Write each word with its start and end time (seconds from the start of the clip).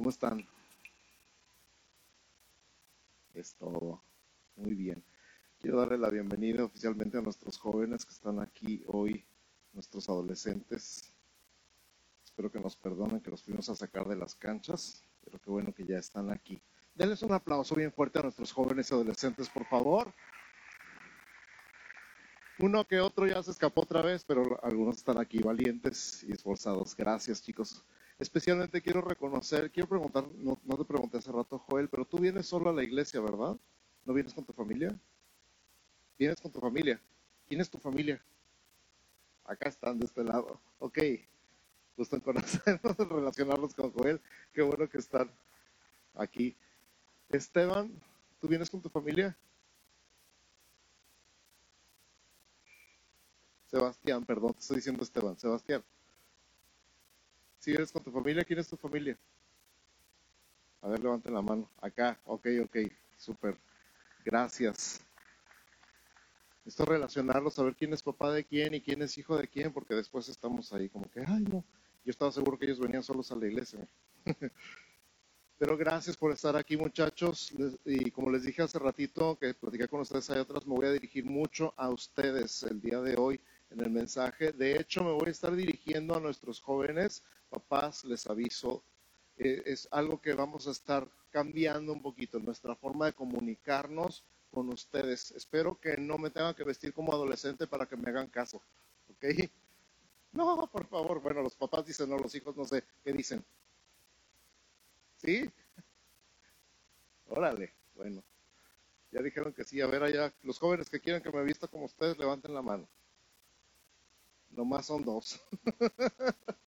¿Cómo 0.00 0.08
están? 0.08 0.48
Es 3.34 3.54
todo. 3.56 4.00
Muy 4.56 4.74
bien. 4.74 5.04
Quiero 5.60 5.76
darle 5.76 5.98
la 5.98 6.08
bienvenida 6.08 6.64
oficialmente 6.64 7.18
a 7.18 7.20
nuestros 7.20 7.58
jóvenes 7.58 8.06
que 8.06 8.14
están 8.14 8.40
aquí 8.40 8.82
hoy, 8.86 9.22
nuestros 9.74 10.08
adolescentes. 10.08 11.12
Espero 12.24 12.50
que 12.50 12.60
nos 12.60 12.76
perdonen 12.76 13.20
que 13.20 13.30
los 13.30 13.42
fuimos 13.42 13.68
a 13.68 13.76
sacar 13.76 14.08
de 14.08 14.16
las 14.16 14.34
canchas, 14.34 15.04
pero 15.22 15.38
qué 15.38 15.50
bueno 15.50 15.74
que 15.74 15.84
ya 15.84 15.98
están 15.98 16.30
aquí. 16.30 16.58
Denles 16.94 17.22
un 17.22 17.34
aplauso 17.34 17.74
bien 17.74 17.92
fuerte 17.92 18.20
a 18.20 18.22
nuestros 18.22 18.52
jóvenes 18.52 18.90
y 18.90 18.94
adolescentes, 18.94 19.50
por 19.50 19.66
favor. 19.66 20.14
Uno 22.58 22.86
que 22.86 23.00
otro 23.00 23.26
ya 23.26 23.42
se 23.42 23.50
escapó 23.50 23.82
otra 23.82 24.00
vez, 24.00 24.24
pero 24.24 24.58
algunos 24.64 24.96
están 24.96 25.18
aquí 25.18 25.40
valientes 25.40 26.24
y 26.26 26.32
esforzados. 26.32 26.96
Gracias, 26.96 27.42
chicos. 27.42 27.84
Especialmente 28.20 28.82
quiero 28.82 29.00
reconocer, 29.00 29.70
quiero 29.70 29.88
preguntar, 29.88 30.26
no, 30.36 30.76
te 30.76 30.84
pregunté 30.84 31.16
hace 31.16 31.32
rato, 31.32 31.58
Joel, 31.58 31.88
pero 31.88 32.04
tú 32.04 32.18
vienes 32.18 32.46
solo 32.46 32.68
a 32.68 32.72
la 32.74 32.84
iglesia, 32.84 33.18
¿verdad? 33.18 33.56
¿No 34.04 34.12
vienes 34.12 34.34
con 34.34 34.44
tu 34.44 34.52
familia? 34.52 34.94
¿Vienes 36.18 36.38
con 36.38 36.52
tu 36.52 36.60
familia? 36.60 37.00
¿Quién 37.48 37.62
es 37.62 37.70
tu 37.70 37.78
familia? 37.78 38.22
Acá 39.46 39.70
están 39.70 39.98
de 39.98 40.04
este 40.04 40.22
lado. 40.22 40.60
Ok. 40.80 40.98
Gusto 41.96 42.16
en 42.16 42.20
conocernos, 42.20 42.96
relacionarnos 42.98 43.74
con 43.74 43.90
Joel. 43.90 44.20
Qué 44.52 44.60
bueno 44.60 44.86
que 44.86 44.98
están 44.98 45.30
aquí. 46.14 46.54
Esteban, 47.30 47.90
¿tú 48.38 48.48
vienes 48.48 48.68
con 48.68 48.82
tu 48.82 48.90
familia? 48.90 49.34
Sebastián, 53.70 54.26
perdón, 54.26 54.52
te 54.52 54.60
estoy 54.60 54.76
diciendo 54.76 55.02
Esteban. 55.02 55.38
Sebastián. 55.38 55.82
Si 57.60 57.72
eres 57.72 57.92
con 57.92 58.02
tu 58.02 58.10
familia, 58.10 58.42
¿quién 58.42 58.58
es 58.58 58.68
tu 58.68 58.76
familia? 58.76 59.18
A 60.80 60.88
ver, 60.88 60.98
levanten 60.98 61.34
la 61.34 61.42
mano. 61.42 61.70
Acá, 61.82 62.18
ok, 62.24 62.46
ok, 62.64 62.76
súper. 63.18 63.54
Gracias. 64.24 65.02
Esto 66.64 66.86
relacionarlo, 66.86 67.50
saber 67.50 67.76
quién 67.76 67.92
es 67.92 68.02
papá 68.02 68.32
de 68.32 68.44
quién 68.44 68.72
y 68.72 68.80
quién 68.80 69.02
es 69.02 69.18
hijo 69.18 69.36
de 69.36 69.46
quién, 69.46 69.74
porque 69.74 69.94
después 69.94 70.26
estamos 70.30 70.72
ahí 70.72 70.88
como 70.88 71.10
que, 71.10 71.20
ay, 71.20 71.44
no. 71.44 71.62
Yo 72.02 72.10
estaba 72.10 72.32
seguro 72.32 72.58
que 72.58 72.64
ellos 72.64 72.80
venían 72.80 73.02
solos 73.02 73.30
a 73.30 73.36
la 73.36 73.46
iglesia. 73.46 73.86
Pero 75.58 75.76
gracias 75.76 76.16
por 76.16 76.32
estar 76.32 76.56
aquí, 76.56 76.78
muchachos. 76.78 77.52
Y 77.84 78.10
como 78.10 78.30
les 78.30 78.44
dije 78.44 78.62
hace 78.62 78.78
ratito 78.78 79.38
que 79.38 79.52
platicé 79.52 79.86
con 79.86 80.00
ustedes 80.00 80.30
hay 80.30 80.38
otras, 80.38 80.66
me 80.66 80.74
voy 80.74 80.86
a 80.86 80.92
dirigir 80.92 81.26
mucho 81.26 81.74
a 81.76 81.90
ustedes 81.90 82.62
el 82.62 82.80
día 82.80 83.02
de 83.02 83.16
hoy 83.18 83.38
en 83.70 83.80
el 83.80 83.90
mensaje. 83.90 84.52
De 84.52 84.78
hecho, 84.78 85.02
me 85.02 85.12
voy 85.12 85.28
a 85.28 85.30
estar 85.30 85.54
dirigiendo 85.54 86.16
a 86.16 86.20
nuestros 86.20 86.60
jóvenes. 86.60 87.22
Papás, 87.48 88.04
les 88.04 88.26
aviso, 88.26 88.82
eh, 89.36 89.62
es 89.66 89.88
algo 89.90 90.20
que 90.20 90.34
vamos 90.34 90.66
a 90.66 90.72
estar 90.72 91.08
cambiando 91.30 91.92
un 91.92 92.02
poquito, 92.02 92.38
nuestra 92.38 92.74
forma 92.74 93.06
de 93.06 93.12
comunicarnos 93.12 94.24
con 94.50 94.68
ustedes. 94.68 95.30
Espero 95.32 95.78
que 95.80 95.96
no 95.96 96.18
me 96.18 96.30
tengan 96.30 96.54
que 96.54 96.64
vestir 96.64 96.92
como 96.92 97.12
adolescente 97.12 97.66
para 97.66 97.86
que 97.86 97.96
me 97.96 98.10
hagan 98.10 98.28
caso. 98.28 98.60
¿Ok? 99.10 99.24
No, 100.32 100.68
por 100.70 100.86
favor. 100.86 101.20
Bueno, 101.20 101.42
los 101.42 101.56
papás 101.56 101.84
dicen, 101.84 102.08
no, 102.08 102.16
los 102.16 102.32
hijos 102.36 102.56
no 102.56 102.64
sé 102.64 102.84
qué 103.02 103.12
dicen. 103.12 103.44
¿Sí? 105.16 105.50
Órale, 107.28 107.72
bueno. 107.96 108.22
Ya 109.10 109.22
dijeron 109.22 109.52
que 109.52 109.64
sí. 109.64 109.80
A 109.80 109.88
ver 109.88 110.04
allá, 110.04 110.32
los 110.44 110.60
jóvenes 110.60 110.88
que 110.88 111.00
quieran 111.00 111.20
que 111.20 111.32
me 111.32 111.42
vista 111.42 111.66
como 111.66 111.86
ustedes, 111.86 112.16
levanten 112.16 112.54
la 112.54 112.62
mano. 112.62 112.86
Nomás 114.50 114.86
son 114.86 115.04
dos. 115.04 115.40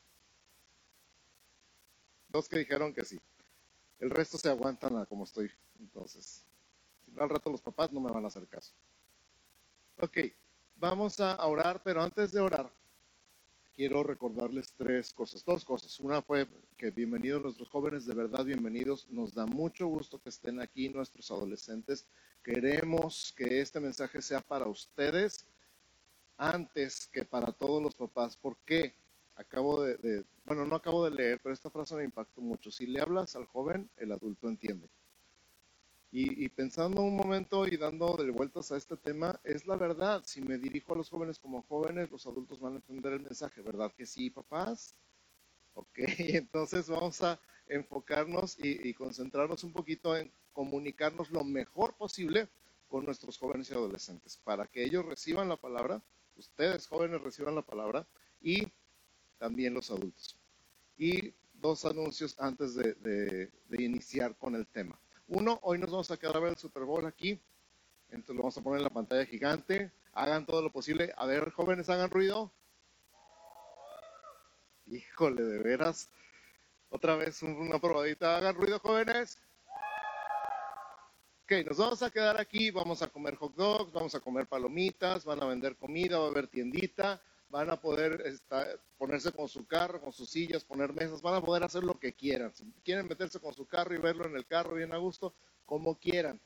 dos 2.30 2.50
que 2.50 2.60
dijeron 2.60 2.94
que 2.94 3.06
sí. 3.06 3.20
El 4.00 4.10
resto 4.10 4.38
se 4.38 4.50
aguantan 4.50 4.98
a 4.98 5.06
como 5.06 5.24
estoy. 5.24 5.52
Entonces, 5.80 6.44
al 7.18 7.30
rato 7.30 7.50
los 7.50 7.62
papás 7.62 7.92
no 7.92 8.00
me 8.00 8.12
van 8.12 8.24
a 8.26 8.28
hacer 8.28 8.48
caso. 8.48 8.74
Ok, 10.00 10.18
vamos 10.78 11.20
a 11.20 11.46
orar, 11.46 11.82
pero 11.84 12.02
antes 12.02 12.32
de 12.32 12.42
orar, 12.42 12.72
quiero 13.76 14.04
recordarles 14.04 14.74
tres 14.78 15.14
cosas, 15.14 15.44
dos 15.46 15.64
cosas. 15.64 16.00
Una 16.00 16.22
fue 16.22 16.48
que 16.78 16.92
bienvenidos 16.92 17.44
nuestros 17.44 17.70
jóvenes, 17.70 18.06
de 18.06 18.14
verdad 18.14 18.46
bienvenidos. 18.46 19.08
Nos 19.10 19.34
da 19.34 19.46
mucho 19.46 19.88
gusto 19.88 20.20
que 20.22 20.30
estén 20.30 20.60
aquí 20.60 20.90
nuestros 20.90 21.30
adolescentes. 21.32 22.06
Queremos 22.44 23.34
que 23.38 23.62
este 23.62 23.80
mensaje 23.80 24.22
sea 24.22 24.42
para 24.42 24.68
ustedes 24.68 25.46
antes 26.44 27.08
que 27.08 27.24
para 27.24 27.52
todos 27.52 27.82
los 27.82 27.96
papás. 27.96 28.36
¿Por 28.36 28.58
qué? 28.66 28.94
Acabo 29.36 29.82
de, 29.82 30.26
bueno, 30.46 30.66
no 30.66 30.76
acabo 30.76 31.06
de 31.06 31.12
leer, 31.12 31.40
pero 31.42 31.54
esta 31.54 31.70
frase 31.70 31.96
me 31.96 32.04
impactó 32.04 32.42
mucho. 32.42 32.70
Si 32.70 32.86
le 32.86 33.02
hablas 33.02 33.36
al 33.36 33.46
joven, 33.46 33.90
el 33.98 34.12
adulto 34.12 34.48
entiende. 34.48 34.90
Y, 36.16 36.48
pensando 36.50 37.02
un 37.02 37.16
momento 37.16 37.66
y 37.66 37.76
dando 37.76 38.16
de 38.18 38.30
vueltas 38.30 38.72
a 38.72 38.78
este 38.78 38.96
tema, 38.98 39.40
es 39.44 39.66
la 39.66 39.76
verdad. 39.76 40.22
Si 40.26 40.42
me 40.42 40.60
dirijo 40.60 40.94
a 40.94 40.98
los 40.98 41.10
jóvenes 41.10 41.40
como 41.40 41.64
jóvenes, 41.64 42.12
los 42.12 42.28
adultos 42.28 42.60
van 42.60 42.74
a 42.74 42.76
entender 42.76 43.14
el 43.14 43.22
mensaje, 43.22 43.64
¿verdad 43.64 43.92
que 43.98 44.06
sí, 44.06 44.30
papás? 44.30 44.94
Ok, 45.74 45.98
entonces 46.20 46.88
vamos 46.88 47.24
a 47.24 47.40
enfocarnos 47.68 48.60
y, 48.60 48.88
y 48.88 48.94
concentrarnos 48.94 49.64
un 49.64 49.74
poquito 49.74 50.16
en 50.16 50.32
comunicarnos 50.52 51.32
lo 51.32 51.44
mejor 51.44 51.96
posible 51.96 52.48
con 52.90 53.06
nuestros 53.06 53.40
jóvenes 53.40 53.72
y 53.72 53.74
adolescentes, 53.74 54.38
para 54.44 54.68
que 54.68 54.84
ellos 54.84 55.04
reciban 55.04 55.50
la 55.50 55.58
palabra 55.58 56.04
ustedes 56.38 56.88
jóvenes 56.88 57.22
reciban 57.22 57.56
la 57.56 57.62
palabra 57.62 58.08
y 58.42 58.68
también 59.38 59.74
los 59.74 59.92
adultos. 59.92 60.38
Y 60.98 61.34
dos 61.54 61.86
anuncios 61.86 62.36
antes 62.40 62.76
de, 62.76 63.52
iniciar 63.72 64.36
con 64.38 64.56
el 64.56 64.68
tema. 64.68 65.00
Uno, 65.28 65.60
hoy 65.64 65.80
nos 65.80 65.90
vamos 65.90 66.12
a 66.12 66.18
quedar 66.18 66.38
a 66.38 66.42
ver 66.42 66.52
el 66.52 66.58
Super 66.58 66.84
Bowl 66.84 67.06
aquí. 67.06 67.40
Entonces 68.10 68.36
lo 68.36 68.42
vamos 68.42 68.58
a 68.58 68.62
poner 68.62 68.80
en 68.80 68.84
la 68.84 68.90
pantalla 68.90 69.26
gigante. 69.26 69.92
Hagan 70.12 70.46
todo 70.46 70.62
lo 70.62 70.72
posible. 70.72 71.14
A 71.18 71.26
ver, 71.26 71.50
jóvenes, 71.52 71.90
hagan 71.90 72.10
ruido. 72.10 72.52
Híjole, 74.88 75.42
de 75.42 75.60
veras. 75.60 76.10
Otra 76.90 77.16
vez 77.16 77.42
una 77.42 77.80
probadita. 77.80 78.38
Hagan 78.38 78.56
ruido, 78.56 78.80
jóvenes. 78.80 79.40
Nos 81.62 81.78
vamos 81.78 82.02
a 82.02 82.10
quedar 82.10 82.42
aquí, 82.42 82.72
vamos 82.72 83.04
a 83.04 83.08
comer 83.08 83.36
hot 83.36 83.54
dogs, 83.54 83.94
vamos 83.94 84.16
a 84.16 84.20
comer 84.20 84.48
palomitas, 84.48 85.24
van 85.24 85.44
a 85.44 85.46
vender 85.46 85.76
comida, 85.76 86.18
va 86.18 86.26
a 86.26 86.30
haber 86.30 86.48
tiendita, 86.48 87.22
van 87.50 87.70
a 87.70 87.80
poder 87.80 88.42
ponerse 88.98 89.32
con 89.32 89.48
su 89.48 89.64
carro, 89.68 90.02
con 90.02 90.12
sus 90.12 90.32
sillas, 90.32 90.64
poner 90.64 90.92
mesas, 90.94 91.22
van 91.22 91.36
a 91.36 91.42
poder 91.42 91.64
hacer 91.64 91.84
lo 91.84 92.00
que 92.00 92.12
quieran. 92.12 92.52
Si 92.56 92.64
quieren 92.84 93.08
meterse 93.08 93.40
con 93.40 93.54
su 93.54 93.68
carro 93.68 93.94
y 93.94 94.00
verlo 94.00 94.26
en 94.26 94.36
el 94.36 94.48
carro 94.48 94.74
bien 94.74 94.94
a 94.94 94.98
gusto, 94.98 95.32
como 95.68 95.94
quieran. 95.94 96.40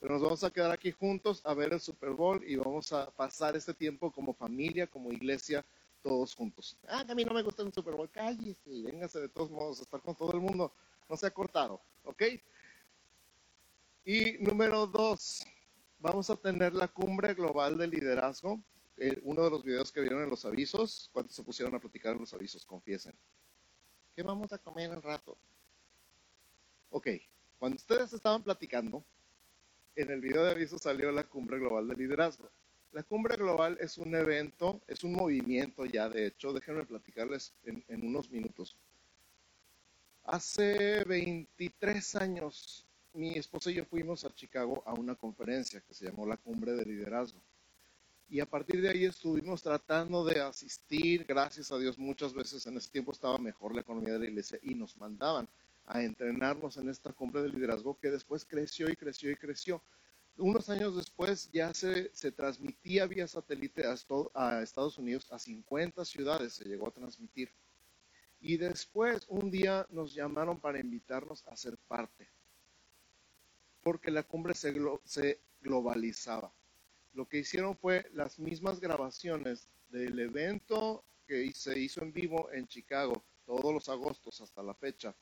Pero 0.00 0.14
nos 0.14 0.22
vamos 0.22 0.42
a 0.42 0.50
quedar 0.50 0.70
aquí 0.70 0.90
juntos 0.90 1.42
a 1.44 1.52
ver 1.52 1.74
el 1.74 1.80
Super 1.80 2.10
Bowl 2.10 2.42
y 2.42 2.56
vamos 2.56 2.94
a 2.94 3.10
pasar 3.10 3.56
este 3.56 3.74
tiempo 3.74 4.10
como 4.10 4.32
familia, 4.32 4.86
como 4.86 5.12
iglesia, 5.12 5.66
todos 6.02 6.34
juntos. 6.34 6.78
Ah, 6.88 7.04
a 7.06 7.14
mí 7.14 7.26
no 7.26 7.34
me 7.34 7.42
gusta 7.42 7.62
el 7.62 7.74
Super 7.74 7.94
Bowl, 7.94 8.08
cállese 8.10 8.70
y 8.70 8.84
véngase 8.84 9.20
de 9.20 9.28
todos 9.28 9.50
modos 9.50 9.80
a 9.80 9.82
estar 9.82 10.00
con 10.00 10.14
todo 10.14 10.32
el 10.32 10.40
mundo. 10.40 10.72
No 11.10 11.16
se 11.18 11.26
ha 11.26 11.30
cortado, 11.30 11.78
¿ok? 12.04 12.22
Y 14.08 14.38
número 14.38 14.86
dos, 14.86 15.44
vamos 15.98 16.30
a 16.30 16.36
tener 16.36 16.72
la 16.72 16.86
cumbre 16.86 17.34
global 17.34 17.76
de 17.76 17.88
liderazgo. 17.88 18.62
Eh, 18.98 19.18
uno 19.24 19.42
de 19.42 19.50
los 19.50 19.64
videos 19.64 19.90
que 19.90 20.00
vieron 20.00 20.22
en 20.22 20.30
los 20.30 20.44
avisos, 20.44 21.10
¿cuántos 21.12 21.34
se 21.34 21.42
pusieron 21.42 21.74
a 21.74 21.80
platicar 21.80 22.14
en 22.14 22.20
los 22.20 22.32
avisos? 22.32 22.64
Confiesen. 22.64 23.12
¿Qué 24.14 24.22
vamos 24.22 24.52
a 24.52 24.58
comer 24.58 24.92
en 24.92 25.02
rato? 25.02 25.36
Ok, 26.90 27.08
cuando 27.58 27.74
ustedes 27.74 28.12
estaban 28.12 28.44
platicando, 28.44 29.04
en 29.96 30.08
el 30.08 30.20
video 30.20 30.44
de 30.44 30.52
avisos 30.52 30.82
salió 30.82 31.10
la 31.10 31.24
cumbre 31.24 31.58
global 31.58 31.88
de 31.88 31.96
liderazgo. 31.96 32.48
La 32.92 33.02
cumbre 33.02 33.36
global 33.36 33.76
es 33.80 33.98
un 33.98 34.14
evento, 34.14 34.80
es 34.86 35.02
un 35.02 35.14
movimiento 35.14 35.84
ya, 35.84 36.08
de 36.08 36.28
hecho, 36.28 36.52
déjenme 36.52 36.86
platicarles 36.86 37.54
en, 37.64 37.84
en 37.88 38.06
unos 38.06 38.30
minutos. 38.30 38.76
Hace 40.22 41.02
23 41.02 42.14
años 42.14 42.85
mi 43.16 43.30
esposa 43.30 43.70
y 43.70 43.74
yo 43.74 43.84
fuimos 43.86 44.24
a 44.24 44.34
Chicago 44.34 44.82
a 44.84 44.92
una 44.92 45.14
conferencia 45.14 45.80
que 45.80 45.94
se 45.94 46.04
llamó 46.04 46.26
la 46.26 46.36
Cumbre 46.36 46.72
de 46.72 46.84
Liderazgo. 46.84 47.40
Y 48.28 48.40
a 48.40 48.46
partir 48.46 48.82
de 48.82 48.90
ahí 48.90 49.04
estuvimos 49.04 49.62
tratando 49.62 50.22
de 50.22 50.40
asistir, 50.40 51.24
gracias 51.24 51.72
a 51.72 51.78
Dios 51.78 51.98
muchas 51.98 52.34
veces 52.34 52.66
en 52.66 52.76
ese 52.76 52.90
tiempo 52.90 53.12
estaba 53.12 53.38
mejor 53.38 53.74
la 53.74 53.80
economía 53.80 54.12
de 54.14 54.18
la 54.18 54.26
iglesia 54.26 54.58
y 54.62 54.74
nos 54.74 54.98
mandaban 54.98 55.48
a 55.86 56.02
entrenarnos 56.02 56.76
en 56.76 56.90
esta 56.90 57.12
cumbre 57.12 57.40
de 57.42 57.48
liderazgo 57.48 57.98
que 57.98 58.10
después 58.10 58.44
creció 58.44 58.90
y 58.90 58.96
creció 58.96 59.30
y 59.30 59.36
creció. 59.36 59.82
Unos 60.36 60.68
años 60.68 60.94
después 60.94 61.50
ya 61.50 61.72
se, 61.72 62.10
se 62.14 62.32
transmitía 62.32 63.06
vía 63.06 63.26
satélite 63.26 63.84
a, 63.86 63.96
a 64.34 64.62
Estados 64.62 64.98
Unidos, 64.98 65.32
a 65.32 65.38
50 65.38 66.04
ciudades 66.04 66.52
se 66.52 66.64
llegó 66.68 66.88
a 66.88 66.92
transmitir. 66.92 67.50
Y 68.40 68.58
después 68.58 69.24
un 69.28 69.50
día 69.50 69.86
nos 69.88 70.12
llamaron 70.12 70.60
para 70.60 70.80
invitarnos 70.80 71.46
a 71.46 71.56
ser 71.56 71.78
parte 71.88 72.28
porque 73.86 74.10
la 74.10 74.24
cumbre 74.24 74.52
se, 74.52 74.72
globalizaba. 75.60 76.52
Lo 77.14 77.28
que 77.28 77.38
hicieron 77.38 77.76
fue 77.76 78.10
las 78.14 78.36
mismas 78.40 78.80
grabaciones 78.80 79.68
del 79.90 80.18
evento 80.18 81.04
que 81.24 81.52
se 81.52 81.78
hizo 81.78 82.02
en 82.02 82.12
vivo 82.12 82.50
en 82.50 82.66
Chicago 82.66 83.22
todos 83.44 83.72
los 83.72 83.88
agostos 83.88 84.40
hasta 84.40 84.60
la 84.64 84.74
fecha. 84.74 85.14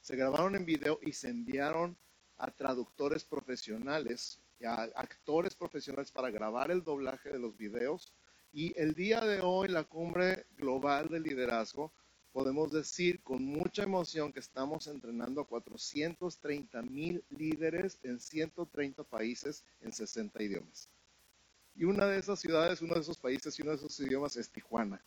se 0.00 0.14
grabaron 0.14 0.54
en 0.54 0.64
video 0.64 1.00
y 1.02 1.12
se 1.12 1.30
enviaron 1.30 1.96
a 2.36 2.48
traductores 2.52 3.24
profesionales, 3.24 4.40
a 4.64 4.82
actores 4.94 5.56
profesionales 5.56 6.12
para 6.12 6.30
grabar 6.30 6.70
el 6.70 6.84
doblaje 6.84 7.28
de 7.28 7.40
los 7.40 7.56
videos. 7.56 8.12
Y 8.52 8.72
el 8.80 8.94
día 8.94 9.20
de 9.20 9.40
hoy, 9.40 9.66
la 9.66 9.82
cumbre 9.82 10.46
global 10.56 11.08
de 11.08 11.18
liderazgo, 11.18 11.92
podemos 12.32 12.70
decir 12.70 13.20
con 13.22 13.44
mucha 13.44 13.82
emoción 13.82 14.32
que 14.32 14.40
estamos 14.40 14.86
entrenando 14.86 15.40
a 15.40 15.46
430 15.46 16.82
mil 16.82 17.24
líderes 17.30 17.98
en 18.02 18.20
130 18.20 19.04
países 19.04 19.64
en 19.80 19.92
60 19.92 20.42
idiomas. 20.42 20.88
Y 21.74 21.84
una 21.84 22.06
de 22.06 22.18
esas 22.18 22.40
ciudades, 22.40 22.82
uno 22.82 22.94
de 22.94 23.00
esos 23.00 23.18
países 23.18 23.58
y 23.58 23.62
uno 23.62 23.70
de 23.70 23.76
esos 23.76 24.00
idiomas 24.00 24.36
es 24.36 24.50
Tijuana. 24.50 25.00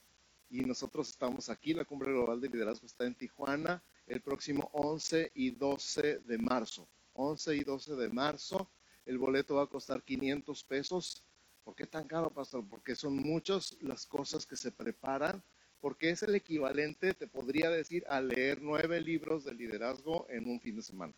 Y 0.49 0.61
nosotros 0.61 1.09
estamos 1.09 1.49
aquí, 1.49 1.73
la 1.73 1.85
cumbre 1.85 2.11
global 2.11 2.39
de 2.41 2.49
liderazgo 2.49 2.85
está 2.85 3.05
en 3.05 3.15
Tijuana 3.15 3.83
el 4.07 4.21
próximo 4.21 4.69
11 4.73 5.31
y 5.35 5.51
12 5.51 6.19
de 6.19 6.37
marzo. 6.37 6.87
11 7.13 7.55
y 7.55 7.63
12 7.63 7.95
de 7.95 8.09
marzo. 8.09 8.69
El 9.05 9.17
boleto 9.17 9.55
va 9.55 9.63
a 9.63 9.67
costar 9.67 10.03
500 10.03 10.63
pesos. 10.63 11.23
¿Por 11.63 11.75
qué 11.75 11.85
tan 11.85 12.07
caro, 12.07 12.29
pastor? 12.29 12.65
Porque 12.69 12.95
son 12.95 13.15
muchas 13.17 13.77
las 13.81 14.05
cosas 14.05 14.45
que 14.45 14.55
se 14.55 14.71
preparan, 14.71 15.43
porque 15.81 16.11
es 16.11 16.23
el 16.23 16.35
equivalente, 16.35 17.13
te 17.13 17.27
podría 17.27 17.69
decir, 17.69 18.05
a 18.07 18.21
leer 18.21 18.61
nueve 18.61 19.01
libros 19.01 19.43
de 19.43 19.53
liderazgo 19.53 20.27
en 20.29 20.47
un 20.47 20.61
fin 20.61 20.75
de 20.75 20.83
semana. 20.83 21.13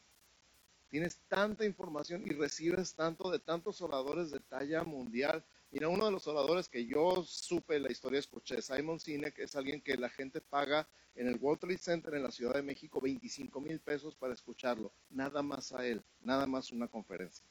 Tienes 0.90 1.18
tanta 1.28 1.66
información 1.66 2.24
y 2.26 2.30
recibes 2.34 2.96
tanto 2.96 3.30
de 3.30 3.40
tantos 3.40 3.82
oradores 3.82 4.32
de 4.32 4.40
talla 4.40 4.84
mundial. 4.84 5.44
Mira, 5.72 5.90
uno 5.90 6.06
de 6.06 6.12
los 6.12 6.28
oradores 6.28 6.70
que 6.70 6.86
yo 6.86 7.24
supe 7.24 7.80
la 7.80 7.92
historia, 7.92 8.20
escuché, 8.20 8.62
Simon 8.62 9.00
Sinek, 9.00 9.38
es 9.40 9.56
alguien 9.56 9.82
que 9.82 9.98
la 9.98 10.10
gente 10.10 10.40
paga 10.40 10.88
en 11.16 11.28
el 11.28 11.38
World 11.38 11.62
Trade 11.62 11.78
Center 11.78 12.14
en 12.14 12.24
la 12.24 12.32
Ciudad 12.32 12.54
de 12.54 12.62
México 12.62 13.02
25 13.02 13.60
mil 13.60 13.80
pesos 13.80 14.16
para 14.16 14.34
escucharlo. 14.34 14.94
Nada 15.10 15.42
más 15.42 15.74
a 15.74 15.86
él, 15.86 16.04
nada 16.22 16.46
más 16.46 16.72
una 16.72 16.88
conferencia. 16.88 17.46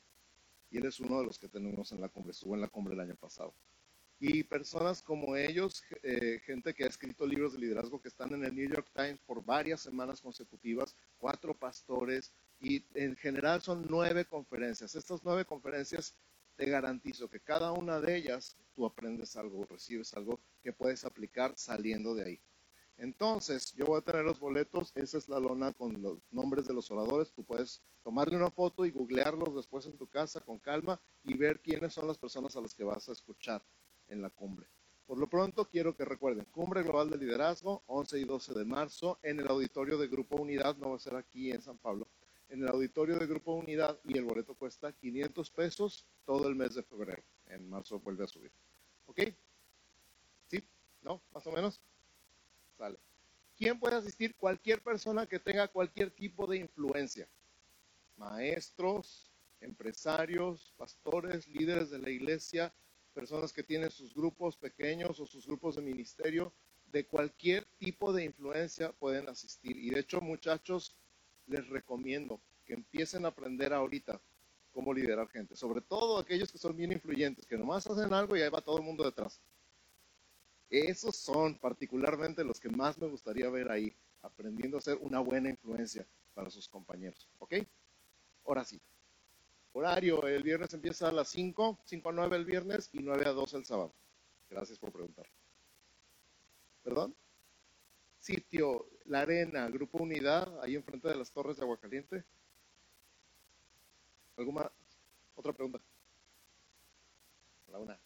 Y 0.70 0.78
él 0.78 0.86
es 0.86 1.00
uno 1.00 1.18
de 1.18 1.26
los 1.26 1.38
que 1.38 1.48
tenemos 1.48 1.92
en 1.92 2.00
la 2.00 2.08
cumbre, 2.08 2.30
estuvo 2.30 2.54
en 2.54 2.60
la 2.60 2.68
cumbre 2.68 2.94
el 2.94 3.00
año 3.00 3.16
pasado. 3.16 3.52
Y 4.24 4.44
personas 4.44 5.02
como 5.02 5.34
ellos, 5.34 5.82
eh, 6.04 6.40
gente 6.46 6.72
que 6.74 6.84
ha 6.84 6.86
escrito 6.86 7.26
libros 7.26 7.54
de 7.54 7.58
liderazgo 7.58 8.00
que 8.00 8.06
están 8.06 8.32
en 8.32 8.44
el 8.44 8.54
New 8.54 8.68
York 8.68 8.86
Times 8.94 9.18
por 9.26 9.44
varias 9.44 9.80
semanas 9.80 10.20
consecutivas, 10.20 10.94
cuatro 11.18 11.58
pastores, 11.58 12.32
y 12.60 12.84
en 12.94 13.16
general 13.16 13.62
son 13.62 13.84
nueve 13.90 14.24
conferencias. 14.24 14.94
Estas 14.94 15.24
nueve 15.24 15.44
conferencias 15.44 16.14
te 16.54 16.66
garantizo 16.66 17.28
que 17.28 17.40
cada 17.40 17.72
una 17.72 17.98
de 18.00 18.16
ellas 18.16 18.56
tú 18.76 18.86
aprendes 18.86 19.34
algo, 19.34 19.64
recibes 19.64 20.14
algo 20.14 20.38
que 20.62 20.72
puedes 20.72 21.04
aplicar 21.04 21.54
saliendo 21.56 22.14
de 22.14 22.24
ahí. 22.24 22.40
Entonces, 22.98 23.72
yo 23.72 23.86
voy 23.86 23.98
a 23.98 24.04
tener 24.04 24.24
los 24.24 24.38
boletos, 24.38 24.92
esa 24.94 25.18
es 25.18 25.28
la 25.28 25.40
lona 25.40 25.72
con 25.72 26.00
los 26.00 26.20
nombres 26.30 26.68
de 26.68 26.74
los 26.74 26.92
oradores, 26.92 27.32
tú 27.32 27.42
puedes 27.42 27.82
tomarle 28.04 28.36
una 28.36 28.52
foto 28.52 28.86
y 28.86 28.92
googlearlos 28.92 29.56
después 29.56 29.84
en 29.86 29.98
tu 29.98 30.06
casa 30.06 30.38
con 30.38 30.60
calma 30.60 31.00
y 31.24 31.34
ver 31.36 31.58
quiénes 31.60 31.92
son 31.92 32.06
las 32.06 32.18
personas 32.18 32.54
a 32.54 32.60
las 32.60 32.72
que 32.72 32.84
vas 32.84 33.08
a 33.08 33.12
escuchar 33.12 33.60
en 34.08 34.22
la 34.22 34.30
cumbre. 34.30 34.66
Por 35.06 35.18
lo 35.18 35.28
pronto, 35.28 35.66
quiero 35.66 35.94
que 35.94 36.04
recuerden, 36.04 36.46
Cumbre 36.52 36.82
Global 36.82 37.10
de 37.10 37.18
Liderazgo, 37.18 37.82
11 37.86 38.20
y 38.20 38.24
12 38.24 38.54
de 38.54 38.64
marzo, 38.64 39.18
en 39.22 39.40
el 39.40 39.48
auditorio 39.48 39.98
de 39.98 40.08
Grupo 40.08 40.36
Unidad, 40.36 40.76
no 40.76 40.90
va 40.90 40.96
a 40.96 41.00
ser 41.00 41.16
aquí 41.16 41.50
en 41.50 41.60
San 41.60 41.76
Pablo, 41.76 42.08
en 42.48 42.62
el 42.62 42.68
auditorio 42.68 43.18
de 43.18 43.26
Grupo 43.26 43.52
Unidad 43.52 43.98
y 44.04 44.16
el 44.16 44.24
boleto 44.24 44.54
cuesta 44.54 44.92
500 44.92 45.50
pesos 45.50 46.06
todo 46.24 46.48
el 46.48 46.54
mes 46.54 46.74
de 46.74 46.82
febrero. 46.82 47.22
En 47.46 47.68
marzo 47.68 47.98
vuelve 47.98 48.24
a 48.24 48.28
subir. 48.28 48.52
¿Ok? 49.06 49.20
¿Sí? 50.48 50.62
¿No? 51.02 51.20
¿Más 51.32 51.46
o 51.46 51.52
menos? 51.52 51.80
Sale. 52.78 52.98
¿Quién 53.56 53.78
puede 53.78 53.96
asistir? 53.96 54.34
Cualquier 54.36 54.82
persona 54.82 55.26
que 55.26 55.38
tenga 55.38 55.68
cualquier 55.68 56.10
tipo 56.10 56.46
de 56.46 56.58
influencia. 56.58 57.28
Maestros, 58.16 59.30
empresarios, 59.60 60.72
pastores, 60.76 61.46
líderes 61.48 61.90
de 61.90 61.98
la 61.98 62.10
iglesia, 62.10 62.72
personas 63.12 63.52
que 63.52 63.62
tienen 63.62 63.90
sus 63.90 64.14
grupos 64.14 64.56
pequeños 64.56 65.20
o 65.20 65.26
sus 65.26 65.46
grupos 65.46 65.76
de 65.76 65.82
ministerio, 65.82 66.52
de 66.90 67.06
cualquier 67.06 67.64
tipo 67.78 68.12
de 68.12 68.24
influencia 68.24 68.92
pueden 68.92 69.28
asistir. 69.28 69.76
Y 69.76 69.90
de 69.90 70.00
hecho, 70.00 70.20
muchachos, 70.20 70.94
les 71.46 71.66
recomiendo 71.68 72.40
que 72.64 72.74
empiecen 72.74 73.24
a 73.24 73.28
aprender 73.28 73.72
ahorita 73.72 74.20
cómo 74.72 74.92
liderar 74.92 75.28
gente, 75.28 75.56
sobre 75.56 75.80
todo 75.80 76.18
aquellos 76.18 76.50
que 76.50 76.58
son 76.58 76.76
bien 76.76 76.92
influyentes, 76.92 77.46
que 77.46 77.58
nomás 77.58 77.86
hacen 77.86 78.12
algo 78.12 78.36
y 78.36 78.42
ahí 78.42 78.48
va 78.48 78.60
todo 78.60 78.78
el 78.78 78.84
mundo 78.84 79.04
detrás. 79.04 79.40
Esos 80.70 81.16
son 81.16 81.58
particularmente 81.58 82.44
los 82.44 82.58
que 82.58 82.70
más 82.70 82.96
me 82.98 83.06
gustaría 83.06 83.50
ver 83.50 83.70
ahí, 83.70 83.94
aprendiendo 84.22 84.78
a 84.78 84.80
ser 84.80 84.96
una 85.02 85.20
buena 85.20 85.50
influencia 85.50 86.06
para 86.34 86.50
sus 86.50 86.66
compañeros. 86.68 87.28
¿Ok? 87.38 87.54
Ahora 88.46 88.64
sí. 88.64 88.80
Horario, 89.72 90.26
el 90.26 90.42
viernes 90.42 90.74
empieza 90.74 91.08
a 91.08 91.12
las 91.12 91.28
5, 91.28 91.78
5 91.84 92.08
a 92.08 92.12
9 92.12 92.36
el 92.36 92.44
viernes 92.44 92.90
y 92.92 92.98
9 92.98 93.26
a 93.26 93.32
2 93.32 93.54
el 93.54 93.64
sábado. 93.64 93.94
Gracias 94.50 94.78
por 94.78 94.92
preguntar. 94.92 95.26
¿Perdón? 96.82 97.14
Sitio, 98.18 98.86
La 99.06 99.22
Arena, 99.22 99.68
Grupo 99.68 99.98
Unidad, 99.98 100.62
ahí 100.62 100.76
enfrente 100.76 101.08
de 101.08 101.16
las 101.16 101.32
Torres 101.32 101.56
de 101.56 101.62
Aguacaliente. 101.62 102.24
¿Alguna 104.36 104.70
otra 105.34 105.52
pregunta? 105.52 105.80
La 107.68 107.78
una. 107.78 107.98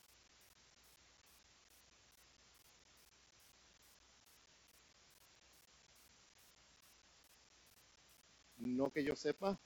No 8.59 8.91
que 8.91 9.05
yo 9.05 9.17
sepa, 9.17 9.59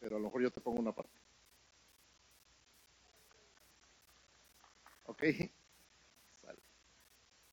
pero 0.00 0.16
a 0.16 0.18
lo 0.18 0.26
mejor 0.26 0.42
yo 0.42 0.50
te 0.50 0.60
pongo 0.60 0.80
una 0.80 0.92
parte. 0.92 1.18
¿Ok? 5.04 5.22
Sale. 6.40 6.60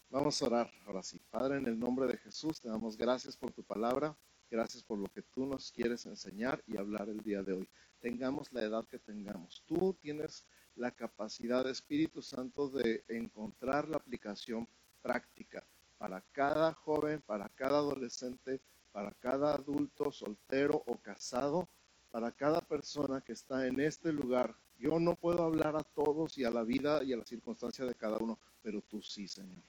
Vamos 0.10 0.42
a 0.42 0.46
orar 0.46 0.72
ahora 0.86 1.04
sí. 1.04 1.20
Padre, 1.30 1.58
en 1.58 1.68
el 1.68 1.80
nombre 1.80 2.08
de 2.08 2.18
Jesús, 2.18 2.60
te 2.60 2.70
damos 2.70 2.98
gracias 2.98 3.38
por 3.38 3.52
tu 3.52 3.64
palabra. 3.64 4.16
Gracias 4.50 4.84
por 4.84 5.00
lo 5.00 5.08
que 5.08 5.24
tú 5.24 5.46
nos 5.48 5.72
quieres 5.72 6.06
enseñar 6.06 6.64
y 6.68 6.78
hablar 6.78 7.10
el 7.10 7.22
día 7.24 7.42
de 7.42 7.54
hoy. 7.54 7.70
Tengamos 8.00 8.52
la 8.54 8.62
edad 8.62 8.86
que 8.86 9.00
tengamos. 9.00 9.64
Tú 9.66 9.96
tienes 10.00 10.46
la 10.76 10.92
capacidad, 10.92 11.68
Espíritu 11.68 12.22
Santo, 12.22 12.70
de 12.70 13.04
encontrar 13.08 13.88
la 13.88 13.98
aplicación 13.98 14.68
práctica 15.02 15.64
para 15.98 16.22
cada 16.34 16.74
joven, 16.74 17.22
para 17.22 17.50
cada 17.50 17.80
adolescente, 17.80 18.62
para 18.92 19.12
cada 19.12 19.56
adulto 19.56 20.12
soltero 20.12 20.84
o 20.86 20.98
casado, 20.98 21.68
para 22.14 22.32
cada 22.32 22.62
persona 22.62 23.22
que 23.22 23.34
está 23.34 23.66
en 23.66 23.80
este 23.80 24.14
lugar. 24.14 24.56
Yo 24.78 25.00
no 25.00 25.16
puedo 25.16 25.42
hablar 25.42 25.76
a 25.76 25.82
todos 25.82 26.38
y 26.38 26.44
a 26.44 26.52
la 26.52 26.62
vida 26.62 27.04
y 27.04 27.12
a 27.12 27.18
la 27.18 27.26
circunstancia 27.26 27.86
de 27.86 27.96
cada 27.96 28.18
uno, 28.18 28.38
pero 28.62 28.84
tú 28.84 29.02
sí, 29.02 29.28
Señor. 29.28 29.64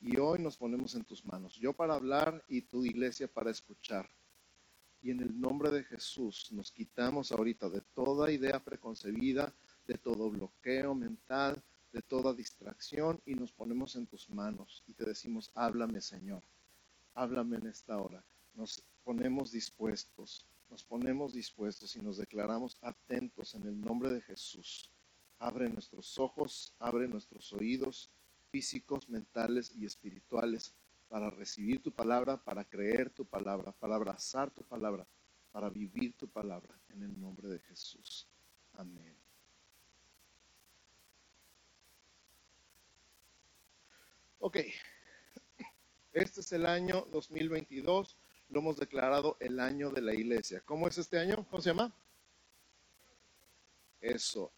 Y 0.00 0.18
hoy 0.18 0.40
nos 0.40 0.56
ponemos 0.56 0.96
en 0.96 1.04
tus 1.04 1.24
manos, 1.24 1.54
yo 1.54 1.72
para 1.72 1.94
hablar 1.94 2.42
y 2.48 2.62
tu 2.62 2.84
iglesia 2.84 3.28
para 3.28 3.52
escuchar. 3.52 4.10
Y 5.00 5.12
en 5.12 5.20
el 5.20 5.40
nombre 5.40 5.70
de 5.70 5.84
Jesús 5.84 6.48
nos 6.50 6.72
quitamos 6.72 7.30
ahorita 7.30 7.68
de 7.68 7.82
toda 7.94 8.32
idea 8.32 8.58
preconcebida, 8.58 9.54
de 9.86 9.94
todo 9.94 10.30
bloqueo 10.30 10.92
mental, 10.96 11.62
de 11.92 12.02
toda 12.02 12.34
distracción 12.34 13.20
y 13.26 13.36
nos 13.36 13.52
ponemos 13.52 13.94
en 13.94 14.06
tus 14.08 14.28
manos 14.28 14.82
y 14.88 14.94
te 14.94 15.04
decimos, 15.04 15.52
háblame 15.54 16.00
Señor, 16.00 16.42
háblame 17.14 17.58
en 17.58 17.68
esta 17.68 17.96
hora. 17.96 18.24
Nos 18.54 18.82
ponemos 19.04 19.52
dispuestos, 19.52 20.44
nos 20.74 20.82
ponemos 20.82 21.32
dispuestos 21.32 21.94
y 21.94 22.00
nos 22.00 22.16
declaramos 22.16 22.76
atentos 22.80 23.54
en 23.54 23.62
el 23.62 23.80
nombre 23.80 24.10
de 24.10 24.20
Jesús. 24.20 24.90
Abre 25.38 25.68
nuestros 25.68 26.18
ojos, 26.18 26.74
abre 26.80 27.06
nuestros 27.06 27.52
oídos 27.52 28.10
físicos, 28.50 29.08
mentales 29.08 29.70
y 29.76 29.86
espirituales 29.86 30.74
para 31.06 31.30
recibir 31.30 31.80
tu 31.80 31.92
palabra, 31.92 32.42
para 32.42 32.64
creer 32.64 33.10
tu 33.10 33.24
palabra, 33.24 33.70
para 33.70 33.94
abrazar 33.94 34.50
tu 34.50 34.64
palabra, 34.64 35.06
para 35.52 35.70
vivir 35.70 36.16
tu 36.16 36.26
palabra 36.26 36.76
en 36.88 37.04
el 37.04 37.20
nombre 37.20 37.46
de 37.46 37.60
Jesús. 37.60 38.26
Amén. 38.72 39.16
Ok, 44.40 44.56
este 46.12 46.40
es 46.40 46.50
el 46.50 46.66
año 46.66 47.06
2022, 47.12 48.16
hemos 48.60 48.76
declarado 48.76 49.36
el 49.40 49.60
año 49.60 49.90
de 49.90 50.02
la 50.02 50.14
iglesia. 50.14 50.60
¿Cómo 50.64 50.88
es 50.88 50.98
este 50.98 51.18
año? 51.18 51.46
¿Cómo 51.50 51.62
se 51.62 51.70
llama? 51.70 51.92
Eso. 54.00 54.52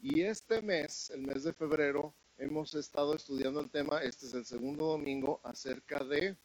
Y 0.00 0.22
este 0.22 0.62
mes, 0.62 1.10
el 1.10 1.22
mes 1.22 1.44
de 1.44 1.52
febrero, 1.52 2.14
hemos 2.38 2.74
estado 2.74 3.14
estudiando 3.14 3.60
el 3.60 3.70
tema, 3.70 4.02
este 4.02 4.26
es 4.26 4.34
el 4.34 4.46
segundo 4.46 4.86
domingo, 4.86 5.40
acerca 5.44 6.02
de 6.04 6.36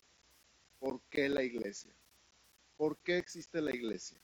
por 0.79 1.01
qué 1.09 1.29
la 1.29 1.41
iglesia. 1.41 1.93
¿Por 2.77 2.97
qué 2.97 3.17
existe 3.17 3.61
la 3.61 3.73
iglesia? 3.73 4.19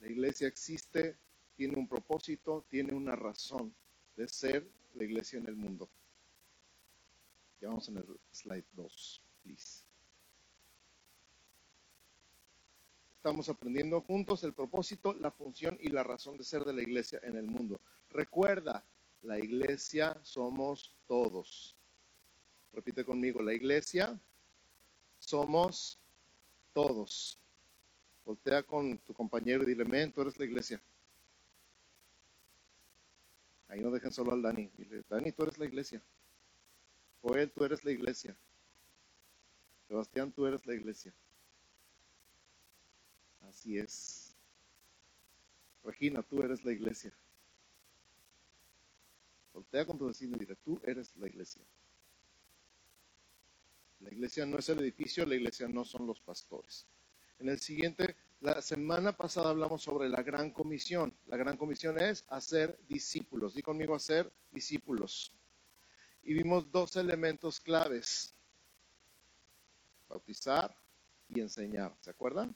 La 0.00 0.10
iglesia 0.10 0.48
existe, 0.48 1.16
tiene 1.56 1.76
un 1.76 1.86
propósito, 1.86 2.64
tiene 2.68 2.94
una 2.94 3.14
razón 3.14 3.74
de 4.16 4.26
ser 4.26 4.66
la 4.94 5.04
iglesia 5.04 5.38
en 5.38 5.46
el 5.46 5.56
mundo. 5.56 5.88
Ya 7.60 7.68
vamos 7.68 7.88
en 7.88 7.98
el 7.98 8.06
slide 8.32 8.64
2, 8.72 9.22
please. 9.42 9.87
Estamos 13.18 13.48
aprendiendo 13.48 14.00
juntos 14.00 14.44
el 14.44 14.52
propósito, 14.52 15.12
la 15.12 15.32
función 15.32 15.76
y 15.80 15.88
la 15.88 16.04
razón 16.04 16.38
de 16.38 16.44
ser 16.44 16.64
de 16.64 16.72
la 16.72 16.82
iglesia 16.82 17.18
en 17.24 17.36
el 17.36 17.48
mundo. 17.48 17.80
Recuerda, 18.10 18.84
la 19.22 19.40
iglesia 19.40 20.16
somos 20.22 20.94
todos. 21.08 21.76
Repite 22.72 23.04
conmigo, 23.04 23.42
la 23.42 23.52
iglesia 23.52 24.16
somos 25.18 25.98
todos. 26.72 27.40
Voltea 28.24 28.62
con 28.62 28.98
tu 28.98 29.12
compañero 29.12 29.64
y 29.64 29.66
dile, 29.66 29.84
men, 29.84 30.12
tú 30.12 30.22
eres 30.22 30.38
la 30.38 30.44
iglesia. 30.44 30.80
Ahí 33.66 33.80
no 33.80 33.90
dejen 33.90 34.12
solo 34.12 34.30
al 34.30 34.42
Dani. 34.42 34.70
Dile, 34.76 35.02
Dani, 35.10 35.32
tú 35.32 35.42
eres 35.42 35.58
la 35.58 35.64
iglesia. 35.64 36.00
Joel, 37.20 37.50
tú 37.50 37.64
eres 37.64 37.84
la 37.84 37.90
iglesia. 37.90 38.36
Sebastián, 39.88 40.30
tú 40.30 40.46
eres 40.46 40.64
la 40.64 40.74
iglesia. 40.74 41.12
Así 43.48 43.78
es. 43.78 44.34
Regina, 45.82 46.22
tú 46.22 46.42
eres 46.42 46.64
la 46.64 46.72
iglesia. 46.72 47.12
Voltea 49.52 49.86
con 49.86 49.98
tu 49.98 50.06
vecino 50.06 50.36
y 50.36 50.40
dile, 50.40 50.56
tú 50.56 50.80
eres 50.84 51.16
la 51.16 51.26
iglesia. 51.26 51.62
La 54.00 54.12
iglesia 54.12 54.46
no 54.46 54.58
es 54.58 54.68
el 54.68 54.78
edificio, 54.80 55.26
la 55.26 55.34
iglesia 55.34 55.66
no 55.66 55.84
son 55.84 56.06
los 56.06 56.20
pastores. 56.20 56.86
En 57.38 57.48
el 57.48 57.58
siguiente, 57.58 58.16
la 58.40 58.60
semana 58.62 59.16
pasada 59.16 59.50
hablamos 59.50 59.82
sobre 59.82 60.08
la 60.08 60.22
gran 60.22 60.50
comisión. 60.50 61.16
La 61.26 61.36
gran 61.36 61.56
comisión 61.56 61.98
es 61.98 62.24
hacer 62.28 62.78
discípulos. 62.88 63.54
Di 63.54 63.62
conmigo 63.62 63.94
hacer 63.94 64.30
discípulos. 64.52 65.32
Y 66.22 66.34
vimos 66.34 66.70
dos 66.70 66.96
elementos 66.96 67.60
claves. 67.60 68.34
Bautizar 70.08 70.76
y 71.28 71.40
enseñar. 71.40 71.96
¿Se 72.00 72.10
acuerdan? 72.10 72.54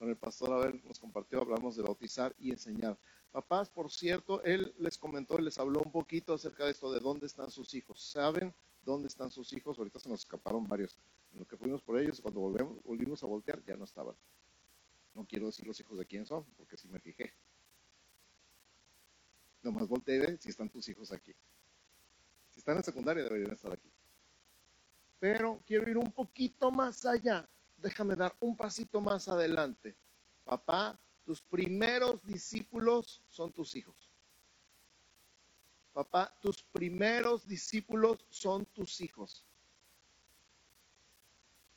Con 0.00 0.08
el 0.08 0.16
pastor 0.16 0.50
Abel 0.54 0.80
nos 0.86 0.98
compartió, 0.98 1.42
hablamos 1.42 1.76
de 1.76 1.82
bautizar 1.82 2.34
y 2.38 2.52
enseñar. 2.52 2.98
Papás, 3.32 3.68
por 3.68 3.90
cierto, 3.92 4.42
él 4.44 4.74
les 4.78 4.96
comentó, 4.96 5.36
les 5.36 5.58
habló 5.58 5.82
un 5.84 5.92
poquito 5.92 6.32
acerca 6.32 6.64
de 6.64 6.70
esto, 6.70 6.90
de 6.90 7.00
dónde 7.00 7.26
están 7.26 7.50
sus 7.50 7.74
hijos. 7.74 8.02
¿Saben 8.02 8.54
dónde 8.82 9.08
están 9.08 9.30
sus 9.30 9.52
hijos? 9.52 9.76
Ahorita 9.76 9.98
se 10.00 10.08
nos 10.08 10.20
escaparon 10.20 10.66
varios. 10.66 10.96
En 11.34 11.40
lo 11.40 11.46
que 11.46 11.58
fuimos 11.58 11.82
por 11.82 12.00
ellos, 12.00 12.18
cuando 12.22 12.40
volvemos, 12.40 12.82
volvimos 12.82 13.22
a 13.22 13.26
voltear, 13.26 13.62
ya 13.66 13.76
no 13.76 13.84
estaban. 13.84 14.16
No 15.12 15.26
quiero 15.26 15.44
decir 15.44 15.66
los 15.66 15.78
hijos 15.78 15.98
de 15.98 16.06
quién 16.06 16.24
son, 16.24 16.46
porque 16.56 16.78
si 16.78 16.88
me 16.88 16.98
fijé. 16.98 17.34
Nomás 19.62 19.86
volteé 19.86 20.38
si 20.38 20.48
están 20.48 20.70
tus 20.70 20.88
hijos 20.88 21.12
aquí. 21.12 21.34
Si 22.48 22.60
están 22.60 22.78
en 22.78 22.84
secundaria, 22.84 23.22
deberían 23.22 23.52
estar 23.52 23.70
aquí. 23.70 23.92
Pero 25.18 25.60
quiero 25.66 25.90
ir 25.90 25.98
un 25.98 26.10
poquito 26.10 26.70
más 26.70 27.04
allá. 27.04 27.46
Déjame 27.82 28.14
dar 28.14 28.36
un 28.40 28.56
pasito 28.56 29.00
más 29.00 29.28
adelante. 29.28 29.96
Papá, 30.44 30.98
tus 31.24 31.40
primeros 31.40 32.22
discípulos 32.24 33.22
son 33.28 33.52
tus 33.52 33.76
hijos. 33.76 34.10
Papá, 35.92 36.34
tus 36.40 36.62
primeros 36.62 37.46
discípulos 37.46 38.24
son 38.28 38.66
tus 38.66 39.00
hijos. 39.00 39.44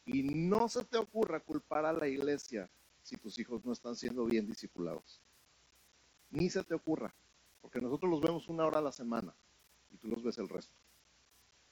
Y 0.05 0.23
no 0.23 0.67
se 0.67 0.83
te 0.83 0.97
ocurra 0.97 1.39
culpar 1.39 1.85
a 1.85 1.93
la 1.93 2.07
iglesia 2.07 2.69
si 3.01 3.17
tus 3.17 3.37
hijos 3.39 3.63
no 3.65 3.71
están 3.71 3.95
siendo 3.95 4.25
bien 4.25 4.45
discipulados. 4.45 5.21
Ni 6.29 6.49
se 6.49 6.63
te 6.63 6.73
ocurra, 6.73 7.13
porque 7.61 7.79
nosotros 7.79 8.09
los 8.09 8.21
vemos 8.21 8.49
una 8.49 8.65
hora 8.65 8.79
a 8.79 8.83
la 8.83 8.91
semana 8.91 9.33
y 9.91 9.97
tú 9.97 10.07
los 10.07 10.23
ves 10.23 10.37
el 10.37 10.49
resto. 10.49 10.73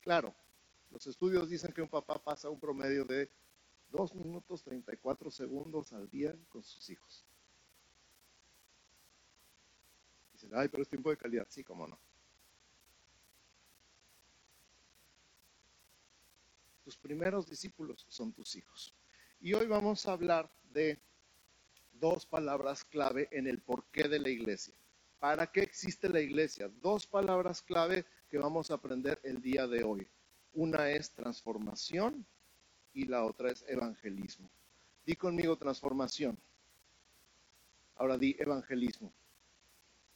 Claro, 0.01 0.33
los 0.91 1.05
estudios 1.07 1.49
dicen 1.49 1.73
que 1.73 1.81
un 1.81 1.89
papá 1.89 2.21
pasa 2.23 2.49
un 2.49 2.59
promedio 2.59 3.05
de 3.05 3.29
2 3.91 4.15
minutos 4.15 4.63
34 4.63 5.29
segundos 5.29 5.91
al 5.93 6.09
día 6.09 6.35
con 6.49 6.63
sus 6.63 6.89
hijos. 6.89 7.25
Dicen, 10.33 10.51
ay, 10.53 10.69
pero 10.69 10.83
es 10.83 10.89
tiempo 10.89 11.09
de 11.09 11.17
calidad. 11.17 11.45
Sí, 11.49 11.63
cómo 11.63 11.87
no. 11.87 11.99
Tus 16.83 16.97
primeros 16.97 17.47
discípulos 17.47 18.05
son 18.09 18.33
tus 18.33 18.55
hijos. 18.55 18.93
Y 19.39 19.53
hoy 19.53 19.67
vamos 19.67 20.07
a 20.07 20.13
hablar 20.13 20.51
de 20.73 20.99
dos 21.93 22.25
palabras 22.25 22.83
clave 22.83 23.27
en 23.31 23.47
el 23.47 23.61
porqué 23.61 24.07
de 24.07 24.19
la 24.19 24.29
iglesia. 24.29 24.73
¿Para 25.19 25.51
qué 25.51 25.61
existe 25.61 26.09
la 26.09 26.19
iglesia? 26.19 26.69
Dos 26.81 27.05
palabras 27.05 27.61
clave 27.61 28.05
que 28.29 28.39
vamos 28.39 28.71
a 28.71 28.75
aprender 28.75 29.19
el 29.23 29.41
día 29.41 29.67
de 29.67 29.83
hoy. 29.83 30.07
Una 30.53 30.89
es 30.89 31.11
transformación 31.11 32.25
y 32.93 33.05
la 33.05 33.23
otra 33.23 33.51
es 33.51 33.63
evangelismo. 33.67 34.49
Di 35.05 35.15
conmigo 35.15 35.57
transformación. 35.57 36.37
Ahora 37.95 38.17
di 38.17 38.35
evangelismo. 38.39 39.11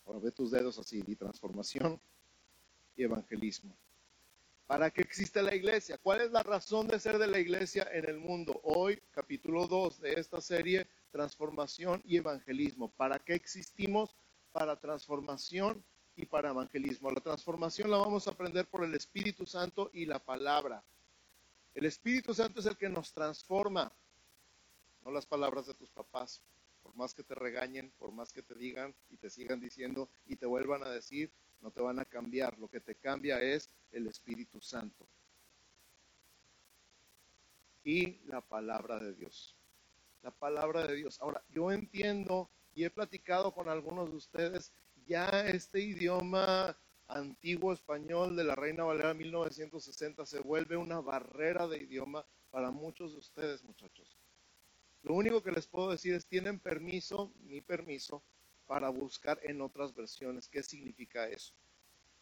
Ahora 0.06 0.20
ve 0.20 0.32
tus 0.32 0.52
dedos 0.52 0.78
así, 0.78 1.02
di 1.02 1.16
transformación 1.16 2.00
y 2.96 3.04
evangelismo. 3.04 3.76
¿Para 4.68 4.90
qué 4.90 5.02
existe 5.02 5.44
la 5.44 5.54
iglesia? 5.54 6.00
¿Cuál 6.00 6.22
es 6.22 6.32
la 6.32 6.42
razón 6.42 6.88
de 6.88 7.00
ser 7.00 7.20
de 7.20 7.28
la 7.28 7.40
iglesia 7.40 7.88
en 7.92 8.10
el 8.10 8.18
mundo? 8.18 8.60
Hoy, 8.64 9.00
capítulo 9.12 9.68
2 9.68 10.02
de 10.02 10.14
esta 10.14 10.42
serie, 10.42 10.88
transformación 11.12 12.02
y 12.04 12.18
evangelismo. 12.18 12.90
¿Para 12.90 13.20
qué 13.20 13.36
existimos? 13.36 14.16
Para 14.52 14.80
transformación 14.80 15.84
y 16.16 16.26
para 16.26 16.50
evangelismo. 16.50 17.12
La 17.12 17.22
transformación 17.22 17.92
la 17.92 17.98
vamos 17.98 18.28
a 18.28 18.32
aprender 18.32 18.66
por 18.68 18.84
el 18.84 18.96
Espíritu 18.96 19.46
Santo 19.46 19.92
y 19.94 20.06
la 20.06 20.18
palabra. 20.18 20.84
El 21.76 21.86
Espíritu 21.86 22.34
Santo 22.34 22.62
es 22.62 22.66
el 22.66 22.78
que 22.78 22.90
nos 22.90 23.14
transforma, 23.14 23.92
no 25.04 25.12
las 25.12 25.26
palabras 25.26 25.68
de 25.68 25.74
tus 25.74 25.92
papás. 25.92 26.42
Por 26.82 26.96
más 26.96 27.14
que 27.14 27.24
te 27.24 27.36
regañen, 27.36 27.92
por 27.98 28.12
más 28.12 28.32
que 28.32 28.42
te 28.42 28.56
digan 28.56 28.96
y 29.10 29.18
te 29.18 29.30
sigan 29.30 29.60
diciendo 29.60 30.10
y 30.26 30.38
te 30.38 30.46
vuelvan 30.46 30.84
a 30.84 30.90
decir, 30.90 31.32
no 31.62 31.72
te 31.72 31.82
van 31.82 32.00
a 32.00 32.06
cambiar. 32.06 32.58
Lo 32.60 32.70
que 32.70 32.80
te 32.80 32.96
cambia 32.96 33.42
es 33.42 33.70
el 33.92 34.08
Espíritu 34.08 34.62
Santo 34.62 35.06
y 37.84 38.20
la 38.26 38.42
palabra 38.42 39.00
de 39.00 39.14
Dios. 39.14 39.56
La 40.24 40.32
palabra 40.32 40.88
de 40.88 40.96
Dios. 40.96 41.22
Ahora, 41.22 41.44
yo 41.50 41.72
entiendo 41.72 42.50
y 42.74 42.84
he 42.84 42.90
platicado 42.90 43.54
con 43.54 43.70
algunos 43.70 44.10
de 44.10 44.16
ustedes 44.16 44.72
ya 45.06 45.46
este 45.48 45.82
idioma 45.82 46.76
antiguo 47.08 47.72
español 47.74 48.36
de 48.36 48.44
la 48.44 48.56
Reina 48.56 48.84
Valera 48.84 49.14
1960 49.14 50.26
se 50.26 50.40
vuelve 50.40 50.78
una 50.78 51.00
barrera 51.00 51.68
de 51.68 51.78
idioma 51.78 52.26
para 52.52 52.72
muchos 52.72 53.14
de 53.14 53.20
ustedes, 53.20 53.64
muchachos. 53.64 54.18
Lo 55.04 55.14
único 55.14 55.44
que 55.44 55.52
les 55.52 55.68
puedo 55.68 55.92
decir 55.92 56.16
es, 56.16 56.26
tienen 56.26 56.60
permiso, 56.60 57.32
mi 57.44 57.62
permiso, 57.62 58.24
para 58.66 58.90
buscar 58.90 59.40
en 59.44 59.62
otras 59.62 59.94
versiones. 59.94 60.50
¿Qué 60.50 60.64
significa 60.64 61.28
eso? 61.28 61.54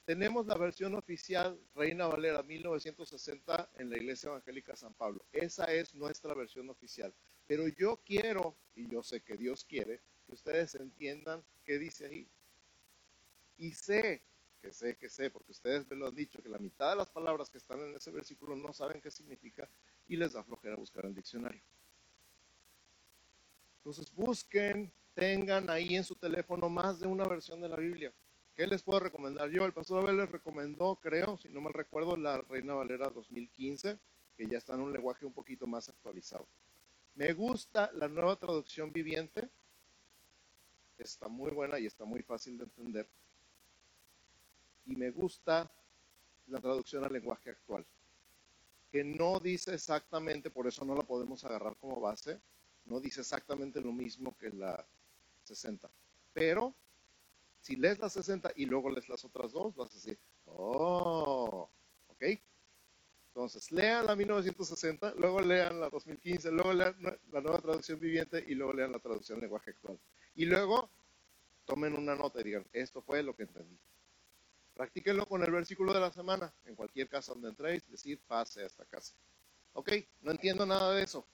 Tenemos 0.05 0.45
la 0.47 0.55
versión 0.55 0.95
oficial 0.95 1.57
Reina 1.75 2.07
Valera 2.07 2.43
1960 2.43 3.69
en 3.77 3.89
la 3.89 3.95
Iglesia 3.95 4.27
Evangélica 4.27 4.75
San 4.75 4.93
Pablo. 4.93 5.23
Esa 5.31 5.71
es 5.73 5.95
nuestra 5.95 6.33
versión 6.33 6.69
oficial. 6.69 7.13
Pero 7.47 7.69
yo 7.69 8.01
quiero, 8.05 8.53
y 8.75 8.89
yo 8.89 9.01
sé 9.01 9.21
que 9.21 9.37
Dios 9.37 9.63
quiere, 9.63 10.01
que 10.25 10.33
ustedes 10.33 10.75
entiendan 10.75 11.41
qué 11.63 11.79
dice 11.79 12.07
ahí. 12.07 12.27
Y 13.57 13.71
sé 13.71 14.21
que 14.63 14.71
sé, 14.71 14.95
que 14.95 15.09
sé, 15.09 15.29
porque 15.29 15.51
ustedes 15.51 15.85
me 15.89 15.97
lo 15.97 16.07
han 16.07 16.15
dicho, 16.15 16.41
que 16.41 16.47
la 16.47 16.57
mitad 16.57 16.91
de 16.91 16.95
las 16.95 17.09
palabras 17.09 17.49
que 17.49 17.57
están 17.57 17.81
en 17.81 17.95
ese 17.97 18.11
versículo 18.11 18.55
no 18.55 18.71
saben 18.71 19.01
qué 19.01 19.11
significa 19.11 19.67
y 20.07 20.15
les 20.15 20.31
da 20.31 20.41
flojera 20.41 20.77
buscar 20.77 21.05
el 21.05 21.13
diccionario. 21.13 21.61
Entonces 23.79 24.15
busquen, 24.15 24.89
tengan 25.15 25.69
ahí 25.69 25.97
en 25.97 26.05
su 26.05 26.15
teléfono 26.15 26.69
más 26.69 27.01
de 27.01 27.07
una 27.07 27.25
versión 27.25 27.59
de 27.59 27.67
la 27.67 27.75
Biblia. 27.75 28.13
¿Qué 28.55 28.65
les 28.65 28.81
puedo 28.81 29.01
recomendar 29.01 29.49
yo? 29.49 29.65
El 29.65 29.73
pastor 29.73 30.01
Abel 30.01 30.15
les 30.15 30.31
recomendó, 30.31 30.95
creo, 30.95 31.37
si 31.37 31.49
no 31.49 31.59
mal 31.59 31.73
recuerdo, 31.73 32.15
la 32.15 32.39
Reina 32.39 32.73
Valera 32.73 33.09
2015, 33.09 33.99
que 34.37 34.47
ya 34.47 34.59
está 34.59 34.75
en 34.75 34.79
un 34.79 34.93
lenguaje 34.93 35.25
un 35.25 35.33
poquito 35.33 35.67
más 35.67 35.89
actualizado. 35.89 36.47
Me 37.15 37.33
gusta 37.33 37.91
la 37.95 38.07
nueva 38.07 38.37
traducción 38.37 38.93
viviente. 38.93 39.49
Está 40.97 41.27
muy 41.27 41.51
buena 41.51 41.79
y 41.79 41.85
está 41.85 42.05
muy 42.05 42.21
fácil 42.21 42.57
de 42.57 42.63
entender 42.63 43.09
y 44.85 44.95
me 44.95 45.11
gusta 45.11 45.71
la 46.47 46.59
traducción 46.59 47.03
al 47.03 47.13
lenguaje 47.13 47.51
actual, 47.51 47.85
que 48.91 49.03
no 49.03 49.39
dice 49.39 49.73
exactamente, 49.73 50.49
por 50.49 50.67
eso 50.67 50.85
no 50.85 50.95
la 50.95 51.03
podemos 51.03 51.43
agarrar 51.43 51.75
como 51.77 51.99
base, 51.99 52.39
no 52.85 52.99
dice 52.99 53.21
exactamente 53.21 53.81
lo 53.81 53.91
mismo 53.91 54.37
que 54.37 54.49
la 54.49 54.85
60. 55.43 55.89
Pero 56.33 56.75
si 57.61 57.75
lees 57.75 57.99
la 57.99 58.09
60 58.09 58.51
y 58.55 58.65
luego 58.65 58.89
lees 58.89 59.07
las 59.07 59.23
otras 59.23 59.51
dos, 59.53 59.75
vas 59.75 59.91
a 59.91 59.95
decir, 59.95 60.19
oh, 60.45 61.69
ok. 62.07 62.23
Entonces, 63.29 63.71
lean 63.71 64.05
la 64.05 64.15
1960, 64.15 65.15
luego 65.15 65.41
lean 65.41 65.79
la 65.79 65.89
2015, 65.89 66.51
luego 66.51 66.73
lean 66.73 66.95
la 67.31 67.41
nueva 67.41 67.59
traducción 67.59 67.99
viviente 67.99 68.43
y 68.47 68.53
luego 68.53 68.73
lean 68.73 68.91
la 68.91 68.99
traducción 68.99 69.39
lenguaje 69.39 69.71
actual. 69.71 69.99
Y 70.35 70.45
luego 70.45 70.91
tomen 71.65 71.95
una 71.95 72.15
nota 72.15 72.41
y 72.41 72.43
digan, 72.43 72.67
esto 72.73 73.01
fue 73.01 73.23
lo 73.23 73.35
que 73.35 73.43
entendí. 73.43 73.79
Practíquenlo 74.73 75.25
con 75.25 75.43
el 75.43 75.51
versículo 75.51 75.93
de 75.93 75.99
la 75.99 76.11
semana. 76.11 76.51
En 76.65 76.75
cualquier 76.75 77.07
casa 77.07 77.33
donde 77.33 77.49
entréis, 77.49 77.87
decir 77.89 78.19
pase 78.27 78.63
a 78.63 78.65
esta 78.65 78.85
casa. 78.85 79.13
Ok, 79.73 79.91
no 80.21 80.31
entiendo 80.31 80.65
nada 80.65 80.93
de 80.93 81.03
eso. 81.03 81.25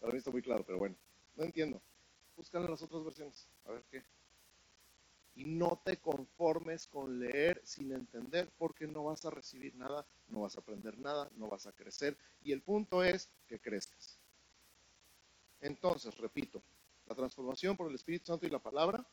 Para 0.00 0.12
mí 0.12 0.18
está 0.18 0.30
muy 0.30 0.42
claro, 0.42 0.64
pero 0.64 0.78
bueno, 0.78 0.94
no 1.36 1.44
entiendo. 1.44 1.80
Buscan 2.36 2.70
las 2.70 2.82
otras 2.82 3.02
versiones, 3.02 3.48
a 3.64 3.72
ver 3.72 3.82
qué. 3.90 4.04
Y 5.34 5.44
no 5.44 5.80
te 5.84 5.96
conformes 5.98 6.86
con 6.86 7.18
leer 7.18 7.60
sin 7.64 7.92
entender, 7.92 8.50
porque 8.58 8.86
no 8.86 9.04
vas 9.04 9.24
a 9.24 9.30
recibir 9.30 9.74
nada, 9.74 10.06
no 10.28 10.40
vas 10.40 10.56
a 10.56 10.60
aprender 10.60 10.98
nada, 10.98 11.30
no 11.36 11.48
vas 11.48 11.66
a 11.66 11.72
crecer. 11.72 12.16
Y 12.42 12.52
el 12.52 12.62
punto 12.62 13.02
es 13.02 13.28
que 13.48 13.58
crezcas. 13.58 14.18
Entonces, 15.60 16.16
repito, 16.18 16.62
la 17.06 17.14
transformación 17.14 17.76
por 17.76 17.88
el 17.88 17.94
Espíritu 17.94 18.26
Santo 18.26 18.46
y 18.46 18.50
la 18.50 18.58
palabra. 18.58 19.04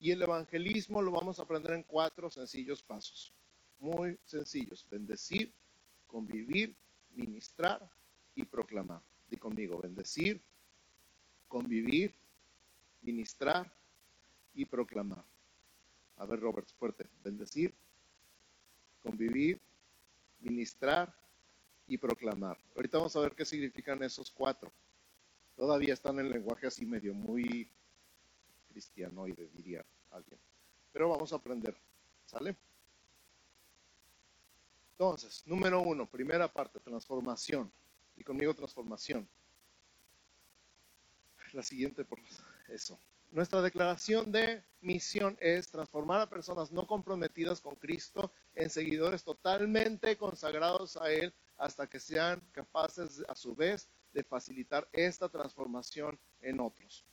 Y 0.00 0.12
el 0.12 0.22
evangelismo 0.22 1.02
lo 1.02 1.10
vamos 1.10 1.38
a 1.38 1.42
aprender 1.42 1.74
en 1.74 1.82
cuatro 1.82 2.30
sencillos 2.30 2.82
pasos. 2.82 3.34
Muy 3.78 4.18
sencillos. 4.24 4.86
Bendecir, 4.90 5.52
convivir, 6.06 6.74
ministrar 7.14 7.86
y 8.34 8.44
proclamar. 8.44 9.02
Di 9.28 9.36
conmigo, 9.36 9.78
bendecir, 9.78 10.40
convivir, 11.48 12.14
ministrar 13.02 13.70
y 14.54 14.64
proclamar. 14.64 15.24
A 16.16 16.24
ver, 16.24 16.40
Robert, 16.40 16.68
fuerte. 16.78 17.06
Bendecir, 17.22 17.74
convivir, 19.02 19.60
ministrar 20.40 21.14
y 21.86 21.98
proclamar. 21.98 22.56
Ahorita 22.74 22.96
vamos 22.96 23.14
a 23.16 23.20
ver 23.20 23.34
qué 23.34 23.44
significan 23.44 24.02
esos 24.02 24.30
cuatro. 24.30 24.72
Todavía 25.56 25.92
están 25.92 26.18
en 26.18 26.30
lenguaje 26.30 26.66
así 26.66 26.86
medio 26.86 27.12
muy 27.12 27.68
cristianoide, 28.80 29.48
diría 29.48 29.84
alguien. 30.10 30.40
Pero 30.90 31.10
vamos 31.10 31.32
a 31.32 31.36
aprender. 31.36 31.76
¿Sale? 32.24 32.56
Entonces, 34.92 35.42
número 35.46 35.82
uno, 35.82 36.08
primera 36.08 36.48
parte, 36.48 36.80
transformación. 36.80 37.70
Y 38.16 38.24
conmigo 38.24 38.54
transformación. 38.54 39.28
La 41.52 41.62
siguiente 41.62 42.04
por 42.04 42.18
eso. 42.68 42.98
Nuestra 43.32 43.60
declaración 43.60 44.32
de 44.32 44.62
misión 44.80 45.36
es 45.40 45.70
transformar 45.70 46.20
a 46.20 46.28
personas 46.28 46.72
no 46.72 46.86
comprometidas 46.86 47.60
con 47.60 47.76
Cristo 47.76 48.32
en 48.54 48.70
seguidores 48.70 49.24
totalmente 49.24 50.16
consagrados 50.16 50.96
a 50.96 51.12
Él 51.12 51.32
hasta 51.56 51.86
que 51.86 52.00
sean 52.00 52.40
capaces 52.52 53.22
a 53.28 53.34
su 53.34 53.54
vez 53.54 53.88
de 54.12 54.24
facilitar 54.24 54.88
esta 54.92 55.28
transformación 55.28 56.18
en 56.40 56.60
otros. 56.60 57.04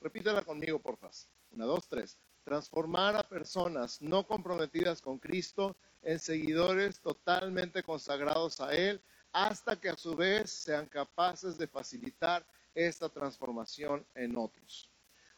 Repítela 0.00 0.42
conmigo, 0.42 0.78
por 0.78 0.96
favor. 0.96 1.14
Una, 1.50 1.66
dos, 1.66 1.86
tres. 1.88 2.16
Transformar 2.44 3.16
a 3.16 3.28
personas 3.28 4.00
no 4.00 4.26
comprometidas 4.26 5.02
con 5.02 5.18
Cristo 5.18 5.76
en 6.02 6.18
seguidores 6.18 7.00
totalmente 7.00 7.82
consagrados 7.82 8.60
a 8.60 8.74
Él, 8.74 9.02
hasta 9.32 9.78
que 9.78 9.90
a 9.90 9.96
su 9.96 10.16
vez 10.16 10.50
sean 10.50 10.86
capaces 10.86 11.58
de 11.58 11.68
facilitar 11.68 12.46
esta 12.74 13.08
transformación 13.08 14.06
en 14.14 14.36
otros. 14.36 14.90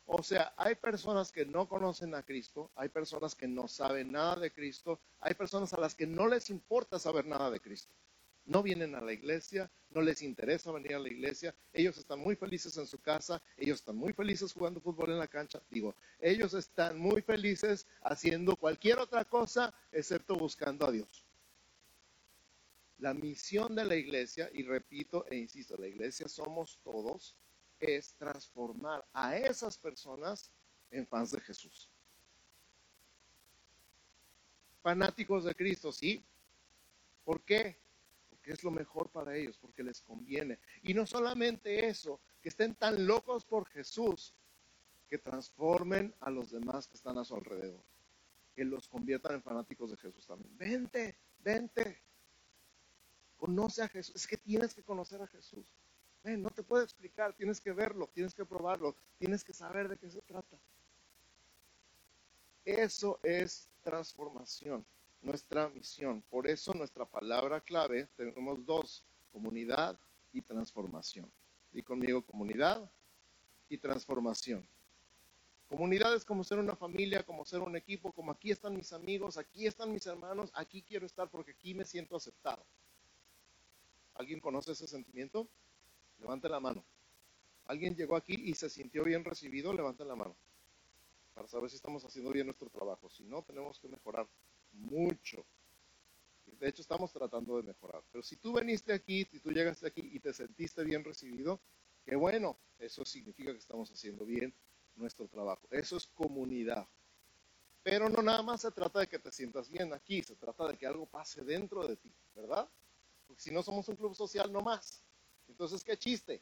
O 0.07 0.23
sea, 0.23 0.53
hay 0.57 0.75
personas 0.77 1.33
que 1.33 1.45
no 1.45 1.69
conocen 1.69 2.15
a 2.15 2.23
Cristo, 2.23 2.71
hay 2.77 2.89
personas 2.89 3.35
que 3.35 3.49
no 3.49 3.67
saben 3.69 4.13
nada 4.13 4.37
de 4.37 4.53
Cristo, 4.53 5.01
hay 5.21 5.35
personas 5.35 5.73
a 5.73 5.81
las 5.81 5.95
que 5.95 6.07
no 6.07 6.29
les 6.29 6.51
importa 6.51 6.99
saber 6.99 7.27
nada 7.27 7.51
de 7.51 7.61
Cristo 7.61 7.93
no 8.53 8.63
vienen 8.63 8.95
a 8.95 9.01
la 9.01 9.15
iglesia, 9.15 9.71
no 9.89 10.03
les 10.03 10.21
interesa 10.21 10.71
venir 10.73 10.95
a 10.95 10.99
la 10.99 11.09
iglesia, 11.09 11.55
ellos 11.73 11.97
están 11.97 12.19
muy 12.19 12.37
felices 12.37 12.77
en 12.77 12.87
su 12.87 13.01
casa, 13.01 13.43
ellos 13.57 13.79
están 13.79 13.97
muy 13.97 14.13
felices 14.13 14.53
jugando 14.53 14.79
fútbol 14.79 15.11
en 15.11 15.19
la 15.19 15.27
cancha, 15.27 15.63
digo, 15.71 15.95
ellos 16.21 16.53
están 16.53 16.99
muy 16.99 17.23
felices 17.23 17.87
haciendo 18.03 18.55
cualquier 18.57 18.99
otra 18.99 19.25
cosa 19.25 19.75
excepto 19.91 20.37
buscando 20.37 20.87
a 20.87 20.93
Dios. 20.93 21.25
La 22.99 23.15
misión 23.15 23.75
de 23.75 23.87
la 23.87 23.97
iglesia, 23.97 24.51
y 24.53 24.65
repito 24.65 25.25
e 25.31 25.37
insisto, 25.37 25.75
la 25.79 25.89
iglesia 25.89 26.29
somos 26.29 26.79
todos, 26.85 27.35
es 27.81 28.13
transformar 28.15 29.03
a 29.15 29.35
esas 29.37 29.79
personas 29.79 30.53
en 30.91 31.07
fans 31.07 31.33
de 31.33 31.41
Jesús. 31.41 31.89
Fanáticos 34.83 35.45
de 35.45 35.55
Cristo, 35.55 35.91
sí. 35.91 36.23
¿Por 37.25 37.41
qué? 37.43 37.77
Que 38.43 38.53
es 38.53 38.65
lo 38.65 38.71
mejor 38.71 39.11
para 39.11 39.37
ellos, 39.37 39.57
porque 39.59 39.83
les 39.83 40.01
conviene. 40.01 40.59
Y 40.83 40.95
no 40.95 41.07
solamente 41.07 41.87
eso, 41.87 42.21
que 42.43 42.49
estén 42.49 42.75
tan 42.75 43.07
locos 43.07 43.45
por 43.45 43.67
Jesús, 43.69 44.35
que 45.09 45.19
transformen 45.19 46.15
a 46.21 46.31
los 46.31 46.51
demás 46.51 46.89
que 46.89 46.97
están 46.97 47.19
a 47.19 47.25
su 47.25 47.35
alrededor, 47.35 47.83
que 48.55 48.65
los 48.65 48.89
conviertan 48.89 49.35
en 49.35 49.43
fanáticos 49.43 49.91
de 49.91 49.97
Jesús 49.97 50.27
también. 50.27 50.57
Vente, 50.57 51.17
vente, 51.39 52.03
conoce 53.37 53.83
a 53.83 53.89
Jesús. 53.89 54.17
Es 54.17 54.27
que 54.27 54.37
tienes 54.37 54.75
que 54.75 54.83
conocer 54.83 55.23
a 55.23 55.27
Jesús. 55.27 55.67
Ven, 56.25 56.43
no 56.43 56.51
te 56.51 56.63
puedo 56.63 56.83
explicar, 56.83 57.35
tienes 57.35 57.61
que 57.61 57.73
verlo, 57.73 58.09
tienes 58.15 58.35
que 58.35 58.45
probarlo, 58.45 58.97
tienes 59.19 59.45
que 59.45 59.53
saber 59.53 59.89
de 59.89 59.97
qué 59.97 60.11
se 60.11 60.23
trata. 60.23 60.57
Eso 62.65 63.19
es 63.23 63.69
transformación 63.83 64.87
nuestra 65.23 65.69
misión. 65.69 66.23
Por 66.29 66.47
eso 66.47 66.75
nuestra 66.75 67.05
palabra 67.05 67.61
clave 67.61 68.09
tenemos 68.17 68.65
dos, 68.67 69.05
comunidad 69.33 69.99
y 70.33 70.43
transformación. 70.43 71.31
Y 71.73 71.83
conmigo 71.83 72.23
comunidad 72.23 72.91
y 73.69 73.79
transformación. 73.79 74.67
Comunidad 75.69 76.15
es 76.15 76.25
como 76.25 76.45
ser 76.45 76.59
una 76.59 76.77
familia, 76.77 77.23
como 77.23 77.47
ser 77.47 77.61
un 77.61 77.75
equipo, 77.77 78.13
como 78.13 78.31
aquí 78.31 78.51
están 78.51 78.75
mis 78.77 78.93
amigos, 78.93 79.39
aquí 79.39 79.67
están 79.67 79.91
mis 79.91 80.07
hermanos, 80.07 80.51
aquí 80.53 80.83
quiero 80.83 81.07
estar 81.07 81.31
porque 81.31 81.53
aquí 81.53 81.73
me 81.73 81.87
siento 81.87 82.15
aceptado. 82.15 82.63
¿Alguien 84.15 84.41
conoce 84.41 84.73
ese 84.73 84.87
sentimiento? 84.87 85.49
Levante 86.19 86.49
la 86.51 86.61
mano. 86.61 86.85
¿Alguien 87.65 87.97
llegó 87.97 88.17
aquí 88.17 88.35
y 88.35 88.55
se 88.55 88.69
sintió 88.69 89.03
bien 89.05 89.25
recibido? 89.25 89.73
Levante 89.73 90.05
la 90.05 90.15
mano. 90.15 90.37
Para 91.35 91.49
saber 91.49 91.71
si 91.71 91.77
estamos 91.77 92.05
haciendo 92.05 92.31
bien 92.31 92.47
nuestro 92.47 92.69
trabajo. 92.69 93.09
Si 93.09 93.25
no, 93.25 93.43
tenemos 93.43 93.79
que 93.79 93.89
mejorar 93.89 94.27
mucho. 94.73 95.45
De 96.59 96.69
hecho, 96.69 96.83
estamos 96.83 97.13
tratando 97.13 97.57
de 97.57 97.65
mejorar. 97.65 98.03
Pero 98.13 98.23
si 98.23 98.37
tú 98.37 98.53
veniste 98.53 98.93
aquí, 98.93 99.25
si 99.25 99.41
tú 99.41 99.51
llegaste 99.51 99.87
aquí 99.87 100.09
y 100.13 100.21
te 100.21 100.33
sentiste 100.33 100.85
bien 100.85 101.03
recibido, 101.03 101.61
qué 102.05 102.15
bueno, 102.15 102.57
eso 102.79 103.05
significa 103.05 103.53
que 103.53 103.59
estamos 103.59 103.91
haciendo 103.91 104.25
bien 104.25 104.55
nuestro 104.97 105.27
trabajo. 105.27 105.67
Eso 105.71 105.97
es 105.97 106.07
comunidad. 106.07 106.87
Pero 107.83 108.09
no 108.09 108.23
nada 108.23 108.43
más 108.43 108.61
se 108.61 108.71
trata 108.71 109.01
de 109.01 109.09
que 109.09 109.19
te 109.19 109.33
sientas 109.33 109.69
bien 109.69 109.93
aquí, 109.93 110.23
se 110.23 110.37
trata 110.37 110.69
de 110.69 110.77
que 110.77 110.87
algo 110.87 111.07
pase 111.07 111.43
dentro 111.43 111.87
de 111.87 111.97
ti, 111.97 112.13
¿verdad? 112.37 112.69
Porque 113.27 113.43
si 113.43 113.51
no 113.51 113.63
somos 113.63 113.89
un 113.89 113.97
club 113.97 114.15
social, 114.15 114.53
no 114.53 114.61
más. 114.61 115.03
Entonces, 115.49 115.83
¿qué 115.83 115.97
chiste? 115.97 116.41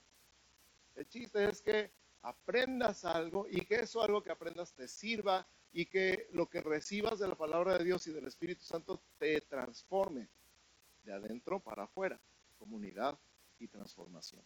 El 0.97 1.09
chiste 1.09 1.49
es 1.49 1.63
que 1.63 1.91
aprendas 2.23 3.07
algo 3.07 3.47
y 3.49 3.65
que 3.65 3.77
eso 3.77 4.03
algo 4.03 4.23
que 4.23 4.31
aprendas 4.31 4.75
te 4.75 4.87
sirva 4.87 5.47
y 5.73 5.87
que 5.87 6.29
lo 6.33 6.49
que 6.49 6.61
recibas 6.61 7.19
de 7.19 7.29
la 7.29 7.37
palabra 7.37 7.79
de 7.79 7.85
Dios 7.85 8.07
y 8.07 8.13
del 8.13 8.27
Espíritu 8.27 8.65
Santo 8.65 9.01
te 9.19 9.41
transforme 9.43 10.29
de 11.05 11.13
adentro 11.13 11.61
para 11.61 11.85
afuera, 11.85 12.19
comunidad 12.59 13.19
y 13.59 13.69
transformación. 13.69 14.43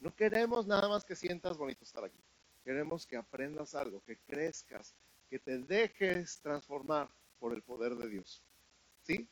No 0.00 0.14
queremos 0.14 0.66
nada 0.66 0.88
más 0.88 1.04
que 1.04 1.16
sientas 1.16 1.56
bonito 1.56 1.84
estar 1.84 2.04
aquí. 2.04 2.18
Queremos 2.64 3.06
que 3.06 3.16
aprendas 3.16 3.74
algo, 3.74 4.02
que 4.04 4.18
crezcas, 4.18 4.94
que 5.30 5.38
te 5.38 5.58
dejes 5.58 6.38
transformar 6.40 7.08
por 7.38 7.54
el 7.54 7.62
poder 7.62 7.94
de 7.96 8.08
Dios. 8.08 8.42
¿Sí? 9.02 9.28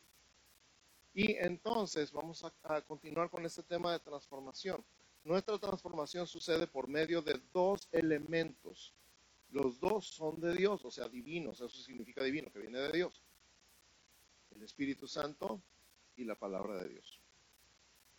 Y 1.13 1.35
entonces 1.37 2.11
vamos 2.11 2.43
a, 2.43 2.53
a 2.63 2.81
continuar 2.81 3.29
con 3.29 3.45
este 3.45 3.63
tema 3.63 3.91
de 3.91 3.99
transformación. 3.99 4.83
Nuestra 5.23 5.57
transformación 5.57 6.25
sucede 6.25 6.67
por 6.67 6.87
medio 6.87 7.21
de 7.21 7.39
dos 7.51 7.87
elementos 7.91 8.93
los 9.49 9.79
dos 9.79 10.07
son 10.07 10.39
de 10.39 10.53
Dios, 10.53 10.83
o 10.83 10.91
sea, 10.91 11.07
divinos, 11.07 11.61
eso 11.61 11.69
significa 11.69 12.23
divino, 12.23 12.51
que 12.51 12.59
viene 12.59 12.79
de 12.79 12.91
Dios. 12.91 13.23
El 14.51 14.63
Espíritu 14.63 15.07
Santo 15.07 15.61
y 16.15 16.23
la 16.23 16.35
palabra 16.35 16.75
de 16.83 16.89
Dios. 16.89 17.19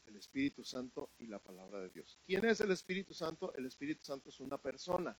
El 0.06 0.16
Espíritu 0.16 0.64
Santo 0.64 1.10
y 1.18 1.26
la 1.26 1.38
palabra 1.38 1.80
de 1.80 1.90
Dios. 1.90 2.18
¿Quién 2.24 2.44
es 2.46 2.60
el 2.60 2.70
Espíritu 2.70 3.12
Santo? 3.12 3.52
El 3.54 3.66
Espíritu 3.66 4.04
Santo 4.04 4.30
es 4.30 4.40
una 4.40 4.56
persona, 4.56 5.16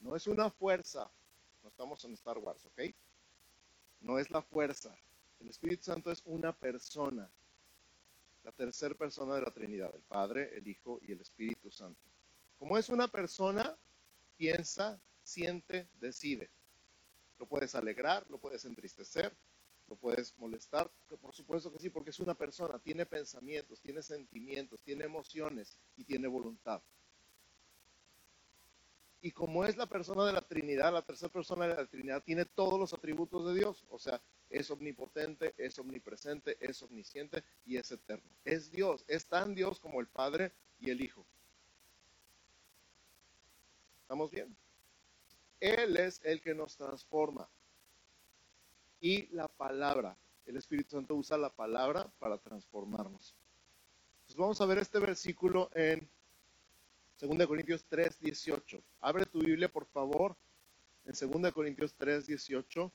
no 0.00 0.16
es 0.16 0.26
una 0.26 0.50
fuerza. 0.50 1.10
No 1.62 1.68
estamos 1.68 2.04
en 2.04 2.14
Star 2.14 2.38
Wars, 2.38 2.66
¿ok? 2.66 2.80
No 4.00 4.18
es 4.18 4.30
la 4.30 4.42
fuerza. 4.42 4.96
El 5.40 5.48
Espíritu 5.48 5.84
Santo 5.84 6.10
es 6.10 6.22
una 6.24 6.52
persona. 6.52 7.30
La 8.42 8.50
tercera 8.50 8.94
persona 8.96 9.36
de 9.36 9.42
la 9.42 9.52
Trinidad, 9.52 9.94
el 9.94 10.02
Padre, 10.02 10.56
el 10.56 10.66
Hijo 10.66 10.98
y 11.02 11.12
el 11.12 11.20
Espíritu 11.20 11.70
Santo. 11.70 12.00
Como 12.58 12.76
es 12.76 12.88
una 12.88 13.06
persona, 13.06 13.76
piensa, 14.36 15.00
siente, 15.22 15.88
decide. 16.00 16.50
Lo 17.38 17.46
puedes 17.46 17.74
alegrar, 17.74 18.24
lo 18.30 18.38
puedes 18.38 18.64
entristecer, 18.64 19.34
lo 19.88 19.96
puedes 19.96 20.38
molestar, 20.38 20.90
por 21.20 21.34
supuesto 21.34 21.72
que 21.72 21.78
sí, 21.78 21.90
porque 21.90 22.10
es 22.10 22.20
una 22.20 22.34
persona, 22.34 22.78
tiene 22.78 23.04
pensamientos, 23.04 23.80
tiene 23.80 24.02
sentimientos, 24.02 24.80
tiene 24.82 25.04
emociones 25.04 25.76
y 25.96 26.04
tiene 26.04 26.28
voluntad. 26.28 26.80
Y 29.20 29.30
como 29.30 29.64
es 29.64 29.76
la 29.76 29.86
persona 29.86 30.24
de 30.24 30.32
la 30.32 30.40
Trinidad, 30.40 30.92
la 30.92 31.02
tercera 31.02 31.32
persona 31.32 31.68
de 31.68 31.76
la 31.76 31.86
Trinidad 31.86 32.22
tiene 32.24 32.44
todos 32.44 32.78
los 32.78 32.92
atributos 32.92 33.46
de 33.46 33.54
Dios, 33.54 33.86
o 33.88 33.98
sea, 33.98 34.20
es 34.50 34.70
omnipotente, 34.70 35.54
es 35.56 35.78
omnipresente, 35.78 36.56
es 36.60 36.82
omnisciente 36.82 37.44
y 37.64 37.76
es 37.76 37.90
eterno. 37.92 38.28
Es 38.44 38.70
Dios, 38.70 39.04
es 39.06 39.26
tan 39.26 39.54
Dios 39.54 39.78
como 39.78 40.00
el 40.00 40.08
Padre 40.08 40.52
y 40.80 40.90
el 40.90 41.00
Hijo. 41.00 41.24
¿Estamos 44.02 44.30
bien? 44.30 44.56
Él 45.62 45.96
es 45.96 46.20
el 46.24 46.40
que 46.40 46.56
nos 46.56 46.76
transforma. 46.76 47.48
Y 49.00 49.28
la 49.28 49.46
palabra, 49.46 50.18
el 50.44 50.56
Espíritu 50.56 50.96
Santo 50.96 51.14
usa 51.14 51.38
la 51.38 51.50
palabra 51.50 52.10
para 52.18 52.36
transformarnos. 52.36 53.36
Entonces 54.14 54.36
vamos 54.36 54.60
a 54.60 54.66
ver 54.66 54.78
este 54.78 54.98
versículo 54.98 55.70
en 55.74 56.10
2 57.20 57.46
Corintios 57.46 57.84
3, 57.88 58.18
18. 58.18 58.82
Abre 59.02 59.24
tu 59.24 59.38
Biblia, 59.38 59.70
por 59.70 59.86
favor, 59.86 60.36
en 61.04 61.12
2 61.42 61.52
Corintios 61.52 61.94
3, 61.94 62.26
18. 62.26 62.92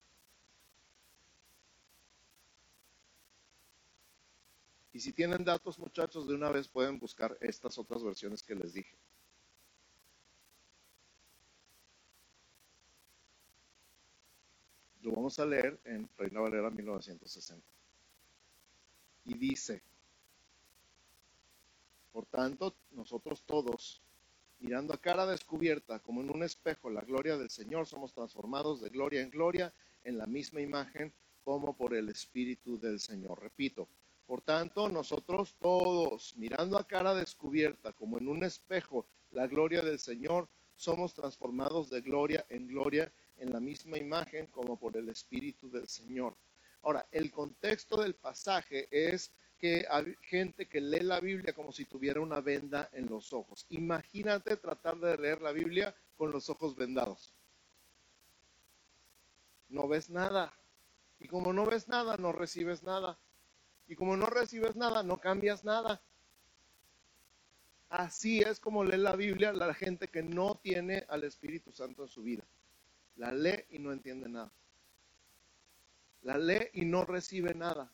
Y 4.91 4.99
si 4.99 5.13
tienen 5.13 5.45
datos, 5.45 5.80
muchachos, 5.80 6.27
de 6.27 6.36
una 6.36 6.49
vez 6.49 6.67
pueden 6.67 6.99
buscar 6.99 7.38
estas 7.39 7.77
otras 7.77 8.03
versiones 8.03 8.43
que 8.43 8.56
les 8.56 8.73
dije. 8.73 8.97
Lo 15.08 15.13
vamos 15.13 15.39
a 15.39 15.46
leer 15.46 15.80
en 15.86 16.10
Reina 16.17 16.41
Valera 16.41 16.70
1960. 16.70 17.65
Y 19.24 19.38
dice, 19.38 19.82
por 22.12 22.26
tanto, 22.26 22.76
nosotros 22.91 23.41
todos, 23.46 24.02
mirando 24.60 24.93
a 24.93 24.98
cara 24.98 25.26
descubierta, 25.26 26.00
como 26.00 26.20
en 26.20 26.30
un 26.30 26.43
espejo, 26.43 26.89
la 26.89 27.00
gloria 27.00 27.38
del 27.38 27.50
Señor, 27.50 27.88
somos 27.88 28.12
transformados 28.12 28.82
de 28.82 28.89
gloria 28.89 29.22
en 29.22 29.30
gloria 29.30 29.74
en 30.04 30.17
la 30.17 30.26
misma 30.26 30.60
imagen 30.60 31.13
como 31.46 31.74
por 31.74 31.93
el 31.93 32.10
Espíritu 32.10 32.78
del 32.78 33.00
Señor. 33.00 33.41
Repito, 33.41 33.88
por 34.26 34.41
tanto, 34.41 34.89
nosotros 34.89 35.56
todos, 35.62 36.36
mirando 36.36 36.78
a 36.78 36.86
cara 36.86 37.13
descubierta, 37.13 37.93
como 37.93 38.17
en 38.17 38.28
un 38.28 38.43
espejo, 38.43 39.06
la 39.32 39.48
gloria 39.48 39.82
del 39.82 40.00
Señor, 40.00 40.50
somos 40.76 41.13
transformados 41.13 41.89
de 41.89 42.02
gloria 42.02 42.46
en 42.50 42.67
gloria 42.67 43.10
en 43.38 43.54
la 43.54 43.60
misma 43.60 43.97
imagen 43.97 44.47
como 44.47 44.78
por 44.78 44.97
el 44.97 45.10
Espíritu 45.10 45.69
del 45.69 45.88
Señor. 45.88 46.36
Ahora, 46.84 47.06
el 47.12 47.32
contexto 47.32 48.02
del 48.02 48.15
pasaje 48.15 48.88
es 48.91 49.32
que 49.58 49.86
hay 49.89 50.15
gente 50.21 50.67
que 50.67 50.80
lee 50.80 51.02
la 51.02 51.19
Biblia 51.19 51.54
como 51.54 51.71
si 51.71 51.86
tuviera 51.86 52.21
una 52.21 52.41
venda 52.41 52.89
en 52.93 53.08
los 53.08 53.34
ojos. 53.34 53.65
Imagínate 53.69 54.58
tratar 54.58 54.97
de 54.97 55.17
leer 55.17 55.41
la 55.41 55.52
Biblia 55.52 55.95
con 56.15 56.32
los 56.32 56.50
ojos 56.50 56.76
vendados. 56.76 57.34
No 59.69 59.88
ves 59.88 60.10
nada. 60.10 60.54
Y 61.19 61.28
como 61.28 61.54
no 61.54 61.65
ves 61.65 61.88
nada, 61.88 62.15
no 62.17 62.32
recibes 62.32 62.84
nada. 62.84 63.17
Y 63.88 63.95
como 63.95 64.15
no 64.15 64.28
recibes 64.28 64.76
nada, 64.76 65.02
no 65.02 65.17
cambias 65.17 65.63
nada. 65.63 66.02
Así 67.89 68.39
es 68.39 68.60
como 68.60 68.84
lee 68.84 68.97
la 68.97 69.15
Biblia 69.15 69.54
la 69.54 69.73
gente 69.73 70.10
que 70.10 70.21
no 70.21 70.56
tiene 70.62 71.06
al 71.08 71.23
Espíritu 71.23 71.71
Santo 71.71 72.04
en 72.04 72.10
su 72.10 72.21
vida. 72.21 72.43
La 73.17 73.32
lee 73.32 73.65
y 73.71 73.80
no 73.80 73.91
entiende 73.91 74.30
nada. 74.30 74.51
La 76.21 76.38
lee 76.38 76.69
y 76.73 76.86
no 76.86 77.03
recibe 77.03 77.53
nada. 77.53 77.91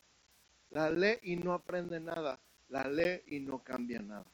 La 0.69 0.89
lee 0.89 1.19
y 1.21 1.35
no 1.35 1.53
aprende 1.53 1.99
nada. 1.99 2.39
La 2.69 2.87
lee 2.87 3.23
y 3.27 3.39
no 3.39 3.63
cambia 3.63 4.01
nada. 4.01 4.25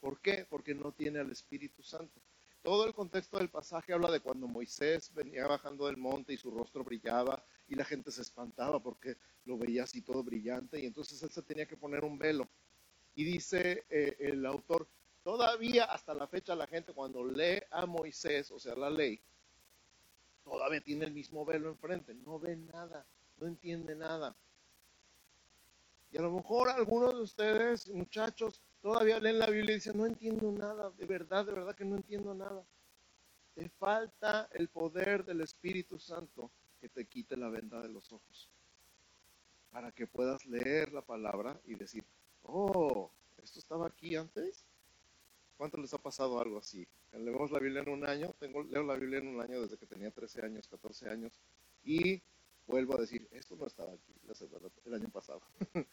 ¿Por 0.00 0.20
qué? 0.20 0.46
Porque 0.48 0.74
no 0.74 0.92
tiene 0.92 1.20
al 1.20 1.30
Espíritu 1.30 1.82
Santo. 1.82 2.20
Todo 2.62 2.86
el 2.86 2.92
contexto 2.92 3.38
del 3.38 3.48
pasaje 3.48 3.94
habla 3.94 4.10
de 4.10 4.20
cuando 4.20 4.46
Moisés 4.46 5.12
venía 5.14 5.46
bajando 5.46 5.86
del 5.86 5.96
monte 5.96 6.34
y 6.34 6.36
su 6.36 6.50
rostro 6.50 6.84
brillaba 6.84 7.42
y 7.68 7.74
la 7.74 7.84
gente 7.84 8.10
se 8.10 8.20
espantaba 8.20 8.82
porque 8.82 9.16
lo 9.46 9.56
veía 9.56 9.84
así 9.84 10.02
todo 10.02 10.22
brillante 10.22 10.78
y 10.78 10.84
entonces 10.84 11.22
él 11.22 11.30
se 11.30 11.42
tenía 11.42 11.66
que 11.66 11.76
poner 11.76 12.04
un 12.04 12.18
velo. 12.18 12.46
Y 13.14 13.24
dice 13.24 13.84
eh, 13.88 14.16
el 14.20 14.44
autor, 14.44 14.86
todavía 15.22 15.84
hasta 15.84 16.12
la 16.12 16.26
fecha 16.26 16.54
la 16.54 16.66
gente 16.66 16.92
cuando 16.92 17.24
lee 17.24 17.62
a 17.70 17.86
Moisés, 17.86 18.50
o 18.50 18.58
sea, 18.58 18.74
la 18.74 18.90
ley, 18.90 19.20
todavía 20.44 20.80
tiene 20.80 21.04
el 21.04 21.12
mismo 21.12 21.44
velo 21.44 21.70
enfrente, 21.70 22.14
no 22.14 22.38
ve 22.38 22.56
nada, 22.56 23.06
no 23.38 23.46
entiende 23.46 23.94
nada. 23.94 24.36
Y 26.12 26.18
a 26.18 26.22
lo 26.22 26.32
mejor 26.32 26.68
algunos 26.68 27.14
de 27.14 27.22
ustedes, 27.22 27.88
muchachos, 27.88 28.60
todavía 28.82 29.20
leen 29.20 29.38
la 29.38 29.46
Biblia 29.46 29.72
y 29.72 29.74
dicen, 29.76 29.96
no 29.96 30.06
entiendo 30.06 30.50
nada, 30.50 30.90
de 30.90 31.06
verdad, 31.06 31.46
de 31.46 31.52
verdad 31.52 31.76
que 31.76 31.84
no 31.84 31.96
entiendo 31.96 32.34
nada. 32.34 32.64
Te 33.54 33.68
falta 33.68 34.48
el 34.52 34.68
poder 34.68 35.24
del 35.24 35.40
Espíritu 35.42 35.98
Santo 35.98 36.50
que 36.80 36.88
te 36.88 37.06
quite 37.06 37.36
la 37.36 37.48
venda 37.48 37.80
de 37.80 37.88
los 37.88 38.12
ojos, 38.12 38.48
para 39.70 39.92
que 39.92 40.06
puedas 40.06 40.44
leer 40.46 40.92
la 40.92 41.02
palabra 41.02 41.60
y 41.66 41.74
decir, 41.74 42.02
oh, 42.42 43.10
esto 43.42 43.58
estaba 43.58 43.86
aquí 43.86 44.16
antes. 44.16 44.64
¿Cuánto 45.60 45.76
les 45.76 45.92
ha 45.92 45.98
pasado 45.98 46.40
algo 46.40 46.56
así? 46.56 46.88
Leemos 47.12 47.50
la 47.50 47.58
Biblia 47.58 47.82
en 47.82 47.90
un 47.90 48.06
año, 48.06 48.34
tengo, 48.38 48.62
leo 48.62 48.82
la 48.82 48.94
Biblia 48.94 49.18
en 49.18 49.28
un 49.28 49.42
año 49.42 49.60
desde 49.60 49.76
que 49.76 49.84
tenía 49.84 50.10
13 50.10 50.46
años, 50.46 50.66
14 50.66 51.10
años, 51.10 51.38
y 51.84 52.22
vuelvo 52.66 52.94
a 52.96 53.02
decir, 53.02 53.28
esto 53.30 53.56
no 53.56 53.66
estaba 53.66 53.92
aquí 53.92 54.14
el 54.86 54.94
año 54.94 55.10
pasado. 55.10 55.42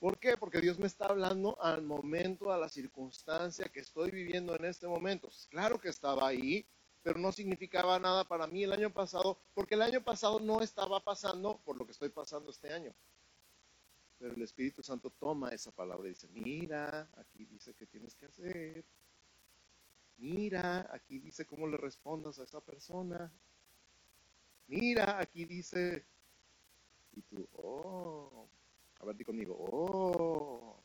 ¿Por 0.00 0.18
qué? 0.18 0.36
Porque 0.36 0.60
Dios 0.60 0.80
me 0.80 0.88
está 0.88 1.06
hablando 1.06 1.56
al 1.62 1.82
momento, 1.82 2.50
a 2.50 2.58
la 2.58 2.68
circunstancia 2.68 3.66
que 3.66 3.78
estoy 3.78 4.10
viviendo 4.10 4.56
en 4.56 4.64
este 4.64 4.88
momento. 4.88 5.30
Claro 5.50 5.78
que 5.78 5.90
estaba 5.90 6.26
ahí, 6.26 6.66
pero 7.04 7.20
no 7.20 7.30
significaba 7.30 8.00
nada 8.00 8.24
para 8.24 8.48
mí 8.48 8.64
el 8.64 8.72
año 8.72 8.92
pasado, 8.92 9.38
porque 9.54 9.76
el 9.76 9.82
año 9.82 10.02
pasado 10.02 10.40
no 10.40 10.62
estaba 10.62 10.98
pasando 10.98 11.60
por 11.64 11.78
lo 11.78 11.86
que 11.86 11.92
estoy 11.92 12.08
pasando 12.08 12.50
este 12.50 12.72
año. 12.72 12.92
Pero 14.18 14.34
el 14.34 14.42
Espíritu 14.42 14.82
Santo 14.82 15.10
toma 15.10 15.50
esa 15.50 15.70
palabra 15.70 16.06
y 16.06 16.10
dice, 16.10 16.28
mira, 16.28 17.08
aquí 17.16 17.44
dice 17.44 17.74
que 17.74 17.86
tienes 17.86 18.14
que 18.14 18.26
hacer. 18.26 18.84
Mira, 20.18 20.88
aquí 20.92 21.18
dice 21.18 21.44
cómo 21.44 21.66
le 21.66 21.76
respondas 21.76 22.38
a 22.38 22.44
esa 22.44 22.60
persona. 22.60 23.30
Mira, 24.68 25.20
aquí 25.20 25.44
dice. 25.44 26.04
Y 27.12 27.22
tú, 27.22 27.46
oh. 27.52 28.48
A 29.00 29.04
ver, 29.04 29.16
di 29.16 29.24
conmigo, 29.24 29.54
oh. 29.58 30.82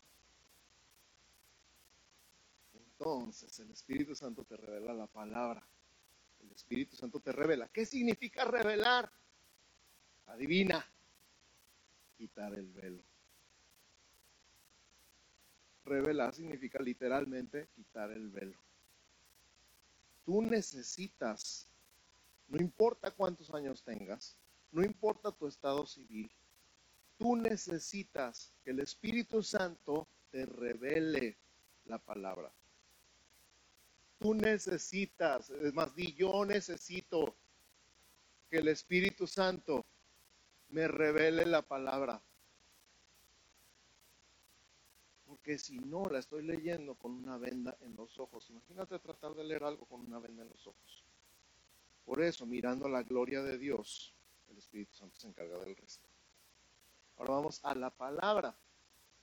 Entonces, 2.74 3.58
el 3.60 3.72
Espíritu 3.72 4.14
Santo 4.14 4.44
te 4.44 4.58
revela 4.58 4.94
la 4.94 5.08
palabra. 5.08 5.66
El 6.42 6.52
Espíritu 6.52 6.96
Santo 6.96 7.20
te 7.20 7.32
revela. 7.32 7.70
¿Qué 7.70 7.86
significa 7.86 8.44
revelar? 8.44 9.12
Adivina. 10.28 10.86
Quitar 12.18 12.54
el 12.54 12.68
velo. 12.68 13.11
Revelar 15.92 16.34
significa 16.34 16.82
literalmente 16.82 17.68
quitar 17.76 18.12
el 18.12 18.30
velo. 18.30 18.58
Tú 20.24 20.42
necesitas, 20.42 21.68
no 22.48 22.62
importa 22.62 23.12
cuántos 23.12 23.54
años 23.54 23.84
tengas, 23.84 24.38
no 24.72 24.86
importa 24.86 25.34
tu 25.34 25.48
estado 25.48 25.86
civil, 25.86 26.32
tú 27.18 27.36
necesitas 27.36 28.54
que 28.64 28.72
el 28.72 28.80
Espíritu 28.80 29.44
Santo 29.44 30.08
te 30.32 30.46
revele 30.46 31.36
la 31.84 31.98
palabra. 31.98 32.50
Tú 34.18 34.34
necesitas, 34.34 35.50
es 35.50 35.74
más, 35.74 35.94
di 35.94 36.14
yo 36.14 36.46
necesito 36.46 37.36
que 38.50 38.60
el 38.60 38.70
Espíritu 38.70 39.28
Santo 39.28 39.86
me 40.70 40.88
revele 40.88 41.46
la 41.46 41.62
palabra. 41.62 42.22
Porque 45.42 45.58
si 45.58 45.80
no 45.80 46.04
la 46.06 46.20
estoy 46.20 46.44
leyendo 46.44 46.94
con 46.94 47.14
una 47.14 47.36
venda 47.36 47.76
en 47.82 47.96
los 47.96 48.20
ojos, 48.20 48.48
imagínate 48.52 49.00
tratar 49.00 49.34
de 49.34 49.44
leer 49.44 49.64
algo 49.64 49.88
con 49.88 50.02
una 50.02 50.20
venda 50.20 50.44
en 50.44 50.50
los 50.50 50.68
ojos. 50.68 51.04
Por 52.06 52.22
eso, 52.22 52.46
mirando 52.46 52.88
la 52.88 53.02
gloria 53.02 53.42
de 53.42 53.58
Dios, 53.58 54.14
el 54.50 54.60
Espíritu 54.60 54.94
Santo 54.94 55.20
se 55.20 55.28
encarga 55.28 55.58
del 55.58 55.76
resto. 55.76 56.08
Ahora 57.18 57.32
vamos 57.32 57.60
a 57.64 57.74
la 57.74 57.90
palabra. 57.90 58.56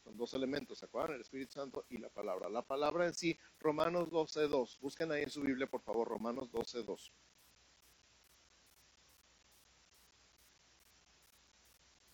Son 0.02 0.16
dos 0.16 0.34
elementos, 0.34 0.78
¿se 0.78 0.86
acuerdan? 0.86 1.14
El 1.14 1.20
Espíritu 1.20 1.52
Santo 1.52 1.84
y 1.88 1.98
la 1.98 2.08
palabra. 2.08 2.48
La 2.48 2.62
palabra 2.62 3.06
en 3.06 3.14
sí, 3.14 3.38
Romanos 3.60 4.08
12.2. 4.08 4.80
Busquen 4.80 5.12
ahí 5.12 5.22
en 5.22 5.30
su 5.30 5.42
Biblia, 5.42 5.68
por 5.68 5.82
favor, 5.82 6.08
Romanos 6.08 6.50
12.2. 6.50 7.12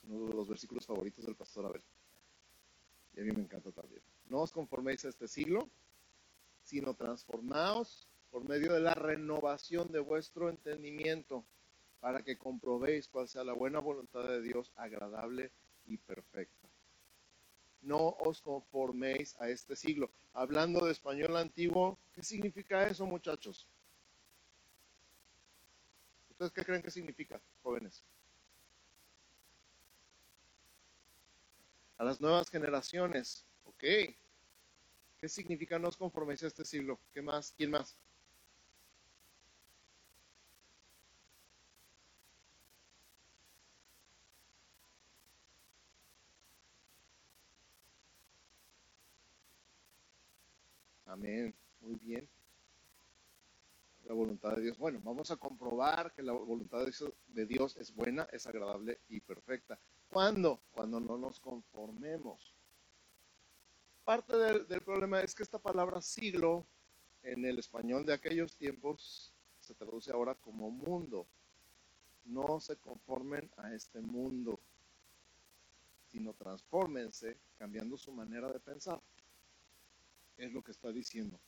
Uno 0.09 0.27
de 0.27 0.35
los 0.35 0.47
versículos 0.47 0.85
favoritos 0.85 1.25
del 1.25 1.37
pastor 1.37 1.65
Abel. 1.65 1.83
Y 3.17 3.21
a 3.21 3.25
mí 3.25 3.33
me 3.33 3.43
encanta 3.43 3.71
también. 3.71 4.03
No 4.29 4.41
os 4.41 4.53
conforméis 4.53 5.05
a 5.05 5.09
este 5.09 5.29
siglo, 5.29 5.69
sino 6.63 6.95
transformaos 6.95 8.09
por 8.31 8.49
medio 8.49 8.73
de 8.73 8.81
la 8.81 8.95
renovación 8.95 9.93
de 9.93 10.01
vuestro 10.01 10.51
entendimiento, 10.51 11.45
para 12.01 12.23
que 12.23 12.37
comprobéis 12.37 13.09
cuál 13.09 13.29
sea 13.29 13.45
la 13.45 13.53
buena 13.53 13.79
voluntad 13.79 14.29
de 14.29 14.43
Dios, 14.43 14.73
agradable 14.77 15.53
y 15.87 15.97
perfecta. 15.99 16.69
No 17.83 18.17
os 18.19 18.41
conforméis 18.41 19.37
a 19.41 19.49
este 19.49 19.77
siglo. 19.77 20.11
Hablando 20.33 20.85
de 20.85 20.93
español 20.93 21.37
antiguo, 21.37 21.99
¿qué 22.13 22.23
significa 22.23 22.87
eso, 22.87 23.07
muchachos? 23.07 23.69
¿Ustedes 26.31 26.51
qué 26.51 26.65
creen 26.65 26.83
que 26.83 26.91
significa, 26.91 27.41
jóvenes? 27.63 28.03
a 31.99 32.05
las 32.05 32.21
nuevas 32.21 32.51
generaciones. 32.51 33.45
Ok. 33.65 33.85
¿Qué 35.19 35.29
significa 35.29 35.79
no 35.79 35.89
os 35.89 35.97
a 36.47 36.49
este 36.49 36.65
siglo? 36.65 37.01
¿Qué 37.13 37.23
más? 37.23 37.53
¿Quién 37.57 37.71
más? 37.71 37.97
Amén. 51.07 51.55
Muy 51.81 51.95
bien. 51.97 52.29
Voluntad 54.15 54.57
de 54.57 54.63
Dios. 54.63 54.79
Bueno, 54.79 55.01
vamos 55.03 55.31
a 55.31 55.37
comprobar 55.37 56.13
que 56.13 56.23
la 56.23 56.33
voluntad 56.33 56.87
de 57.29 57.47
Dios 57.47 57.77
es 57.77 57.95
buena, 57.95 58.27
es 58.33 58.47
agradable 58.47 59.01
y 59.09 59.21
perfecta. 59.21 59.79
¿Cuándo? 60.09 60.61
Cuando 60.73 61.01
no 61.01 61.19
nos 61.19 61.41
conformemos. 61.41 62.55
Parte 64.05 64.37
del, 64.37 64.67
del 64.69 64.81
problema 64.83 65.21
es 65.21 65.35
que 65.35 65.43
esta 65.43 65.59
palabra 65.59 66.01
siglo 66.01 66.67
en 67.23 67.45
el 67.45 67.59
español 67.59 68.05
de 68.05 68.13
aquellos 68.13 68.55
tiempos 68.57 69.33
se 69.61 69.75
traduce 69.75 70.13
ahora 70.13 70.35
como 70.35 70.71
mundo. 70.71 71.27
No 72.25 72.61
se 72.61 72.77
conformen 72.77 73.51
a 73.57 73.75
este 73.75 74.01
mundo, 74.01 74.59
sino 76.11 76.33
transfórmense 76.35 77.37
cambiando 77.59 77.97
su 77.97 78.13
manera 78.13 78.53
de 78.53 78.61
pensar. 78.61 79.01
Es 80.37 80.53
lo 80.53 80.63
que 80.63 80.73
está 80.73 80.93
diciendo. 80.93 81.39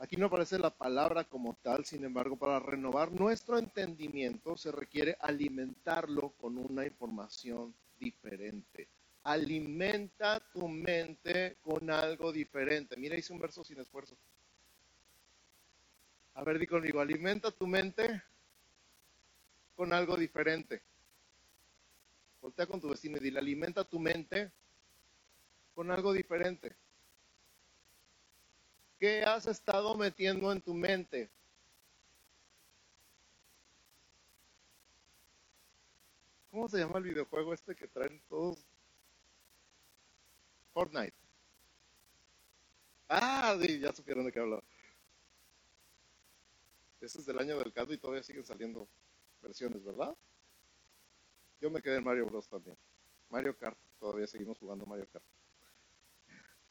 Aquí 0.00 0.16
no 0.16 0.26
aparece 0.26 0.60
la 0.60 0.70
palabra 0.70 1.24
como 1.24 1.54
tal, 1.60 1.84
sin 1.84 2.04
embargo, 2.04 2.36
para 2.36 2.60
renovar 2.60 3.10
nuestro 3.10 3.58
entendimiento 3.58 4.56
se 4.56 4.70
requiere 4.70 5.16
alimentarlo 5.20 6.30
con 6.38 6.56
una 6.56 6.86
información 6.86 7.74
diferente. 7.98 8.88
Alimenta 9.24 10.38
tu 10.52 10.68
mente 10.68 11.56
con 11.62 11.90
algo 11.90 12.30
diferente. 12.30 12.96
Mira, 12.96 13.16
hice 13.16 13.32
un 13.32 13.40
verso 13.40 13.64
sin 13.64 13.80
esfuerzo. 13.80 14.16
A 16.34 16.44
ver, 16.44 16.60
di 16.60 16.66
conmigo, 16.68 17.00
alimenta 17.00 17.50
tu 17.50 17.66
mente 17.66 18.22
con 19.74 19.92
algo 19.92 20.16
diferente. 20.16 20.80
Voltea 22.40 22.66
con 22.66 22.80
tu 22.80 22.88
vecino 22.88 23.16
y 23.16 23.20
dile, 23.20 23.40
alimenta 23.40 23.82
tu 23.82 23.98
mente 23.98 24.52
con 25.74 25.90
algo 25.90 26.12
diferente. 26.12 26.76
¿Qué 28.98 29.22
has 29.22 29.46
estado 29.46 29.94
metiendo 29.96 30.50
en 30.50 30.60
tu 30.60 30.74
mente? 30.74 31.30
¿Cómo 36.50 36.68
se 36.68 36.78
llama 36.78 36.98
el 36.98 37.04
videojuego 37.04 37.54
este 37.54 37.76
que 37.76 37.86
traen 37.86 38.20
todos? 38.28 38.66
Fortnite. 40.72 41.14
Ah, 43.08 43.56
ya 43.80 43.92
supieron 43.92 44.24
de 44.26 44.32
qué 44.32 44.40
hablaba. 44.40 44.62
Ese 47.00 47.20
es 47.20 47.26
del 47.26 47.38
año 47.38 47.56
del 47.58 47.72
caldo 47.72 47.94
y 47.94 47.98
todavía 47.98 48.24
siguen 48.24 48.44
saliendo 48.44 48.88
versiones, 49.40 49.84
¿verdad? 49.84 50.16
Yo 51.60 51.70
me 51.70 51.80
quedé 51.80 51.98
en 51.98 52.04
Mario 52.04 52.26
Bros 52.26 52.48
también. 52.48 52.76
Mario 53.30 53.56
Kart, 53.56 53.78
todavía 54.00 54.26
seguimos 54.26 54.58
jugando 54.58 54.84
Mario 54.84 55.06
Kart. 55.12 55.24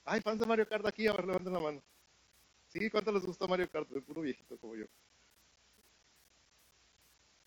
Ay, 0.04 0.20
fans 0.22 0.40
de 0.40 0.46
Mario 0.46 0.68
Kart 0.68 0.86
aquí, 0.86 1.08
a 1.08 1.14
ver, 1.14 1.26
levanten 1.26 1.54
la 1.54 1.60
mano. 1.60 1.82
¿Cuánto 2.92 3.12
les 3.12 3.26
gusta 3.26 3.48
Mario 3.48 3.70
Kart? 3.70 3.90
De 3.90 4.02
puro 4.02 4.22
viejito 4.22 4.58
como 4.58 4.76
yo. 4.76 4.86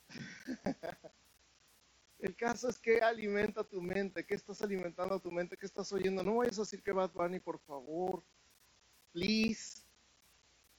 El 2.19 2.37
caso 2.37 2.69
es 2.69 2.79
que 2.79 3.01
alimenta 3.01 3.65
tu 3.65 3.81
mente. 3.81 4.27
¿Qué 4.27 4.35
estás 4.35 4.61
alimentando 4.61 5.15
a 5.15 5.21
tu 5.21 5.33
mente? 5.33 5.57
¿Qué 5.57 5.65
estás 5.65 5.91
oyendo? 5.93 6.23
No 6.23 6.37
vayas 6.37 6.59
a 6.59 6.63
decir 6.63 6.83
que 6.83 6.93
Bad 6.93 7.13
Bunny, 7.13 7.41
por 7.41 7.59
favor. 7.61 8.23
Please. 9.13 9.83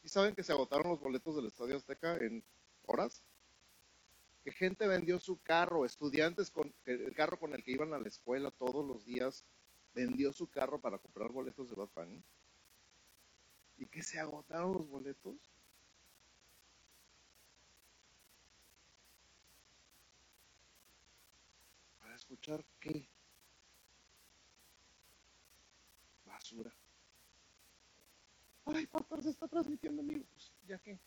¿Y 0.03 0.09
saben 0.09 0.35
que 0.35 0.43
se 0.43 0.51
agotaron 0.51 0.91
los 0.91 0.99
boletos 0.99 1.35
del 1.35 1.47
Estadio 1.47 1.77
Azteca 1.77 2.15
en 2.17 2.43
horas? 2.85 3.23
Que 4.43 4.51
gente 4.51 4.87
vendió 4.87 5.19
su 5.19 5.41
carro, 5.41 5.85
estudiantes 5.85 6.51
con 6.51 6.73
el 6.85 7.13
carro 7.15 7.39
con 7.39 7.53
el 7.53 7.63
que 7.63 7.71
iban 7.71 7.93
a 7.93 7.99
la 7.99 8.07
escuela 8.07 8.51
todos 8.51 8.85
los 8.85 9.05
días, 9.05 9.43
vendió 9.93 10.33
su 10.33 10.47
carro 10.49 10.79
para 10.79 10.97
comprar 10.97 11.31
boletos 11.31 11.69
de 11.69 11.75
Bad 11.75 11.89
Bunny. 11.95 12.23
Y 13.81 13.85
que 13.87 14.01
se 14.01 14.19
agotaron 14.19 14.73
los 14.73 14.87
boletos. 14.87 15.35
¿Para 21.99 22.15
escuchar 22.15 22.63
qué? 22.79 23.09
Basura 26.25 26.71
ay, 28.65 28.87
pastor, 28.87 29.23
se 29.23 29.29
está 29.29 29.47
transmitiendo 29.47 30.03
mi 30.03 30.19
pues, 30.19 30.51
ya 30.67 30.77
que. 30.79 30.99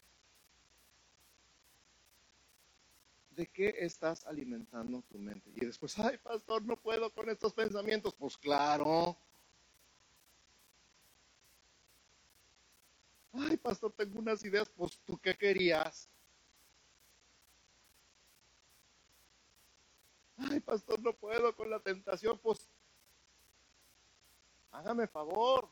¿De 3.31 3.47
qué 3.49 3.75
estás 3.79 4.25
alimentando 4.27 5.03
tu 5.11 5.19
mente? 5.19 5.51
Y 5.57 5.65
después, 5.65 5.99
ay, 5.99 6.19
pastor, 6.19 6.63
no 6.65 6.77
puedo 6.77 7.11
con 7.13 7.29
estos 7.29 7.53
pensamientos. 7.53 8.15
Pues 8.15 8.37
claro. 8.37 9.17
Ay, 13.37 13.57
pastor, 13.57 13.93
tengo 13.93 14.21
unas 14.21 14.45
ideas. 14.45 14.69
Pues 14.69 14.99
tú 15.05 15.19
qué 15.19 15.35
querías. 15.35 16.09
Ay, 20.37 20.61
pastor, 20.61 21.01
no 21.01 21.13
puedo 21.13 21.55
con 21.55 21.69
la 21.69 21.81
tentación. 21.81 22.39
Pues 22.39 22.69
hágame 24.71 25.07
favor. 25.09 25.69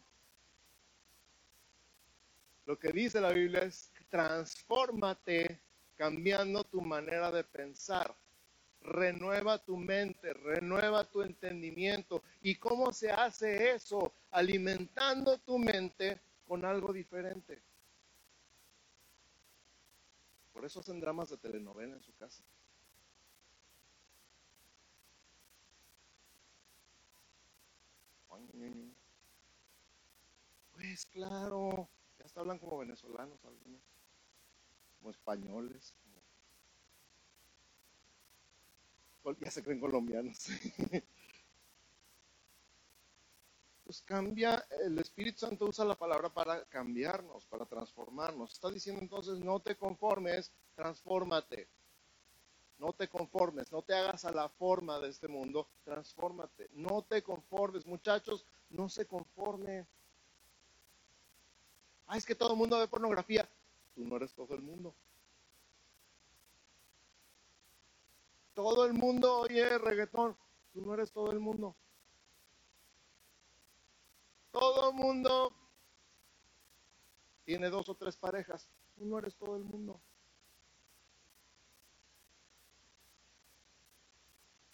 Lo 2.66 2.78
que 2.78 2.92
dice 2.92 3.20
la 3.20 3.32
Biblia 3.32 3.62
es, 3.62 3.92
transfórmate 4.08 5.60
cambiando 5.96 6.64
tu 6.64 6.80
manera 6.80 7.30
de 7.30 7.44
pensar. 7.44 8.16
Renueva 8.80 9.58
tu 9.58 9.76
mente, 9.76 10.32
renueva 10.32 11.04
tu 11.04 11.22
entendimiento. 11.22 12.24
¿Y 12.40 12.56
cómo 12.56 12.92
se 12.92 13.12
hace 13.12 13.70
eso? 13.72 14.12
Alimentando 14.32 15.38
tu 15.38 15.58
mente 15.58 16.20
con 16.52 16.66
algo 16.66 16.92
diferente. 16.92 17.62
Por 20.52 20.66
eso 20.66 20.80
hacen 20.80 21.00
dramas 21.00 21.30
de 21.30 21.38
telenovela 21.38 21.94
en 21.94 22.02
su 22.02 22.14
casa. 22.14 22.42
Pues 30.74 31.06
claro, 31.06 31.88
hasta 32.22 32.40
hablan 32.40 32.58
como 32.58 32.76
venezolanos 32.80 33.42
algunos, 33.46 33.80
como 34.98 35.10
españoles, 35.10 35.94
ya 39.40 39.50
se 39.50 39.62
creen 39.62 39.80
colombianos. 39.80 40.48
pues 43.84 44.02
cambia, 44.02 44.64
el 44.84 44.98
Espíritu 44.98 45.40
Santo 45.40 45.66
usa 45.66 45.84
la 45.84 45.96
palabra 45.96 46.28
para 46.28 46.64
cambiarnos, 46.66 47.44
para 47.46 47.66
transformarnos. 47.66 48.52
Está 48.52 48.70
diciendo 48.70 49.02
entonces, 49.02 49.38
no 49.40 49.60
te 49.60 49.76
conformes, 49.76 50.52
transfórmate. 50.74 51.68
No 52.78 52.92
te 52.92 53.08
conformes, 53.08 53.70
no 53.70 53.82
te 53.82 53.94
hagas 53.94 54.24
a 54.24 54.32
la 54.32 54.48
forma 54.48 54.98
de 54.98 55.08
este 55.08 55.28
mundo, 55.28 55.68
transfórmate. 55.84 56.68
No 56.72 57.02
te 57.02 57.22
conformes, 57.22 57.86
muchachos, 57.86 58.44
no 58.70 58.88
se 58.88 59.06
conformen 59.06 59.86
Ah, 62.12 62.18
es 62.18 62.26
que 62.26 62.34
todo 62.34 62.52
el 62.52 62.58
mundo 62.58 62.78
ve 62.78 62.86
pornografía. 62.88 63.48
Tú 63.94 64.04
no 64.04 64.16
eres 64.16 64.34
todo 64.34 64.54
el 64.54 64.60
mundo. 64.60 64.94
Todo 68.52 68.84
el 68.84 68.92
mundo 68.92 69.38
oye 69.38 69.78
reggaetón. 69.78 70.36
Tú 70.74 70.82
no 70.82 70.92
eres 70.92 71.10
todo 71.10 71.32
el 71.32 71.40
mundo. 71.40 71.74
Todo 74.62 74.90
el 74.90 74.94
mundo 74.94 75.52
tiene 77.42 77.68
dos 77.68 77.88
o 77.88 77.96
tres 77.96 78.16
parejas. 78.16 78.70
Tú 78.94 79.04
no 79.04 79.18
eres 79.18 79.34
todo 79.34 79.56
el 79.56 79.64
mundo. 79.64 80.00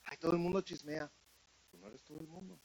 Ay, 0.05 0.18
todo 0.18 0.33
el 0.33 0.40
mundo 0.40 0.61
chismea. 0.61 1.11
Tú 1.70 1.79
no 1.79 1.87
eres 1.88 2.03
todo 2.03 2.20
el 2.20 2.27
mundo. 2.27 2.61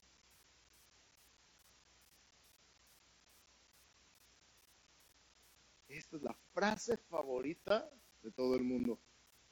Esta 5.87 6.17
es 6.17 6.23
la 6.23 6.33
frase 6.53 6.97
favorita 6.97 7.89
de 8.21 8.31
todo 8.31 8.55
el 8.55 8.63
mundo. 8.63 8.99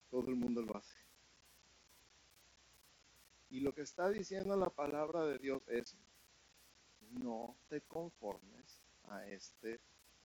Todo 0.10 0.28
el 0.28 0.36
mundo 0.36 0.62
lo 0.62 0.76
hace. 0.76 0.98
Y 3.50 3.62
lo 3.62 3.74
que 3.74 3.84
está 3.84 4.10
diciendo 4.10 4.58
la 4.58 4.70
palabra 4.70 5.26
de 5.26 5.38
Dios 5.40 5.66
es, 5.70 5.96
no 7.12 7.56
te 7.70 7.82
conformes 7.82 8.80
a 9.10 9.28
este 9.28 9.80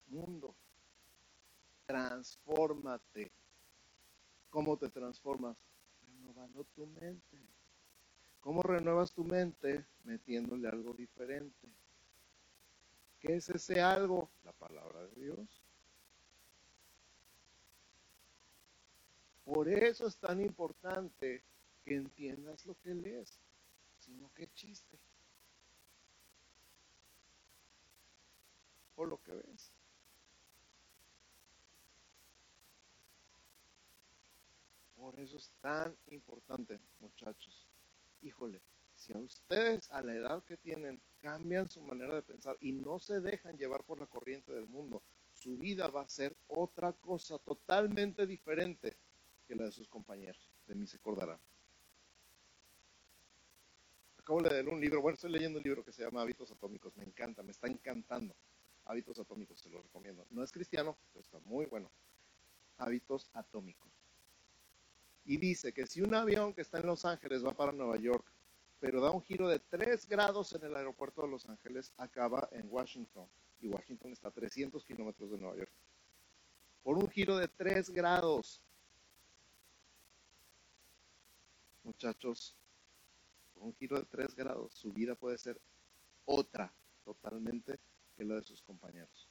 mundo. 0.07 0.55
Transfórmate. 1.85 3.31
¿Cómo 4.49 4.77
te 4.77 4.89
transformas? 4.89 5.57
Renovando 6.07 6.63
tu 6.75 6.85
mente. 6.87 7.37
¿Cómo 8.41 8.61
renuevas 8.61 9.11
tu 9.11 9.23
mente? 9.23 9.85
Metiéndole 10.03 10.69
algo 10.69 10.93
diferente. 10.93 11.67
¿Qué 13.19 13.35
es 13.35 13.49
ese 13.49 13.81
algo? 13.81 14.29
La 14.43 14.53
palabra 14.53 15.01
de 15.07 15.21
Dios. 15.21 15.63
Por 19.43 19.69
eso 19.69 20.07
es 20.07 20.17
tan 20.17 20.41
importante 20.41 21.41
que 21.85 21.95
entiendas 21.95 22.65
lo 22.65 22.75
que 22.81 22.93
lees, 22.93 23.39
sino 23.99 24.29
que 24.33 24.47
chiste. 24.53 24.99
O 28.97 29.05
lo 29.05 29.21
que 29.23 29.31
ves. 29.31 29.71
Por 34.95 35.17
eso 35.19 35.37
es 35.37 35.51
tan 35.61 35.95
importante, 36.07 36.79
muchachos. 36.99 37.65
Híjole, 38.21 38.61
si 38.95 39.13
a 39.13 39.19
ustedes 39.19 39.89
a 39.91 40.01
la 40.01 40.15
edad 40.15 40.43
que 40.43 40.57
tienen 40.57 40.99
cambian 41.21 41.69
su 41.69 41.81
manera 41.81 42.15
de 42.15 42.23
pensar 42.23 42.57
y 42.59 42.73
no 42.73 42.99
se 42.99 43.21
dejan 43.21 43.57
llevar 43.57 43.83
por 43.83 43.99
la 43.99 44.07
corriente 44.07 44.51
del 44.51 44.67
mundo, 44.67 45.03
su 45.31 45.57
vida 45.57 45.87
va 45.87 46.01
a 46.01 46.09
ser 46.09 46.35
otra 46.47 46.93
cosa 46.93 47.37
totalmente 47.37 48.25
diferente 48.25 48.97
que 49.47 49.55
la 49.55 49.65
de 49.65 49.71
sus 49.71 49.87
compañeros. 49.87 50.49
De 50.65 50.75
mí 50.75 50.87
se 50.87 50.97
acordarán. 50.97 51.39
Acabo 54.17 54.41
de 54.41 54.49
leer 54.49 54.67
un 54.67 54.81
libro, 54.81 55.01
bueno, 55.01 55.13
estoy 55.13 55.31
leyendo 55.31 55.59
un 55.59 55.63
libro 55.63 55.85
que 55.85 55.93
se 55.93 56.03
llama 56.03 56.21
Hábitos 56.21 56.51
Atómicos, 56.51 56.97
me 56.97 57.05
encanta, 57.05 57.43
me 57.43 57.51
está 57.51 57.67
encantando. 57.67 58.35
Hábitos 58.87 59.19
Atómicos, 59.19 59.59
se 59.59 59.69
lo 59.69 59.81
recomiendo. 59.81 60.25
No 60.29 60.43
es 60.43 60.51
cristiano, 60.51 60.97
pero 61.11 61.23
está 61.23 61.39
muy 61.39 61.65
bueno. 61.65 61.91
Hábitos 62.77 63.29
Atómicos. 63.33 63.91
Y 65.25 65.37
dice 65.37 65.73
que 65.73 65.85
si 65.85 66.01
un 66.01 66.15
avión 66.15 66.53
que 66.53 66.61
está 66.61 66.79
en 66.79 66.85
Los 66.85 67.03
Ángeles 67.03 67.45
va 67.45 67.51
para 67.51 67.73
Nueva 67.73 67.97
York, 67.97 68.25
pero 68.79 69.01
da 69.01 69.11
un 69.11 69.21
giro 69.21 69.49
de 69.49 69.59
3 69.59 70.07
grados 70.07 70.53
en 70.53 70.63
el 70.63 70.75
aeropuerto 70.75 71.23
de 71.23 71.27
Los 71.27 71.49
Ángeles, 71.49 71.91
acaba 71.97 72.47
en 72.51 72.67
Washington. 72.69 73.27
Y 73.59 73.67
Washington 73.67 74.13
está 74.13 74.29
a 74.29 74.31
300 74.31 74.85
kilómetros 74.85 75.31
de 75.31 75.37
Nueva 75.37 75.57
York. 75.57 75.71
Por 76.83 76.97
un 76.97 77.09
giro 77.09 77.35
de 77.35 77.49
3 77.49 77.89
grados. 77.89 78.61
Muchachos, 81.83 82.55
por 83.53 83.63
un 83.63 83.73
giro 83.75 83.97
de 83.97 84.05
3 84.05 84.33
grados, 84.33 84.73
su 84.73 84.93
vida 84.93 85.15
puede 85.15 85.37
ser 85.37 85.59
otra 86.25 86.71
totalmente 87.03 87.79
que 88.17 88.25
la 88.25 88.35
de 88.35 88.43
sus 88.43 88.61
compañeros. 88.61 89.29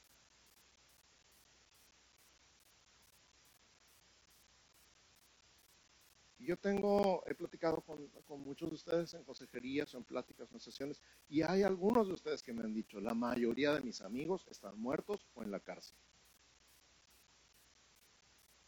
yo 6.47 6.57
tengo, 6.57 7.25
he 7.27 7.35
platicado 7.35 7.81
con, 7.81 8.09
muchos 8.41 8.69
de 8.71 8.77
ustedes 8.77 9.15
en 9.15 9.25
consejerías 9.25 9.93
en 9.95 10.05
pláticas 10.05 10.51
en 10.53 10.61
sesiones, 10.61 11.03
y 11.29 11.43
hay 11.43 11.65
algunos 11.65 12.07
de 12.07 12.15
ustedes 12.15 12.43
que 12.43 12.53
me 12.53 12.63
han 12.63 12.73
dicho, 12.73 13.01
la 13.01 13.15
mayoría 13.15 13.75
de 13.75 13.81
mis 13.81 14.01
amigos 14.01 14.47
están 14.49 14.79
muertos 14.79 15.27
o 15.35 15.43
en 15.43 15.51
la 15.51 15.59
cárcel. 15.59 15.97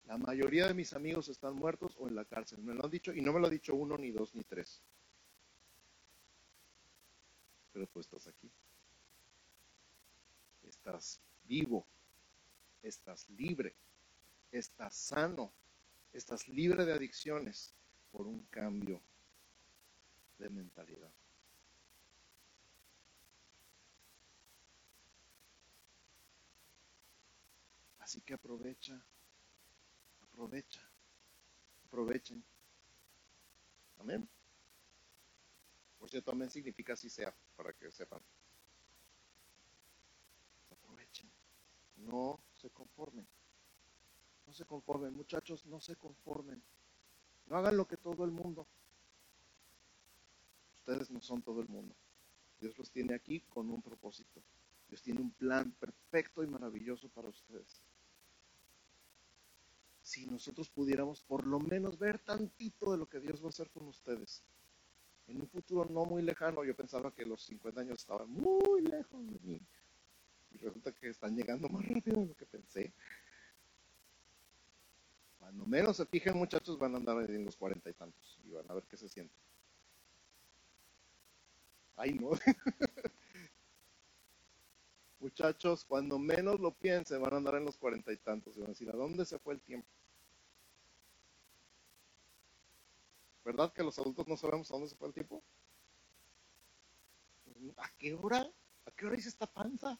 La 0.06 0.18
mayoría 0.18 0.66
de 0.66 0.74
mis 0.74 0.92
amigos 0.92 1.28
están 1.28 1.54
muertos 1.54 1.94
o 1.98 2.08
en 2.08 2.16
la 2.16 2.24
cárcel. 2.24 2.58
Me 2.62 2.74
lo 2.74 2.84
han 2.84 2.90
dicho 2.90 3.12
y 3.12 3.20
no 3.20 3.32
me 3.32 3.40
lo 3.40 3.46
ha 3.46 3.50
dicho 3.50 3.74
uno, 3.74 3.96
ni 3.96 4.10
dos, 4.10 4.34
ni 4.34 4.42
tres. 4.42 4.82
Pero 7.72 7.86
tú 7.86 8.00
estás 8.00 8.26
aquí. 8.26 8.50
Estás 10.88 11.20
vivo. 11.44 11.86
Estás 12.82 13.28
libre. 13.28 13.74
Estás 14.50 14.94
sano 14.96 15.52
estás 16.12 16.48
libre 16.48 16.84
de 16.84 16.92
adicciones 16.92 17.74
por 18.10 18.26
un 18.26 18.40
cambio 18.46 19.00
de 20.38 20.48
mentalidad. 20.48 21.12
Así 27.98 28.22
que 28.22 28.32
aprovecha, 28.32 28.98
aprovecha, 30.22 30.80
aprovechen. 31.86 32.42
Amén. 33.98 34.26
Por 35.98 36.08
cierto, 36.08 36.30
amén 36.30 36.50
significa 36.50 36.94
así 36.94 37.10
sea, 37.10 37.34
para 37.54 37.74
que 37.74 37.90
sepan. 37.90 38.22
Aprovechen. 40.70 41.30
No 41.98 42.40
se 42.56 42.70
conformen. 42.70 43.26
No 44.46 44.52
se 44.52 44.64
conformen, 44.64 45.14
muchachos, 45.14 45.66
no 45.66 45.80
se 45.80 45.96
conformen. 45.96 46.62
No 47.46 47.56
hagan 47.56 47.76
lo 47.76 47.86
que 47.86 47.96
todo 47.96 48.24
el 48.24 48.30
mundo. 48.30 48.66
Ustedes 50.80 51.10
no 51.10 51.20
son 51.20 51.42
todo 51.42 51.60
el 51.60 51.68
mundo. 51.68 51.94
Dios 52.60 52.76
los 52.78 52.90
tiene 52.90 53.14
aquí 53.14 53.40
con 53.40 53.70
un 53.70 53.82
propósito. 53.82 54.42
Dios 54.88 55.02
tiene 55.02 55.20
un 55.20 55.30
plan 55.32 55.70
perfecto 55.72 56.42
y 56.42 56.46
maravilloso 56.46 57.08
para 57.10 57.28
ustedes. 57.28 57.82
Si 60.02 60.26
nosotros 60.26 60.70
pudiéramos 60.70 61.22
por 61.22 61.46
lo 61.46 61.60
menos 61.60 61.98
ver 61.98 62.18
tantito 62.18 62.92
de 62.92 62.98
lo 62.98 63.06
que 63.06 63.20
Dios 63.20 63.42
va 63.42 63.46
a 63.46 63.50
hacer 63.50 63.68
con 63.70 63.86
ustedes. 63.86 64.42
En 65.26 65.42
un 65.42 65.48
futuro 65.48 65.86
no 65.90 66.06
muy 66.06 66.22
lejano, 66.22 66.64
yo 66.64 66.74
pensaba 66.74 67.12
que 67.12 67.26
los 67.26 67.42
50 67.42 67.82
años 67.82 67.98
estaban 67.98 68.30
muy 68.30 68.80
lejos 68.80 69.26
de 69.30 69.38
mí. 69.40 69.60
Resulta 70.60 70.92
que 70.92 71.08
están 71.08 71.36
llegando 71.36 71.68
más 71.68 71.86
rápido 71.86 72.20
de 72.20 72.26
lo 72.26 72.36
que 72.36 72.46
pensé. 72.46 72.92
Cuando 75.38 75.64
menos 75.66 75.96
se 75.96 76.06
fijen, 76.06 76.36
muchachos, 76.36 76.78
van 76.78 76.94
a 76.94 76.98
andar 76.98 77.30
en 77.30 77.44
los 77.44 77.56
cuarenta 77.56 77.88
y 77.88 77.94
tantos 77.94 78.38
y 78.44 78.50
van 78.50 78.70
a 78.70 78.74
ver 78.74 78.84
qué 78.84 78.96
se 78.96 79.08
siente. 79.08 79.34
Ay, 81.96 82.14
no. 82.14 82.30
muchachos, 85.20 85.84
cuando 85.84 86.18
menos 86.18 86.60
lo 86.60 86.72
piensen, 86.72 87.20
van 87.20 87.34
a 87.34 87.36
andar 87.36 87.56
en 87.56 87.64
los 87.64 87.76
cuarenta 87.76 88.12
y 88.12 88.16
tantos 88.16 88.56
y 88.56 88.60
van 88.60 88.68
a 88.68 88.72
decir, 88.72 88.88
¿a 88.90 88.96
dónde 88.96 89.24
se 89.24 89.38
fue 89.38 89.54
el 89.54 89.60
tiempo? 89.60 89.88
¿Verdad 93.44 93.72
que 93.72 93.82
los 93.82 93.98
adultos 93.98 94.28
no 94.28 94.36
sabemos 94.36 94.70
a 94.70 94.74
dónde 94.74 94.88
se 94.88 94.96
fue 94.96 95.08
el 95.08 95.14
tiempo? 95.14 95.42
¿A 97.76 97.88
qué 97.98 98.14
hora? 98.14 98.50
¿A 98.86 98.90
qué 98.90 99.06
hora 99.06 99.16
hice 99.16 99.28
esta 99.28 99.46
panza? 99.46 99.98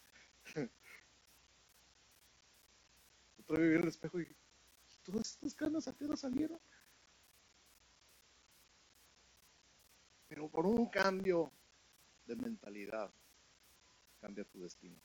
Otro 3.39 3.57
vivir 3.57 3.77
en 3.77 3.83
el 3.83 3.87
espejo 3.89 4.19
y 4.19 4.27
todas 5.03 5.31
estas 5.31 5.53
canas 5.53 5.87
a 5.87 5.95
no 5.99 6.15
salieron. 6.15 6.59
Pero 10.27 10.47
por 10.47 10.65
un 10.65 10.87
cambio 10.87 11.51
de 12.25 12.35
mentalidad 12.35 13.11
cambia 14.21 14.43
tu 14.43 14.61
destino. 14.61 14.95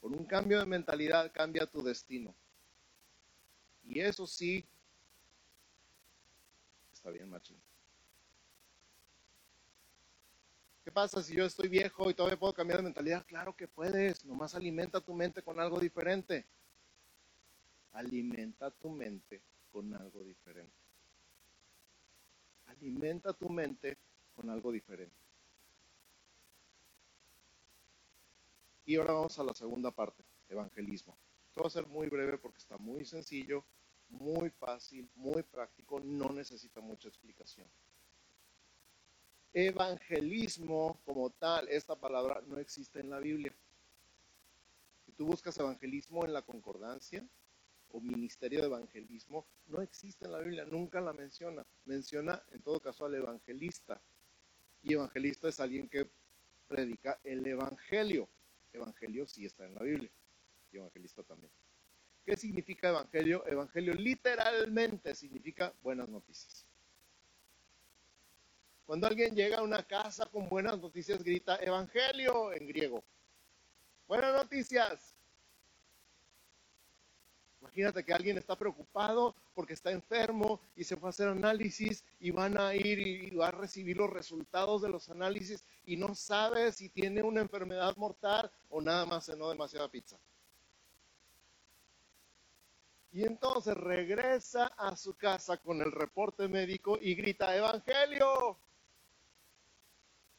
Por 0.00 0.12
un 0.12 0.26
cambio 0.26 0.58
de 0.58 0.66
mentalidad 0.66 1.32
cambia 1.32 1.66
tu 1.66 1.82
destino. 1.82 2.34
Y 3.84 4.00
eso 4.00 4.26
sí 4.26 4.64
está 6.92 7.10
bien, 7.10 7.30
machín. 7.30 7.60
¿Qué 10.84 10.92
pasa 10.92 11.22
si 11.22 11.34
yo 11.34 11.46
estoy 11.46 11.68
viejo 11.68 12.10
y 12.10 12.14
todavía 12.14 12.38
puedo 12.38 12.52
cambiar 12.52 12.78
de 12.78 12.84
mentalidad? 12.84 13.24
Claro 13.26 13.56
que 13.56 13.66
puedes, 13.66 14.24
nomás 14.24 14.54
alimenta 14.54 15.00
tu 15.00 15.14
mente 15.14 15.42
con 15.42 15.58
algo 15.58 15.80
diferente 15.80 16.46
alimenta 17.94 18.70
tu 18.70 18.90
mente 18.90 19.40
con 19.72 19.92
algo 19.94 20.22
diferente. 20.22 20.72
Alimenta 22.66 23.32
tu 23.32 23.48
mente 23.48 23.96
con 24.34 24.50
algo 24.50 24.70
diferente. 24.70 25.14
Y 28.86 28.96
ahora 28.96 29.14
vamos 29.14 29.38
a 29.38 29.44
la 29.44 29.54
segunda 29.54 29.90
parte, 29.90 30.22
evangelismo. 30.48 31.16
Esto 31.48 31.62
va 31.62 31.68
a 31.68 31.70
ser 31.70 31.86
muy 31.86 32.08
breve 32.08 32.36
porque 32.36 32.58
está 32.58 32.76
muy 32.76 33.04
sencillo, 33.04 33.64
muy 34.08 34.50
fácil, 34.50 35.08
muy 35.14 35.42
práctico, 35.42 36.00
no 36.00 36.30
necesita 36.30 36.80
mucha 36.80 37.08
explicación. 37.08 37.66
Evangelismo 39.56 40.98
como 41.04 41.30
tal, 41.30 41.68
esta 41.68 41.94
palabra 41.94 42.42
no 42.48 42.58
existe 42.58 42.98
en 42.98 43.08
la 43.08 43.20
Biblia. 43.20 43.54
Si 45.06 45.12
tú 45.12 45.26
buscas 45.26 45.56
evangelismo 45.58 46.24
en 46.24 46.32
la 46.32 46.42
concordancia, 46.42 47.24
o 47.92 48.00
ministerio 48.00 48.60
de 48.60 48.66
evangelismo 48.66 49.46
no 49.68 49.80
existe 49.80 50.24
en 50.24 50.32
la 50.32 50.40
Biblia, 50.40 50.64
nunca 50.64 51.00
la 51.00 51.12
menciona. 51.12 51.64
Menciona 51.84 52.42
en 52.50 52.60
todo 52.62 52.80
caso 52.80 53.06
al 53.06 53.14
evangelista. 53.14 54.02
Y 54.82 54.94
evangelista 54.94 55.48
es 55.48 55.60
alguien 55.60 55.88
que 55.88 56.10
predica 56.66 57.20
el 57.22 57.46
evangelio. 57.46 58.28
Evangelio 58.72 59.24
sí 59.28 59.46
está 59.46 59.64
en 59.64 59.76
la 59.76 59.82
Biblia. 59.82 60.10
Y 60.72 60.78
evangelista 60.78 61.22
también. 61.22 61.52
¿Qué 62.26 62.36
significa 62.36 62.88
evangelio? 62.88 63.46
Evangelio 63.46 63.94
literalmente 63.94 65.14
significa 65.14 65.72
buenas 65.80 66.08
noticias. 66.08 66.63
Cuando 68.86 69.06
alguien 69.06 69.34
llega 69.34 69.58
a 69.58 69.62
una 69.62 69.82
casa 69.82 70.26
con 70.26 70.48
buenas 70.48 70.78
noticias, 70.78 71.22
grita 71.22 71.56
evangelio 71.56 72.52
en 72.52 72.66
griego. 72.66 73.02
Buenas 74.06 74.34
noticias. 74.34 75.14
Imagínate 77.62 78.04
que 78.04 78.12
alguien 78.12 78.36
está 78.36 78.56
preocupado 78.56 79.34
porque 79.54 79.72
está 79.72 79.90
enfermo 79.90 80.60
y 80.76 80.84
se 80.84 80.96
fue 80.96 81.08
a 81.08 81.10
hacer 81.10 81.28
análisis 81.28 82.04
y 82.20 82.30
van 82.30 82.58
a 82.58 82.74
ir 82.74 82.98
y 82.98 83.30
va 83.34 83.48
a 83.48 83.52
recibir 83.52 83.96
los 83.96 84.10
resultados 84.10 84.82
de 84.82 84.90
los 84.90 85.08
análisis 85.08 85.64
y 85.86 85.96
no 85.96 86.14
sabe 86.14 86.70
si 86.72 86.90
tiene 86.90 87.22
una 87.22 87.40
enfermedad 87.40 87.96
mortal 87.96 88.50
o 88.68 88.82
nada 88.82 89.06
más 89.06 89.24
cenó 89.24 89.48
demasiada 89.48 89.88
pizza. 89.88 90.18
Y 93.12 93.24
entonces 93.24 93.74
regresa 93.74 94.66
a 94.76 94.94
su 94.94 95.14
casa 95.14 95.56
con 95.56 95.80
el 95.80 95.90
reporte 95.90 96.48
médico 96.48 96.98
y 97.00 97.14
grita, 97.14 97.56
Evangelio. 97.56 98.58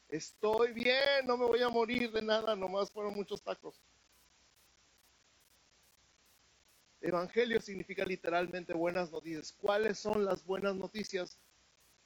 Estoy 0.08 0.72
bien, 0.72 1.26
no 1.26 1.36
me 1.36 1.46
voy 1.46 1.62
a 1.62 1.68
morir 1.68 2.12
de 2.12 2.22
nada, 2.22 2.54
nomás 2.54 2.90
fueron 2.90 3.14
muchos 3.14 3.42
tacos. 3.42 3.80
Evangelio 7.00 7.60
significa 7.60 8.04
literalmente 8.04 8.72
buenas 8.72 9.10
noticias. 9.10 9.52
¿Cuáles 9.52 9.98
son 9.98 10.24
las 10.24 10.44
buenas 10.44 10.74
noticias? 10.74 11.38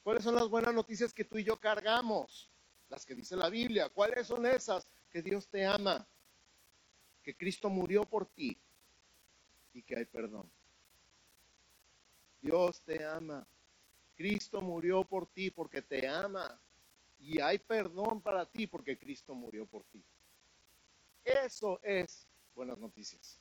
¿Cuáles 0.03 0.23
son 0.23 0.35
las 0.35 0.47
buenas 0.49 0.73
noticias 0.73 1.13
que 1.13 1.23
tú 1.23 1.37
y 1.37 1.43
yo 1.43 1.59
cargamos? 1.59 2.49
Las 2.89 3.05
que 3.05 3.15
dice 3.15 3.35
la 3.35 3.49
Biblia. 3.49 3.89
¿Cuáles 3.89 4.27
son 4.27 4.45
esas? 4.45 4.87
Que 5.11 5.21
Dios 5.21 5.47
te 5.47 5.65
ama, 5.65 6.07
que 7.23 7.35
Cristo 7.35 7.69
murió 7.69 8.05
por 8.05 8.25
ti 8.27 8.57
y 9.73 9.83
que 9.83 9.97
hay 9.97 10.05
perdón. 10.05 10.49
Dios 12.41 12.81
te 12.81 13.03
ama. 13.03 13.45
Cristo 14.15 14.61
murió 14.61 15.03
por 15.03 15.27
ti 15.27 15.51
porque 15.51 15.81
te 15.81 16.07
ama. 16.07 16.59
Y 17.21 17.39
hay 17.39 17.59
perdón 17.59 18.21
para 18.21 18.45
ti 18.45 18.67
porque 18.67 18.97
Cristo 18.97 19.33
murió 19.35 19.65
por 19.65 19.83
ti. 19.85 20.03
Eso 21.23 21.79
es 21.83 22.27
buenas 22.55 22.77
noticias. 22.79 23.39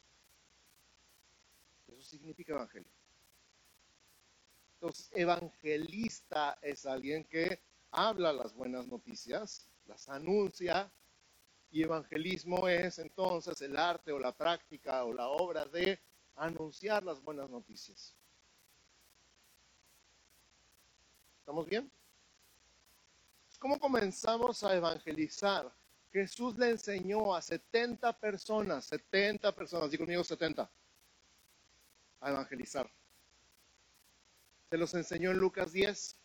Eso 1.88 2.02
significa 2.02 2.52
evangelio. 2.52 2.90
Entonces, 4.74 5.10
evangelista 5.12 6.58
es 6.62 6.86
alguien 6.86 7.24
que 7.24 7.60
habla 7.90 8.32
las 8.32 8.54
buenas 8.54 8.86
noticias, 8.86 9.68
las 9.86 10.08
anuncia, 10.08 10.90
y 11.72 11.82
evangelismo 11.82 12.68
es 12.68 12.98
entonces 12.98 13.60
el 13.62 13.76
arte 13.76 14.12
o 14.12 14.18
la 14.18 14.36
práctica 14.36 15.04
o 15.04 15.12
la 15.12 15.28
obra 15.28 15.64
de 15.66 16.00
anunciar 16.36 17.04
las 17.04 17.22
buenas 17.22 17.48
noticias. 17.48 18.14
¿Estamos 21.40 21.66
bien? 21.66 21.90
¿Cómo 23.60 23.78
comenzamos 23.78 24.64
a 24.64 24.74
evangelizar? 24.74 25.70
Jesús 26.10 26.56
le 26.56 26.70
enseñó 26.70 27.34
a 27.34 27.42
70 27.42 28.18
personas, 28.18 28.86
70 28.86 29.54
personas, 29.54 29.90
digo 29.90 30.04
conmigo 30.04 30.24
70, 30.24 30.68
a 32.20 32.30
evangelizar. 32.30 32.90
Se 34.70 34.78
los 34.78 34.94
enseñó 34.94 35.30
en 35.30 35.36
Lucas 35.36 35.72
10. 35.72 36.16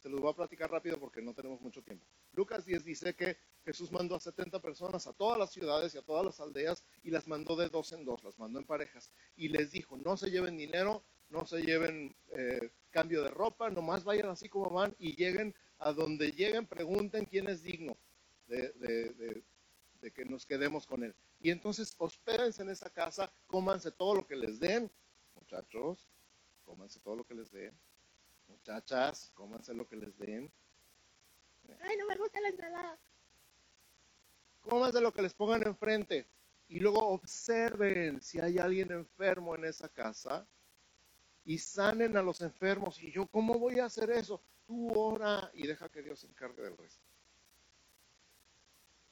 Se 0.00 0.08
los 0.08 0.20
voy 0.20 0.32
a 0.32 0.34
platicar 0.34 0.72
rápido 0.72 0.98
porque 0.98 1.22
no 1.22 1.32
tenemos 1.34 1.60
mucho 1.60 1.82
tiempo. 1.82 2.04
Lucas 2.32 2.64
10 2.64 2.84
dice 2.84 3.14
que 3.14 3.38
Jesús 3.64 3.92
mandó 3.92 4.16
a 4.16 4.20
70 4.20 4.60
personas 4.60 5.06
a 5.06 5.12
todas 5.12 5.38
las 5.38 5.52
ciudades 5.52 5.94
y 5.94 5.98
a 5.98 6.02
todas 6.02 6.26
las 6.26 6.40
aldeas 6.40 6.84
y 7.04 7.10
las 7.10 7.28
mandó 7.28 7.54
de 7.54 7.68
dos 7.68 7.92
en 7.92 8.04
dos, 8.04 8.24
las 8.24 8.36
mandó 8.40 8.58
en 8.58 8.66
parejas. 8.66 9.12
Y 9.36 9.50
les 9.50 9.70
dijo, 9.70 9.96
no 9.98 10.16
se 10.16 10.32
lleven 10.32 10.56
dinero, 10.56 11.04
no 11.28 11.46
se 11.46 11.62
lleven 11.62 12.16
eh, 12.32 12.72
cambio 12.90 13.22
de 13.22 13.30
ropa, 13.30 13.70
nomás 13.70 14.02
vayan 14.02 14.30
así 14.30 14.48
como 14.48 14.70
van 14.70 14.96
y 14.98 15.14
lleguen 15.14 15.54
a 15.78 15.92
donde 15.92 16.32
lleguen, 16.32 16.66
pregunten 16.66 17.24
quién 17.24 17.48
es 17.48 17.62
digno 17.62 17.96
de, 18.46 18.72
de 20.00 20.12
que 20.12 20.24
nos 20.24 20.44
quedemos 20.44 20.86
con 20.86 21.02
él. 21.02 21.14
Y 21.40 21.50
entonces 21.50 21.94
hospédense 21.98 22.62
en 22.62 22.70
esa 22.70 22.90
casa, 22.90 23.32
cómanse 23.46 23.90
todo 23.90 24.14
lo 24.14 24.26
que 24.26 24.36
les 24.36 24.60
den, 24.60 24.90
muchachos, 25.34 26.08
cómanse 26.64 27.00
todo 27.00 27.16
lo 27.16 27.24
que 27.24 27.34
les 27.34 27.50
den. 27.50 27.72
Muchachas, 28.48 29.30
cómanse 29.34 29.74
lo 29.74 29.88
que 29.88 29.96
les 29.96 30.16
den. 30.18 30.52
Ay, 31.80 31.96
no 31.96 32.06
me 32.06 32.16
gusta 32.16 32.40
la 32.40 32.48
ensalada. 32.48 32.98
Cómanse 34.60 35.00
lo 35.00 35.12
que 35.12 35.22
les 35.22 35.34
pongan 35.34 35.66
enfrente. 35.66 36.26
Y 36.68 36.80
luego 36.80 37.06
observen 37.08 38.20
si 38.20 38.40
hay 38.40 38.58
alguien 38.58 38.90
enfermo 38.90 39.54
en 39.54 39.64
esa 39.64 39.88
casa 39.88 40.46
y 41.44 41.58
sanen 41.58 42.16
a 42.16 42.22
los 42.22 42.40
enfermos. 42.40 43.02
Y 43.02 43.12
yo, 43.12 43.26
¿cómo 43.26 43.58
voy 43.58 43.78
a 43.80 43.86
hacer 43.86 44.10
eso? 44.10 44.42
Tú 44.66 44.92
ora 44.98 45.50
y 45.54 45.66
deja 45.66 45.88
que 45.88 46.02
Dios 46.02 46.20
se 46.20 46.26
encargue 46.26 46.62
del 46.62 46.76
resto. 46.76 47.04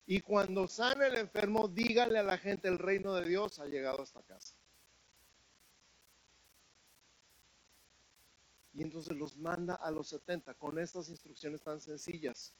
Y 0.06 0.20
cuando 0.20 0.66
sane 0.66 1.06
el 1.06 1.16
enfermo, 1.16 1.68
dígale 1.68 2.18
a 2.18 2.22
la 2.22 2.38
gente, 2.38 2.68
el 2.68 2.78
reino 2.78 3.14
de 3.14 3.28
Dios 3.28 3.58
ha 3.58 3.66
llegado 3.66 4.00
a 4.00 4.04
esta 4.04 4.22
casa. 4.22 4.54
Y 8.74 8.82
entonces 8.82 9.16
los 9.16 9.36
manda 9.36 9.74
a 9.74 9.90
los 9.90 10.08
70 10.08 10.54
con 10.54 10.78
estas 10.78 11.08
instrucciones 11.08 11.62
tan 11.62 11.80
sencillas. 11.80 12.52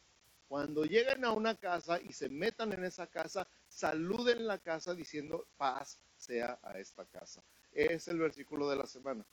Cuando 0.47 0.84
lleguen 0.84 1.24
a 1.24 1.32
una 1.32 1.55
casa 1.55 2.01
y 2.01 2.12
se 2.12 2.28
metan 2.28 2.72
en 2.74 2.84
esa 2.84 3.07
casa, 3.07 3.49
saluden 3.68 4.47
la 4.47 4.59
casa 4.59 4.95
diciendo 4.95 5.47
paz 5.57 5.99
sea 6.16 6.59
a 6.62 6.78
esta 6.78 7.07
casa. 7.07 7.43
Es 7.72 8.07
el 8.09 8.18
versículo 8.18 8.68
de 8.68 8.76
la 8.76 8.86
semana. 8.86 9.24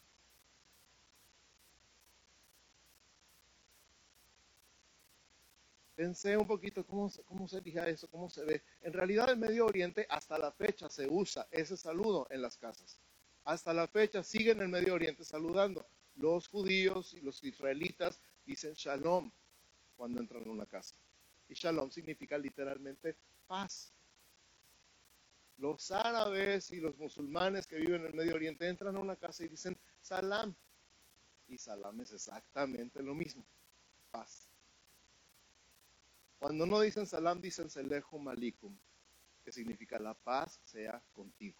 Pensé 6.00 6.38
un 6.38 6.48
poquito 6.48 6.86
cómo, 6.86 7.10
se 7.10 7.60
diga 7.60 7.86
eso, 7.90 8.08
cómo 8.08 8.30
se 8.30 8.46
ve. 8.46 8.64
En 8.84 8.94
realidad 8.94 9.32
en 9.32 9.42
Medio 9.42 9.66
Oriente 9.66 10.08
hasta 10.10 10.38
la 10.38 10.50
fecha 10.50 10.88
se 10.88 11.06
usa 11.12 11.46
ese 11.52 11.76
saludo 11.76 12.26
en 12.30 12.42
las 12.42 12.56
casas. 12.56 13.02
Hasta 13.44 13.74
la 13.74 13.86
fecha 13.86 14.24
siguen 14.24 14.60
en 14.60 14.64
el 14.64 14.70
Medio 14.70 14.94
Oriente 14.94 15.26
saludando. 15.26 15.86
Los 16.16 16.48
judíos 16.48 17.14
y 17.16 17.20
los 17.20 17.44
israelitas 17.44 18.22
dicen 18.46 18.76
shalom 18.76 19.30
cuando 19.98 20.22
entran 20.22 20.44
en 20.44 20.52
una 20.52 20.66
casa. 20.66 20.96
Y 21.50 21.56
shalom 21.56 21.92
significa 21.92 22.38
literalmente 22.38 23.18
paz. 23.46 23.92
Los 25.58 25.92
árabes 25.92 26.72
y 26.72 26.80
los 26.80 26.98
musulmanes 26.98 27.68
que 27.68 27.76
viven 27.76 28.00
en 28.00 28.08
el 28.08 28.14
Medio 28.14 28.36
Oriente 28.36 28.70
entran 28.70 28.96
a 28.96 29.00
una 29.02 29.18
casa 29.18 29.44
y 29.44 29.50
dicen 29.50 29.78
salam. 30.02 30.56
Y 31.50 31.58
salam 31.58 32.00
es 32.00 32.14
exactamente 32.14 33.04
lo 33.04 33.14
mismo, 33.14 33.44
paz. 34.12 34.49
Cuando 36.40 36.66
no 36.66 36.80
dicen 36.80 37.06
salam, 37.06 37.42
dicen 37.42 37.70
selejo 37.70 38.18
malikum, 38.18 38.76
que 39.44 39.52
significa 39.52 40.00
la 40.00 40.14
paz 40.14 40.60
sea 40.64 41.02
contigo. 41.14 41.60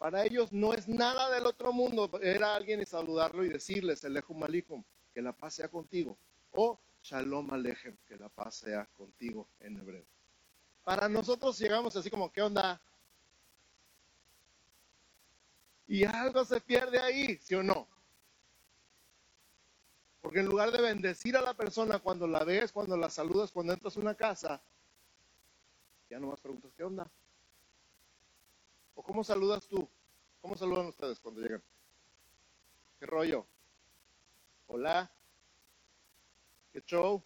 Para 0.00 0.24
ellos 0.24 0.50
no 0.50 0.72
es 0.72 0.88
nada 0.88 1.30
del 1.30 1.44
otro 1.44 1.74
mundo. 1.74 2.10
Era 2.22 2.54
alguien 2.54 2.80
y 2.80 2.86
saludarlo 2.86 3.44
y 3.44 3.50
decirles, 3.50 4.02
Elehum 4.02 4.38
Malikum, 4.38 4.82
que 5.12 5.20
la 5.20 5.34
paz 5.34 5.56
sea 5.56 5.68
contigo. 5.68 6.16
O 6.52 6.80
Shalom 7.02 7.52
Alechem, 7.52 7.98
que 8.06 8.16
la 8.16 8.30
paz 8.30 8.54
sea 8.54 8.86
contigo 8.96 9.46
en 9.60 9.76
hebreo. 9.76 10.06
Para 10.84 11.06
nosotros 11.06 11.58
llegamos 11.58 11.94
así 11.96 12.08
como, 12.08 12.32
¿qué 12.32 12.40
onda? 12.40 12.80
Y 15.86 16.04
algo 16.04 16.46
se 16.46 16.62
pierde 16.62 16.98
ahí, 16.98 17.36
¿sí 17.36 17.54
o 17.54 17.62
no? 17.62 17.86
Porque 20.20 20.40
en 20.40 20.46
lugar 20.46 20.70
de 20.70 20.82
bendecir 20.82 21.36
a 21.36 21.40
la 21.40 21.54
persona 21.54 21.98
cuando 21.98 22.26
la 22.26 22.44
ves, 22.44 22.72
cuando 22.72 22.96
la 22.96 23.08
saludas, 23.08 23.52
cuando 23.52 23.72
entras 23.72 23.96
a 23.96 24.00
una 24.00 24.14
casa, 24.14 24.62
ya 26.10 26.18
nomás 26.18 26.40
preguntas, 26.40 26.72
¿qué 26.76 26.84
onda? 26.84 27.10
¿O 28.94 29.02
cómo 29.02 29.24
saludas 29.24 29.66
tú? 29.66 29.88
¿Cómo 30.40 30.56
saludan 30.56 30.86
ustedes 30.86 31.18
cuando 31.20 31.40
llegan? 31.40 31.62
¿Qué 32.98 33.06
rollo? 33.06 33.46
Hola. 34.66 35.10
¿Qué 36.72 36.82
show? 36.82 37.22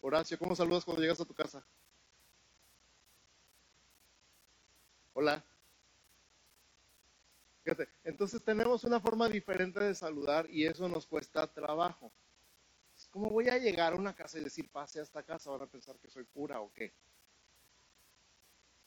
Horacio, 0.00 0.38
¿cómo 0.38 0.56
saludas 0.56 0.84
cuando 0.84 1.02
llegas 1.02 1.20
a 1.20 1.24
tu 1.24 1.34
casa? 1.34 1.64
Hola. 5.14 5.44
Entonces 8.04 8.42
tenemos 8.42 8.84
una 8.84 9.00
forma 9.00 9.28
diferente 9.28 9.80
de 9.80 9.94
saludar 9.94 10.50
y 10.50 10.66
eso 10.66 10.88
nos 10.88 11.06
cuesta 11.06 11.46
trabajo. 11.52 12.12
¿Cómo 13.10 13.30
voy 13.30 13.48
a 13.48 13.58
llegar 13.58 13.92
a 13.92 13.96
una 13.96 14.14
casa 14.14 14.38
y 14.38 14.44
decir, 14.44 14.70
pase 14.70 15.00
a 15.00 15.02
esta 15.02 15.22
casa? 15.22 15.50
¿Van 15.50 15.62
a 15.62 15.66
pensar 15.66 15.98
que 15.98 16.10
soy 16.10 16.24
cura 16.26 16.60
o 16.60 16.72
qué? 16.72 16.92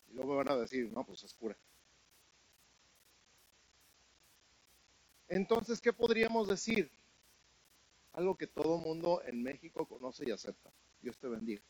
Y 0.08 0.14
luego 0.14 0.32
me 0.32 0.38
van 0.38 0.50
a 0.50 0.56
decir, 0.58 0.92
no, 0.92 1.06
pues 1.06 1.24
es 1.24 1.34
cura. 1.34 1.58
Entonces, 5.28 5.82
¿qué 5.82 5.92
podríamos 5.92 6.48
decir? 6.48 6.92
Algo 8.14 8.38
que 8.38 8.48
todo 8.48 8.78
mundo 8.78 9.22
en 9.26 9.44
México 9.44 9.86
conoce 9.86 10.24
y 10.28 10.32
acepta. 10.32 10.72
Dios 11.02 11.18
te 11.18 11.28
bendiga. 11.28 11.64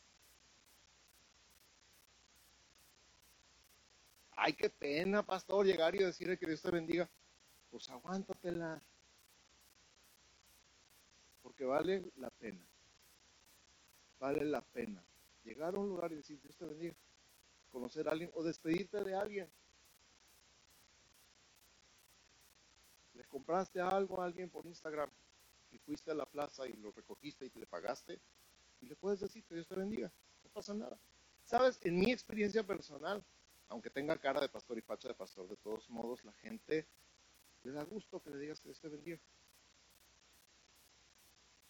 Ay, 4.36 4.52
qué 4.52 4.70
pena, 4.70 5.24
pastor, 5.24 5.66
llegar 5.66 5.94
y 5.94 5.98
decirle 5.98 6.38
que 6.38 6.46
Dios 6.46 6.62
te 6.62 6.70
bendiga. 6.70 7.08
Pues 7.70 7.88
aguántatela 7.90 8.80
porque 11.42 11.64
vale 11.64 12.04
la 12.16 12.30
pena. 12.30 12.64
Vale 14.20 14.44
la 14.44 14.62
pena 14.62 15.02
llegar 15.46 15.74
a 15.74 15.78
un 15.78 15.88
lugar 15.88 16.12
y 16.12 16.16
decir, 16.16 16.40
Dios 16.42 16.56
te 16.56 16.66
bendiga, 16.66 16.94
conocer 17.70 18.08
a 18.08 18.10
alguien 18.10 18.30
o 18.34 18.42
despedirte 18.42 19.02
de 19.02 19.14
alguien. 19.14 19.48
Le 23.14 23.24
compraste 23.24 23.80
algo 23.80 24.20
a 24.20 24.26
alguien 24.26 24.50
por 24.50 24.66
Instagram 24.66 25.08
y 25.70 25.78
fuiste 25.78 26.10
a 26.10 26.14
la 26.14 26.26
plaza 26.26 26.66
y 26.66 26.72
lo 26.74 26.90
recogiste 26.90 27.46
y 27.46 27.50
te 27.50 27.60
le 27.60 27.66
pagaste 27.66 28.20
y 28.80 28.86
le 28.86 28.96
puedes 28.96 29.20
decir 29.20 29.44
que 29.44 29.54
Dios 29.54 29.68
te 29.68 29.76
bendiga, 29.76 30.12
no 30.44 30.50
pasa 30.50 30.74
nada. 30.74 30.98
Sabes, 31.44 31.78
en 31.84 31.98
mi 31.98 32.10
experiencia 32.10 32.64
personal, 32.64 33.24
aunque 33.68 33.90
tenga 33.90 34.16
cara 34.18 34.40
de 34.40 34.48
pastor 34.48 34.78
y 34.78 34.82
facha 34.82 35.08
de 35.08 35.14
pastor, 35.14 35.48
de 35.48 35.56
todos 35.56 35.88
modos 35.90 36.24
la 36.24 36.32
gente 36.34 36.86
le 37.64 37.72
da 37.72 37.84
gusto 37.84 38.22
que 38.22 38.30
le 38.30 38.38
digas 38.38 38.60
que 38.60 38.68
Dios 38.68 38.80
te 38.80 38.88
bendiga. 38.88 39.18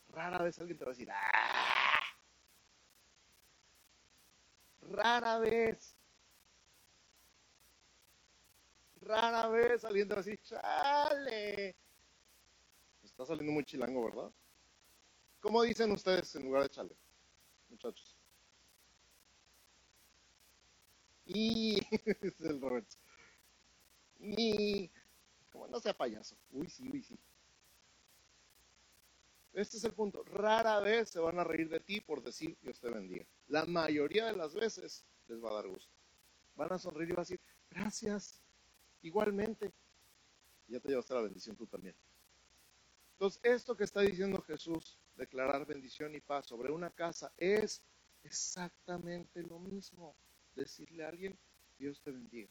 Rara 0.08 0.42
vez 0.42 0.58
alguien 0.58 0.78
te 0.78 0.84
va 0.84 0.90
a 0.90 0.94
decir, 0.94 1.08
¡ah! 1.10 2.00
Rara 4.82 5.38
vez. 5.38 5.96
Rara 9.00 9.48
vez 9.48 9.84
alguien 9.84 10.08
te 10.08 10.14
va 10.14 10.20
a 10.20 10.24
decir, 10.24 10.40
chale. 10.42 11.76
Está 13.02 13.26
saliendo 13.26 13.52
muy 13.52 13.64
chilango, 13.64 14.04
¿verdad? 14.04 14.30
¿Cómo 15.40 15.62
dicen 15.62 15.92
ustedes 15.92 16.34
en 16.34 16.44
lugar 16.44 16.64
de 16.64 16.70
chale, 16.70 16.96
muchachos? 17.68 18.15
Y 21.26 21.78
es 22.22 22.40
el 22.40 22.60
Robert. 22.60 22.86
Y 24.18 24.90
como 25.50 25.66
no 25.68 25.80
sea 25.80 25.96
payaso. 25.96 26.36
Uy, 26.50 26.68
sí, 26.68 26.88
uy, 26.88 27.02
sí. 27.02 27.18
Este 29.52 29.78
es 29.78 29.84
el 29.84 29.92
punto. 29.92 30.22
Rara 30.24 30.80
vez 30.80 31.08
se 31.08 31.18
van 31.18 31.38
a 31.38 31.44
reír 31.44 31.68
de 31.68 31.80
ti 31.80 32.00
por 32.00 32.22
decir 32.22 32.56
Dios 32.60 32.78
te 32.78 32.90
bendiga. 32.90 33.24
La 33.48 33.64
mayoría 33.64 34.26
de 34.26 34.36
las 34.36 34.54
veces 34.54 35.04
les 35.28 35.42
va 35.42 35.50
a 35.50 35.54
dar 35.54 35.68
gusto. 35.68 35.92
Van 36.56 36.72
a 36.72 36.78
sonreír 36.78 37.10
y 37.10 37.12
van 37.12 37.20
a 37.20 37.22
decir, 37.22 37.40
gracias, 37.70 38.40
igualmente. 39.02 39.72
Ya 40.68 40.80
te 40.80 40.88
llevaste 40.88 41.14
la 41.14 41.22
bendición 41.22 41.56
tú 41.56 41.66
también. 41.66 41.94
Entonces, 43.12 43.40
esto 43.44 43.74
que 43.74 43.84
está 43.84 44.02
diciendo 44.02 44.42
Jesús, 44.42 44.98
declarar 45.16 45.64
bendición 45.64 46.14
y 46.14 46.20
paz 46.20 46.46
sobre 46.46 46.70
una 46.70 46.90
casa, 46.90 47.32
es 47.38 47.82
exactamente 48.24 49.42
lo 49.42 49.58
mismo. 49.58 50.14
Decirle 50.56 51.04
a 51.04 51.08
alguien, 51.08 51.38
Dios 51.78 52.00
te 52.00 52.10
bendiga. 52.10 52.50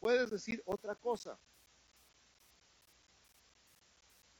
Puedes 0.00 0.30
decir 0.30 0.60
otra 0.66 0.96
cosa, 0.96 1.38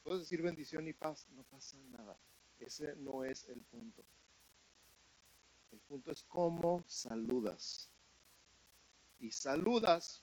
Puedes 0.03 0.21
decir 0.21 0.41
bendición 0.41 0.87
y 0.87 0.93
paz, 0.93 1.27
no 1.31 1.43
pasa 1.43 1.77
nada. 1.91 2.17
Ese 2.59 2.95
no 2.97 3.23
es 3.23 3.47
el 3.47 3.61
punto. 3.61 4.03
El 5.71 5.79
punto 5.79 6.11
es 6.11 6.23
cómo 6.23 6.83
saludas. 6.87 7.89
Y 9.19 9.31
saludas 9.31 10.21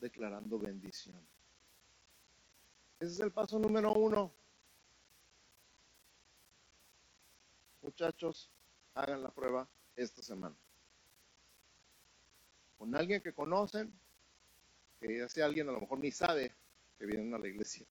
declarando 0.00 0.58
bendición. 0.58 1.20
Ese 2.98 3.12
es 3.12 3.20
el 3.20 3.30
paso 3.30 3.58
número 3.58 3.92
uno. 3.92 4.32
Muchachos, 7.82 8.50
hagan 8.94 9.22
la 9.22 9.30
prueba 9.30 9.68
esta 9.96 10.22
semana. 10.22 10.56
Con 12.80 12.96
alguien 12.96 13.20
que 13.20 13.34
conocen, 13.34 13.92
que 14.98 15.22
ese 15.22 15.42
alguien 15.42 15.68
a 15.68 15.72
lo 15.72 15.82
mejor 15.82 15.98
ni 15.98 16.10
sabe 16.10 16.50
que 16.98 17.04
vienen 17.04 17.34
a 17.34 17.38
la 17.38 17.46
iglesia. 17.46 17.84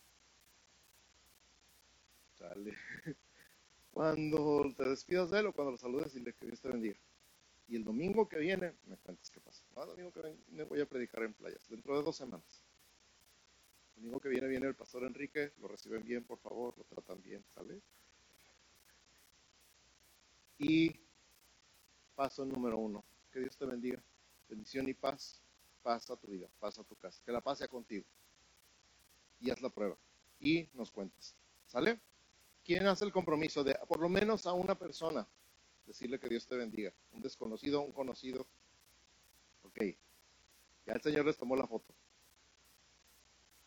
Cuando 3.93 4.73
te 4.75 4.89
despidas 4.89 5.29
de 5.29 5.41
él 5.41 5.45
o 5.45 5.53
cuando 5.53 5.73
lo 5.73 5.77
saludes, 5.77 6.15
dile 6.15 6.33
que 6.33 6.47
Dios 6.47 6.59
te 6.59 6.69
bendiga. 6.69 6.97
Y 7.67 7.75
el 7.75 7.83
domingo 7.83 8.27
que 8.27 8.39
viene, 8.39 8.73
me 8.87 8.97
cuentas 8.97 9.29
qué 9.29 9.39
pasa. 9.39 9.63
El 9.77 9.89
domingo 9.89 10.11
que 10.11 10.21
viene 10.47 10.63
voy 10.63 10.81
a 10.81 10.87
predicar 10.87 11.21
en 11.21 11.35
playas, 11.35 11.69
dentro 11.69 11.95
de 11.95 12.03
dos 12.03 12.15
semanas. 12.15 12.63
El 13.95 14.01
domingo 14.01 14.19
que 14.19 14.29
viene 14.29 14.47
viene 14.47 14.65
el 14.65 14.75
pastor 14.75 15.03
Enrique, 15.03 15.51
lo 15.59 15.67
reciben 15.67 16.03
bien, 16.03 16.23
por 16.23 16.39
favor, 16.39 16.75
lo 16.75 16.83
tratan 16.85 17.21
bien, 17.21 17.45
¿sale? 17.53 17.79
Y 20.57 20.99
paso 22.15 22.43
número 22.43 22.79
uno, 22.79 23.03
que 23.31 23.41
Dios 23.41 23.55
te 23.55 23.67
bendiga. 23.67 24.01
Bendición 24.49 24.89
y 24.89 24.93
paz, 24.93 25.41
paz 25.83 26.09
a 26.09 26.17
tu 26.17 26.27
vida, 26.27 26.47
paz 26.59 26.79
a 26.79 26.83
tu 26.83 26.95
casa. 26.95 27.21
Que 27.25 27.31
la 27.31 27.41
paz 27.41 27.59
sea 27.59 27.67
contigo. 27.67 28.05
Y 29.39 29.51
haz 29.51 29.61
la 29.61 29.69
prueba. 29.69 29.95
Y 30.39 30.67
nos 30.73 30.91
cuentas. 30.91 31.35
¿Sale? 31.67 31.99
¿Quién 32.63 32.87
hace 32.87 33.05
el 33.05 33.11
compromiso 33.11 33.63
de 33.63 33.75
por 33.87 33.99
lo 33.99 34.09
menos 34.09 34.45
a 34.45 34.53
una 34.53 34.75
persona 34.75 35.27
decirle 35.85 36.19
que 36.19 36.29
Dios 36.29 36.47
te 36.47 36.55
bendiga? 36.55 36.91
Un 37.11 37.21
desconocido, 37.21 37.81
un 37.81 37.91
conocido. 37.91 38.45
Ok, 39.63 39.81
ya 40.85 40.93
el 40.93 41.01
Señor 41.01 41.25
les 41.25 41.37
tomó 41.37 41.55
la 41.55 41.67
foto. 41.67 41.93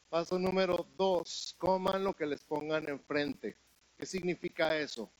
Paso 0.08 0.38
número 0.38 0.86
dos, 0.96 1.54
coman 1.58 2.04
lo 2.04 2.14
que 2.14 2.26
les 2.26 2.42
pongan 2.44 2.88
enfrente. 2.88 3.56
¿Qué 3.96 4.04
significa 4.04 4.76
eso? 4.76 5.10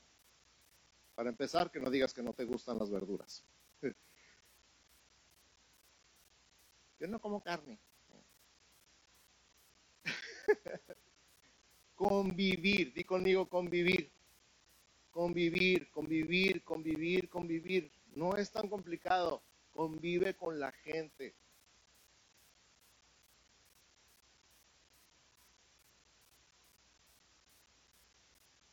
Para 1.15 1.29
empezar, 1.29 1.71
que 1.71 1.79
no 1.79 1.89
digas 1.89 2.13
que 2.13 2.21
no 2.21 2.33
te 2.33 2.43
gustan 2.43 2.77
las 2.77 2.89
verduras. 2.89 3.43
Yo 7.03 7.09
no 7.09 7.19
como 7.19 7.43
carne. 7.43 7.77
Convivir, 11.95 12.93
di 12.93 13.03
conmigo 13.03 13.49
convivir. 13.49 14.09
Convivir, 15.11 15.91
convivir, 15.91 16.63
convivir, 16.63 17.27
convivir. 17.27 17.91
No 18.15 18.37
es 18.37 18.49
tan 18.49 18.69
complicado. 18.69 19.43
Convive 19.73 20.33
con 20.37 20.57
la 20.61 20.71
gente. 20.71 21.35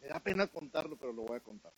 Me 0.00 0.06
da 0.06 0.20
pena 0.20 0.46
contarlo, 0.46 0.96
pero 0.96 1.12
lo 1.12 1.22
voy 1.22 1.36
a 1.36 1.40
contar. 1.40 1.72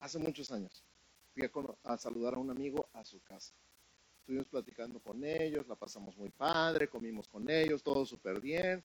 Hace 0.00 0.18
muchos 0.18 0.50
años 0.50 0.85
fui 1.36 1.66
a, 1.84 1.98
saludar 1.98 2.34
a 2.34 2.38
un 2.38 2.50
amigo 2.50 2.88
a 2.94 3.04
su 3.04 3.20
casa 3.22 3.54
estuvimos 4.18 4.48
platicando 4.48 4.98
con 4.98 5.22
ellos, 5.22 5.68
la 5.68 5.76
pasamos 5.76 6.16
muy 6.16 6.30
padre, 6.30 6.88
comimos 6.88 7.28
con 7.28 7.48
ellos, 7.48 7.80
todo 7.84 8.04
súper 8.04 8.40
bien. 8.40 8.82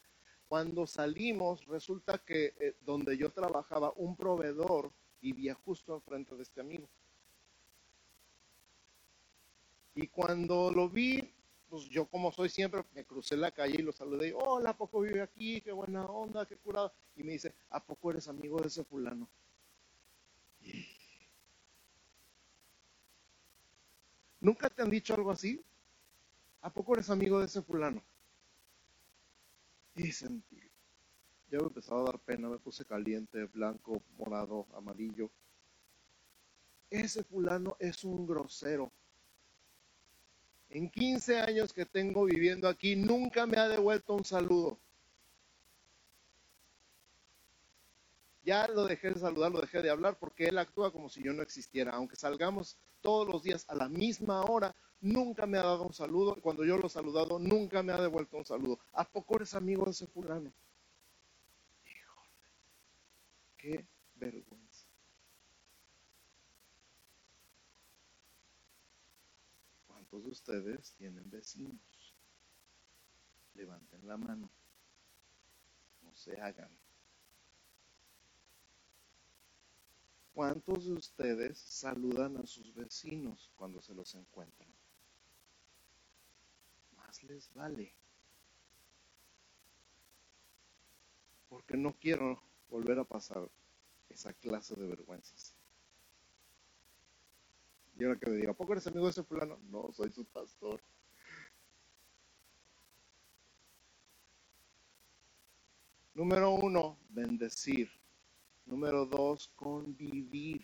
Cuando 0.47 0.85
salimos, 0.85 1.65
resulta 1.65 2.19
que 2.19 2.53
eh, 2.59 2.75
donde 2.81 3.17
yo 3.17 3.31
trabajaba, 3.31 3.91
un 3.95 4.15
proveedor 4.15 4.91
vivía 5.19 5.55
justo 5.55 5.95
enfrente 5.95 6.35
de 6.35 6.43
este 6.43 6.61
amigo. 6.61 6.87
Y 9.95 10.05
cuando 10.09 10.69
lo 10.69 10.87
vi, 10.89 11.33
pues 11.67 11.85
yo 11.85 12.05
como 12.05 12.31
soy 12.31 12.49
siempre, 12.49 12.83
me 12.93 13.03
crucé 13.03 13.35
la 13.35 13.49
calle 13.49 13.77
y 13.79 13.81
lo 13.81 13.93
saludé. 13.93 14.35
Hola, 14.35 14.69
¿a 14.69 14.77
poco 14.77 15.01
vive 15.01 15.21
aquí? 15.21 15.59
Qué 15.61 15.71
buena 15.71 16.05
onda, 16.05 16.45
qué 16.45 16.55
curado. 16.57 16.93
Y 17.15 17.23
me 17.23 17.31
dice, 17.31 17.55
¿a 17.71 17.83
poco 17.83 18.11
eres 18.11 18.27
amigo 18.27 18.61
de 18.61 18.67
ese 18.67 18.83
fulano? 18.83 19.27
¿Nunca 24.41 24.69
te 24.69 24.81
han 24.81 24.89
dicho 24.89 25.13
algo 25.13 25.31
así? 25.31 25.63
¿A 26.61 26.73
poco 26.73 26.93
eres 26.93 27.09
amigo 27.09 27.39
de 27.39 27.45
ese 27.45 27.61
fulano? 27.61 28.03
Y 29.95 30.11
sentí. 30.11 30.59
Ya 31.51 31.59
me 31.59 31.65
empezaba 31.65 32.01
a 32.01 32.05
dar 32.05 32.19
pena, 32.19 32.49
me 32.49 32.57
puse 32.57 32.83
caliente, 32.83 33.45
blanco, 33.45 34.01
morado, 34.17 34.65
amarillo. 34.75 35.29
Ese 36.89 37.23
fulano 37.23 37.75
es 37.79 38.03
un 38.03 38.25
grosero. 38.25 38.91
En 40.69 40.89
15 40.89 41.39
años 41.39 41.71
que 41.71 41.85
tengo 41.85 42.25
viviendo 42.25 42.67
aquí, 42.67 42.95
nunca 42.95 43.45
me 43.45 43.57
ha 43.57 43.67
devuelto 43.67 44.15
un 44.15 44.25
saludo. 44.25 44.79
Ya 48.43 48.67
lo 48.67 48.85
dejé 48.85 49.11
de 49.11 49.19
saludar, 49.19 49.51
lo 49.51 49.61
dejé 49.61 49.81
de 49.81 49.89
hablar 49.89 50.17
porque 50.17 50.47
él 50.47 50.57
actúa 50.57 50.91
como 50.91 51.09
si 51.09 51.23
yo 51.23 51.31
no 51.33 51.43
existiera. 51.43 51.91
Aunque 51.93 52.15
salgamos 52.15 52.77
todos 53.01 53.27
los 53.27 53.43
días 53.43 53.65
a 53.69 53.75
la 53.75 53.87
misma 53.87 54.41
hora, 54.43 54.75
nunca 54.99 55.45
me 55.45 55.57
ha 55.59 55.63
dado 55.63 55.83
un 55.83 55.93
saludo. 55.93 56.35
Cuando 56.41 56.65
yo 56.65 56.77
lo 56.77 56.87
he 56.87 56.89
saludado, 56.89 57.37
nunca 57.37 57.83
me 57.83 57.93
ha 57.93 58.01
devuelto 58.01 58.37
un 58.37 58.45
saludo. 58.45 58.79
¿A 58.93 59.07
poco 59.07 59.35
eres 59.35 59.53
amigo 59.53 59.85
de 59.85 59.91
ese 59.91 60.07
fulano? 60.07 60.51
Híjole, 61.85 62.29
qué 63.57 63.85
vergüenza. 64.15 64.87
¿Cuántos 69.87 70.23
de 70.23 70.29
ustedes 70.31 70.93
tienen 70.97 71.29
vecinos? 71.29 71.75
Levanten 73.53 74.07
la 74.07 74.17
mano. 74.17 74.49
No 76.01 76.15
se 76.15 76.41
hagan. 76.41 76.80
¿Cuántos 80.33 80.85
de 80.85 80.93
ustedes 80.93 81.57
saludan 81.57 82.37
a 82.37 82.45
sus 82.45 82.73
vecinos 82.73 83.51
cuando 83.55 83.81
se 83.81 83.93
los 83.93 84.15
encuentran? 84.15 84.69
Más 86.95 87.21
les 87.23 87.53
vale. 87.53 87.93
Porque 91.49 91.75
no 91.75 91.93
quiero 91.99 92.41
volver 92.69 92.99
a 92.99 93.03
pasar 93.03 93.49
esa 94.07 94.31
clase 94.33 94.73
de 94.75 94.87
vergüenzas. 94.87 95.53
Y 97.99 98.05
ahora 98.05 98.17
que 98.17 98.29
me 98.29 98.37
diga, 98.37 98.53
¿poco 98.53 98.71
eres 98.71 98.87
amigo 98.87 99.05
de 99.05 99.11
ese 99.11 99.23
fulano? 99.23 99.59
No, 99.69 99.91
soy 99.91 100.11
su 100.11 100.23
pastor. 100.25 100.81
Número 106.13 106.51
uno, 106.51 106.97
bendecir. 107.09 108.00
Número 108.71 109.05
dos, 109.05 109.51
convivir. 109.57 110.61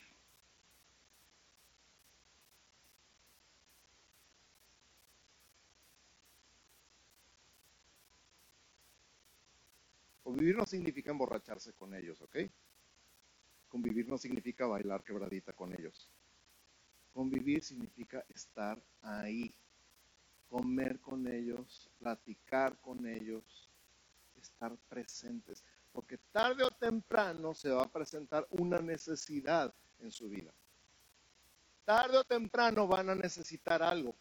Convivir 10.23 10.55
no 10.55 10.65
significa 10.65 11.11
emborracharse 11.11 11.73
con 11.73 11.93
ellos, 11.93 12.21
¿ok? 12.21 12.37
Convivir 13.67 14.07
no 14.07 14.17
significa 14.17 14.65
bailar 14.65 15.03
quebradita 15.03 15.51
con 15.51 15.73
ellos. 15.73 16.09
Convivir 17.11 17.61
significa 17.61 18.23
estar 18.29 18.81
ahí, 19.01 19.53
comer 20.47 21.01
con 21.01 21.27
ellos, 21.27 21.91
platicar 21.99 22.79
con 22.79 23.05
ellos, 23.05 23.69
estar 24.37 24.77
presentes. 24.87 25.61
Porque 25.97 26.19
tarde 26.31 26.63
o 26.63 26.69
temprano 26.69 27.55
se 27.55 27.71
va 27.71 27.81
a 27.81 27.91
presentar 27.91 28.45
una 28.51 28.77
necesidad 28.77 29.73
en 29.97 30.11
su 30.11 30.29
vida. 30.29 30.53
Tarde 31.85 32.19
o 32.19 32.23
temprano 32.23 32.85
van 32.85 33.09
a 33.09 33.15
necesitar 33.15 33.81
algo. 33.81 34.13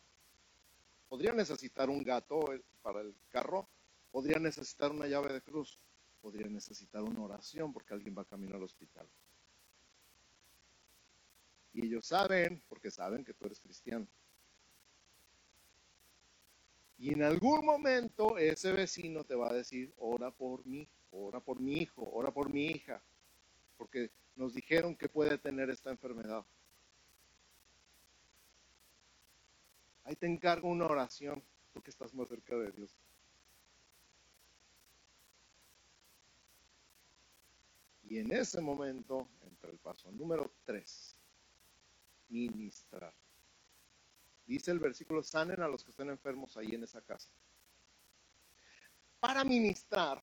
Podrían 1.07 1.37
necesitar 1.37 1.91
un 1.91 2.03
gato 2.03 2.55
eh, 2.55 2.63
para 2.81 3.03
el 3.03 3.15
carro, 3.29 3.69
podrían 4.11 4.43
necesitar 4.43 4.91
una 4.91 5.07
llave 5.07 5.35
de 5.35 5.43
cruz, 5.43 5.79
podrían 6.23 6.55
necesitar 6.55 7.03
una 7.03 7.21
oración 7.21 7.75
porque 7.75 7.93
alguien 7.93 8.17
va 8.17 8.25
camino 8.25 8.57
al 8.57 8.63
hospital. 8.63 9.07
Y 11.75 11.85
ellos 11.85 12.07
saben, 12.07 12.63
porque 12.71 12.91
saben 12.91 13.23
que 13.23 13.35
tú 13.35 13.45
eres 13.45 13.61
cristiano. 13.61 14.07
Y 16.97 17.13
en 17.13 17.23
algún 17.23 17.67
momento 17.67 18.39
ese 18.39 18.73
vecino 18.73 19.25
te 19.25 19.35
va 19.35 19.51
a 19.51 19.53
decir, 19.53 19.93
ora 19.99 20.31
por 20.31 20.65
mí, 20.65 20.89
ora 21.11 21.41
por 21.41 21.61
mi 21.61 21.75
hijo, 21.75 22.09
ora 22.13 22.31
por 22.31 22.53
mi 22.53 22.67
hija, 22.67 23.03
porque 23.77 24.11
nos 24.37 24.55
dijeron 24.55 24.95
que 24.97 25.09
puede 25.09 25.39
tener 25.39 25.71
esta 25.71 25.91
enfermedad. 25.91 26.45
Ahí 30.05 30.15
te 30.15 30.27
encargo 30.27 30.69
una 30.69 30.87
oración, 30.87 31.43
porque 31.73 31.91
estás 31.91 32.15
más 32.15 32.29
cerca 32.29 32.57
de 32.57 32.71
Dios. 32.71 32.97
Y 38.09 38.19
en 38.19 38.33
ese 38.33 38.61
momento 38.61 39.29
entra 39.43 39.71
el 39.71 39.79
paso 39.79 40.13
número 40.13 40.53
tres, 40.65 41.17
ministrar. 42.29 43.13
Dice 44.47 44.71
el 44.71 44.79
versículo, 44.79 45.25
sanen 45.25 45.61
a 45.61 45.67
los 45.67 45.83
que 45.83 45.91
estén 45.91 46.09
enfermos 46.09 46.57
ahí 46.57 46.73
en 46.73 46.85
esa 46.85 47.01
casa. 47.01 47.29
Para 49.19 49.43
ministrar, 49.43 50.23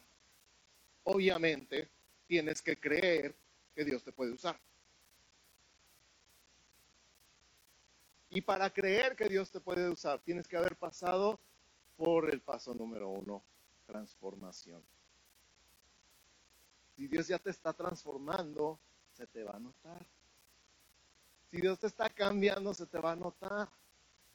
obviamente, 1.04 1.90
tienes 2.28 2.62
que 2.62 2.78
creer 2.78 3.36
que 3.76 3.86
Dios 3.86 4.04
te 4.04 4.12
puede 4.12 4.32
usar. 4.32 4.60
Y 8.30 8.42
para 8.42 8.70
creer 8.72 9.16
que 9.16 9.30
Dios 9.30 9.52
te 9.52 9.60
puede 9.60 9.90
usar, 9.90 10.20
tienes 10.22 10.48
que 10.48 10.58
haber 10.58 10.76
pasado 10.76 11.40
por 11.96 12.32
el 12.32 12.42
paso 12.42 12.74
número 12.74 13.10
uno, 13.10 13.44
transformación. 13.86 14.84
Si 16.96 17.08
Dios 17.08 17.28
ya 17.28 17.38
te 17.38 17.52
está 17.52 17.74
transformando, 17.74 18.80
se 19.14 19.28
te 19.28 19.44
va 19.44 19.56
a 19.56 19.60
notar. 19.60 20.06
Si 21.52 21.62
Dios 21.62 21.80
te 21.80 21.88
está 21.88 22.10
cambiando, 22.10 22.74
se 22.74 22.88
te 22.88 22.98
va 22.98 23.12
a 23.12 23.16
notar. 23.16 23.70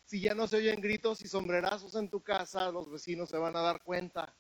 Si 0.05 0.21
ya 0.21 0.35
no 0.35 0.47
se 0.47 0.59
oyen 0.59 0.81
gritos 0.81 1.21
y 1.23 1.29
sombrerazos 1.29 1.95
en 1.97 2.09
tu 2.09 2.21
casa, 2.21 2.71
los 2.71 2.89
vecinos 2.91 3.29
se 3.29 3.39
van 3.39 3.57
a 3.57 3.61
dar 3.61 3.83
cuenta. 3.83 4.33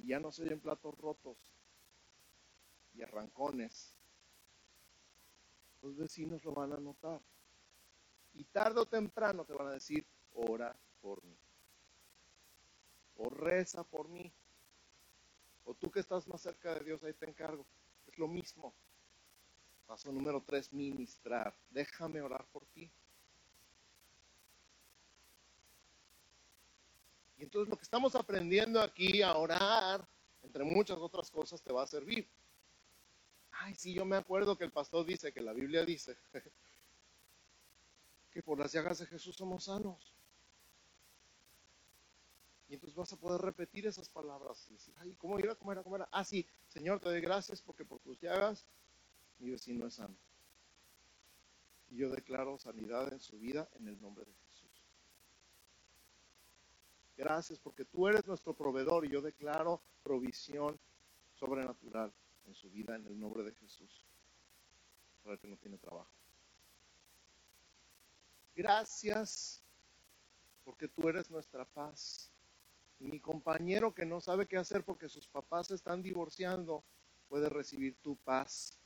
Si 0.00 0.06
ya 0.06 0.18
no 0.18 0.32
se 0.32 0.42
oyen 0.44 0.60
platos 0.60 0.96
rotos 0.96 1.36
y 2.94 3.02
arrancones, 3.02 3.94
los 5.82 5.94
vecinos 5.94 6.42
lo 6.42 6.52
van 6.52 6.72
a 6.72 6.78
notar. 6.78 7.20
Y 8.32 8.44
tarde 8.44 8.80
o 8.80 8.86
temprano 8.86 9.44
te 9.44 9.52
van 9.52 9.66
a 9.66 9.72
decir, 9.72 10.06
ora 10.32 10.74
por 11.02 11.22
mí. 11.24 11.36
O 13.16 13.28
reza 13.28 13.84
por 13.84 14.08
mí. 14.08 14.32
O 15.64 15.74
tú 15.74 15.90
que 15.90 16.00
estás 16.00 16.26
más 16.28 16.40
cerca 16.40 16.74
de 16.74 16.84
Dios, 16.84 17.04
ahí 17.04 17.12
te 17.12 17.28
encargo. 17.28 17.66
Es 18.06 18.18
lo 18.18 18.26
mismo. 18.26 18.72
Paso 19.86 20.10
número 20.10 20.42
tres, 20.42 20.72
ministrar. 20.72 21.54
Déjame 21.68 22.22
orar 22.22 22.46
por 22.46 22.64
ti. 22.66 22.90
Y 27.40 27.44
entonces 27.44 27.70
lo 27.70 27.76
que 27.76 27.84
estamos 27.84 28.14
aprendiendo 28.14 28.82
aquí 28.82 29.22
a 29.22 29.34
orar, 29.34 30.06
entre 30.42 30.62
muchas 30.62 30.98
otras 30.98 31.30
cosas, 31.30 31.62
te 31.62 31.72
va 31.72 31.84
a 31.84 31.86
servir. 31.86 32.28
Ay, 33.50 33.74
sí, 33.74 33.94
yo 33.94 34.04
me 34.04 34.16
acuerdo 34.16 34.58
que 34.58 34.64
el 34.64 34.70
pastor 34.70 35.06
dice, 35.06 35.32
que 35.32 35.40
la 35.40 35.54
Biblia 35.54 35.82
dice, 35.82 36.18
que 38.30 38.42
por 38.42 38.58
las 38.58 38.72
llagas 38.72 38.98
de 38.98 39.06
Jesús 39.06 39.36
somos 39.36 39.64
sanos. 39.64 40.14
Y 42.68 42.74
entonces 42.74 42.94
vas 42.94 43.12
a 43.14 43.16
poder 43.16 43.40
repetir 43.40 43.86
esas 43.86 44.10
palabras 44.10 44.66
y 44.68 44.74
decir, 44.74 44.94
ay, 44.98 45.14
¿cómo 45.14 45.38
era? 45.38 45.54
¿Cómo 45.54 45.72
era? 45.72 45.82
¿Cómo 45.82 45.96
era? 45.96 46.10
Ah, 46.12 46.24
sí, 46.24 46.46
Señor, 46.68 47.00
te 47.00 47.08
doy 47.08 47.22
gracias 47.22 47.62
porque 47.62 47.86
por 47.86 48.00
tus 48.00 48.20
llagas 48.20 48.66
mi 49.38 49.48
vecino 49.48 49.86
es 49.86 49.94
sano. 49.94 50.14
Y 51.88 51.96
yo 51.96 52.10
declaro 52.10 52.58
sanidad 52.58 53.10
en 53.14 53.20
su 53.20 53.38
vida 53.38 53.66
en 53.76 53.88
el 53.88 53.98
nombre 53.98 54.26
de 54.26 54.32
Jesús. 54.34 54.49
Gracias 57.20 57.58
porque 57.58 57.84
tú 57.84 58.08
eres 58.08 58.26
nuestro 58.26 58.54
proveedor 58.54 59.04
y 59.04 59.10
yo 59.10 59.20
declaro 59.20 59.82
provisión 60.02 60.80
sobrenatural 61.34 62.10
en 62.46 62.54
su 62.54 62.70
vida 62.70 62.96
en 62.96 63.06
el 63.06 63.20
nombre 63.20 63.42
de 63.42 63.52
Jesús. 63.52 64.06
Para 65.22 65.34
el 65.34 65.38
que 65.38 65.48
no 65.48 65.58
tiene 65.58 65.76
trabajo. 65.76 66.10
Gracias 68.56 69.62
porque 70.64 70.88
tú 70.88 71.10
eres 71.10 71.30
nuestra 71.30 71.66
paz. 71.66 72.32
Mi 73.00 73.20
compañero 73.20 73.94
que 73.94 74.06
no 74.06 74.22
sabe 74.22 74.46
qué 74.46 74.56
hacer 74.56 74.82
porque 74.82 75.10
sus 75.10 75.28
papás 75.28 75.66
se 75.66 75.74
están 75.74 76.00
divorciando 76.00 76.82
puede 77.28 77.50
recibir 77.50 77.96
tu 78.00 78.16
paz 78.16 78.79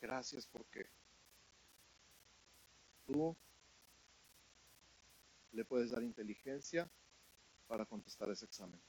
Gracias 0.00 0.46
porque 0.46 0.86
tú 3.06 3.36
le 5.52 5.64
puedes 5.64 5.90
dar 5.90 6.02
inteligencia 6.02 6.90
para 7.66 7.84
contestar 7.84 8.30
ese 8.30 8.46
examen. 8.46 8.80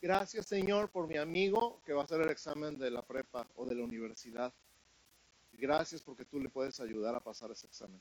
Gracias 0.00 0.46
Señor 0.46 0.90
por 0.90 1.08
mi 1.08 1.16
amigo 1.16 1.80
que 1.86 1.94
va 1.94 2.02
a 2.02 2.04
hacer 2.04 2.20
el 2.20 2.28
examen 2.28 2.76
de 2.78 2.90
la 2.90 3.02
prepa 3.02 3.48
o 3.56 3.64
de 3.64 3.74
la 3.74 3.84
universidad. 3.84 4.52
Gracias 5.52 6.02
porque 6.02 6.24
tú 6.24 6.38
le 6.40 6.50
puedes 6.50 6.78
ayudar 6.80 7.14
a 7.14 7.20
pasar 7.20 7.50
ese 7.50 7.66
examen. 7.66 8.00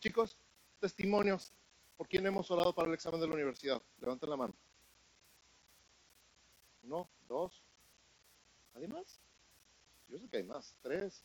Chicos, 0.00 0.36
testimonios. 0.80 1.52
¿Por 1.96 2.06
quién 2.06 2.24
hemos 2.26 2.50
orado 2.50 2.72
para 2.74 2.88
el 2.88 2.94
examen 2.94 3.20
de 3.20 3.26
la 3.26 3.34
universidad? 3.34 3.82
Levanten 3.98 4.30
la 4.30 4.36
mano. 4.36 4.54
Uno, 6.88 7.06
dos. 7.28 7.62
¿Hay 8.72 8.88
más? 8.88 9.20
Yo 10.08 10.18
sé 10.18 10.26
que 10.26 10.38
hay 10.38 10.42
más. 10.42 10.74
Tres, 10.80 11.22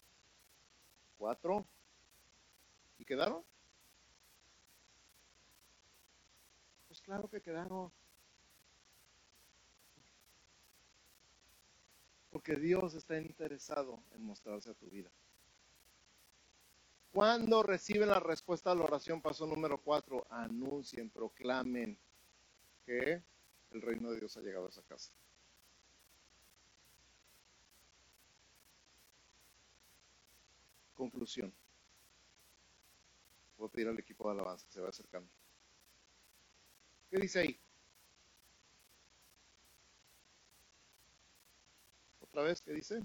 cuatro. 1.17 1.65
¿Y 2.99 3.05
quedaron? 3.05 3.45
Pues 6.89 6.99
claro 6.99 7.29
que 7.29 7.41
quedaron. 7.41 7.93
Porque 12.29 12.57
Dios 12.57 12.93
está 12.95 13.17
interesado 13.17 14.03
en 14.11 14.21
mostrarse 14.21 14.69
a 14.69 14.73
tu 14.73 14.89
vida. 14.89 15.09
Cuando 17.13 17.63
reciben 17.63 18.09
la 18.09 18.19
respuesta 18.19 18.71
a 18.71 18.75
la 18.75 18.83
oración, 18.83 19.21
paso 19.21 19.47
número 19.47 19.77
cuatro, 19.77 20.27
anuncien, 20.29 21.09
proclamen 21.09 21.97
que 22.85 23.23
el 23.71 23.81
reino 23.81 24.11
de 24.11 24.19
Dios 24.19 24.35
ha 24.35 24.41
llegado 24.41 24.65
a 24.65 24.69
esa 24.69 24.81
casa. 24.81 25.13
Conclusión. 31.03 31.53
Voy 33.57 33.67
a 33.67 33.71
pedir 33.71 33.87
al 33.87 33.99
equipo 33.99 34.25
de 34.25 34.31
alabanza 34.35 34.65
se 34.69 34.79
va 34.79 34.89
acercando. 34.89 35.29
¿Qué 37.09 37.17
dice 37.19 37.39
ahí? 37.39 37.59
Otra 42.21 42.43
vez, 42.43 42.61
¿qué 42.61 42.71
dice? 42.71 43.01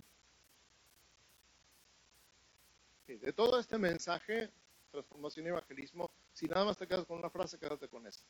De 3.07 3.33
todo 3.33 3.59
este 3.59 3.79
mensaje, 3.79 4.51
transformación 4.91 5.47
y 5.47 5.49
evangelismo, 5.49 6.11
si 6.33 6.47
nada 6.47 6.65
más 6.65 6.77
te 6.77 6.87
quedas 6.87 7.05
con 7.05 7.19
una 7.19 7.31
frase, 7.31 7.59
quédate 7.59 7.89
con 7.89 8.07
esta. 8.07 8.25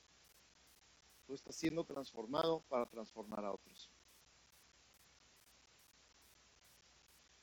Tú 1.27 1.35
estás 1.35 1.57
siendo 1.57 1.85
transformado 1.85 2.63
para 2.69 2.87
transformar 2.87 3.45
a 3.45 3.53
otros. 3.53 3.91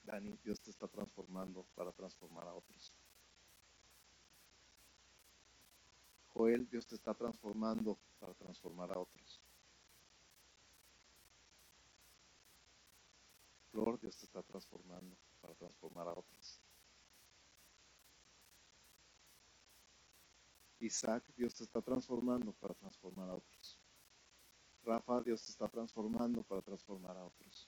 Dani, 0.05 0.37
Dios 0.43 0.59
te 0.61 0.69
está 0.69 0.87
transformando 0.87 1.65
para 1.75 1.91
transformar 1.91 2.47
a 2.47 2.53
otros. 2.53 2.93
Joel, 6.33 6.67
Dios 6.69 6.85
te 6.85 6.95
está 6.95 7.13
transformando 7.13 7.97
para 8.19 8.33
transformar 8.33 8.91
a 8.91 8.99
otros. 8.99 9.41
Flor, 13.71 13.99
Dios 13.99 14.15
te 14.17 14.25
está 14.25 14.43
transformando 14.43 15.17
para 15.41 15.55
transformar 15.55 16.07
a 16.07 16.11
otros. 16.11 16.61
Isaac, 20.79 21.23
Dios 21.35 21.55
te 21.55 21.63
está 21.63 21.81
transformando 21.81 22.53
para 22.53 22.73
transformar 22.75 23.29
a 23.29 23.35
otros. 23.35 23.79
Rafa, 24.83 25.21
Dios 25.21 25.43
te 25.43 25.51
está 25.51 25.67
transformando 25.67 26.43
para 26.43 26.61
transformar 26.61 27.17
a 27.17 27.25
otros. 27.25 27.67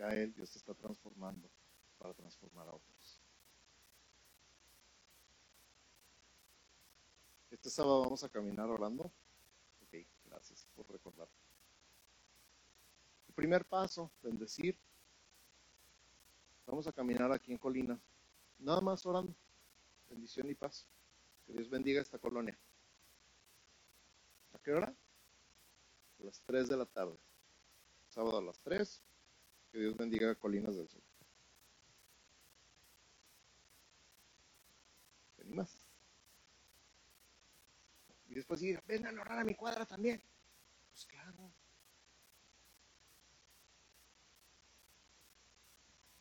Gael, 0.00 0.32
Dios 0.32 0.50
te 0.50 0.56
está 0.56 0.72
transformando 0.72 1.46
para 1.98 2.14
transformar 2.14 2.66
a 2.66 2.72
otros. 2.72 3.20
Este 7.50 7.68
sábado 7.68 8.00
vamos 8.00 8.24
a 8.24 8.30
caminar 8.30 8.70
orando. 8.70 9.12
Ok, 9.82 10.06
gracias 10.24 10.66
por 10.74 10.90
recordar. 10.90 11.28
El 13.28 13.34
primer 13.34 13.66
paso, 13.66 14.10
bendecir. 14.22 14.74
Vamos 16.66 16.86
a 16.86 16.92
caminar 16.92 17.30
aquí 17.32 17.52
en 17.52 17.58
Colina. 17.58 18.00
Nada 18.58 18.80
más 18.80 19.04
orando. 19.04 19.34
Bendición 20.08 20.48
y 20.48 20.54
paz. 20.54 20.86
Que 21.46 21.52
Dios 21.52 21.68
bendiga 21.68 22.00
esta 22.00 22.18
colonia. 22.18 22.58
¿A 24.54 24.58
qué 24.60 24.72
hora? 24.72 24.94
A 26.20 26.22
las 26.24 26.40
3 26.40 26.70
de 26.70 26.76
la 26.78 26.86
tarde. 26.86 27.18
Sábado 28.08 28.38
a 28.38 28.42
las 28.42 28.58
3. 28.60 29.02
Que 29.70 29.78
Dios 29.78 29.96
bendiga 29.96 30.34
Colinas 30.34 30.76
del 30.76 30.88
Sur. 30.88 31.02
¿Te 35.36 35.42
animas? 35.42 35.86
Y 38.28 38.34
después 38.34 38.60
diga, 38.60 38.82
vengan 38.86 39.18
a 39.18 39.22
orar 39.22 39.38
a 39.40 39.44
mi 39.44 39.54
cuadra 39.54 39.86
también. 39.86 40.22
Pues 40.90 41.04
claro. 41.06 41.52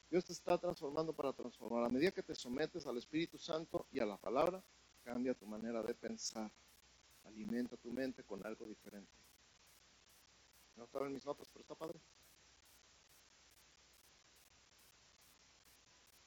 Dios 0.10 0.26
te 0.26 0.34
está 0.34 0.58
transformando 0.58 1.14
para 1.14 1.34
transformar. 1.34 1.86
A 1.86 1.90
medida 1.90 2.12
que 2.12 2.24
te 2.24 2.34
sometes 2.34 2.88
al 2.88 2.98
Espíritu 2.98 3.38
Santo 3.38 3.88
y 3.92 4.00
a 4.00 4.06
la 4.06 4.18
palabra, 4.18 4.64
cambia 5.04 5.36
tu 5.36 5.46
manera 5.46 5.84
de 5.84 5.94
pensar. 5.94 6.52
Alimenta 7.26 7.78
tu 7.78 7.92
mente 7.92 8.24
con 8.24 8.44
algo 8.46 8.66
diferente. 8.66 9.12
No 10.76 10.86
estaba 10.86 11.06
en 11.06 11.14
mis 11.14 11.26
notas, 11.26 11.48
pero 11.52 11.62
está 11.62 11.76
padre. 11.76 12.00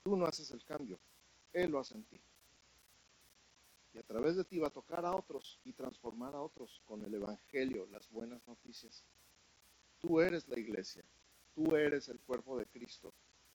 Tú 0.02 0.16
no 0.16 0.26
haces 0.26 0.50
el 0.50 0.64
cambio, 0.64 0.98
Él 1.52 1.70
lo 1.70 1.78
hace 1.78 1.94
en 1.94 2.04
ti. 2.04 2.20
Y 3.94 3.98
a 3.98 4.02
través 4.02 4.36
de 4.36 4.44
ti 4.44 4.58
va 4.58 4.68
a 4.68 4.72
tocar 4.72 5.04
a 5.04 5.14
otros 5.14 5.60
y 5.64 5.72
transformar 5.72 6.34
a 6.34 6.40
otros 6.40 6.80
con 6.86 7.04
el 7.04 7.14
Evangelio, 7.14 7.86
las 7.90 8.10
buenas 8.10 8.46
noticias. 8.48 9.04
Tú 10.00 10.20
eres 10.20 10.48
la 10.48 10.58
iglesia, 10.58 11.04
tú 11.54 11.76
eres 11.76 12.08
el 12.08 12.18
cuerpo 12.20 12.58
de 12.58 12.66
Cristo, 12.66 13.12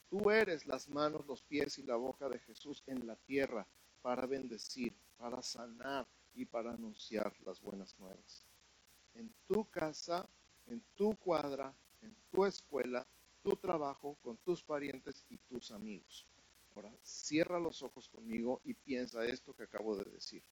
tú 0.09 0.29
eres 0.29 0.65
las 0.65 0.87
manos, 0.87 1.25
los 1.25 1.41
pies 1.41 1.79
y 1.79 1.83
la 1.83 1.95
boca 1.95 2.29
de 2.29 2.39
Jesús 2.39 2.83
en 2.85 3.05
la 3.07 3.15
tierra 3.15 3.67
para 4.01 4.25
bendecir, 4.25 4.93
para 5.17 5.41
sanar 5.41 6.07
y 6.33 6.45
para 6.45 6.71
anunciar 6.71 7.33
las 7.45 7.59
buenas 7.61 7.97
nuevas. 7.99 8.45
En 9.15 9.33
tu 9.47 9.65
casa, 9.69 10.29
en 10.67 10.81
tu 10.95 11.15
cuadra, 11.15 11.73
en 12.01 12.15
tu 12.31 12.45
escuela, 12.45 13.05
tu 13.43 13.55
trabajo, 13.55 14.17
con 14.21 14.37
tus 14.37 14.63
parientes 14.63 15.25
y 15.29 15.37
tus 15.37 15.71
amigos. 15.71 16.27
Cierra 17.01 17.59
los 17.59 17.81
ojos 17.81 18.09
conmigo 18.09 18.61
y 18.63 18.73
piensa 18.73 19.25
esto 19.25 19.53
que 19.53 19.63
acabo 19.63 19.95
de 19.95 20.05
decir. 20.11 20.43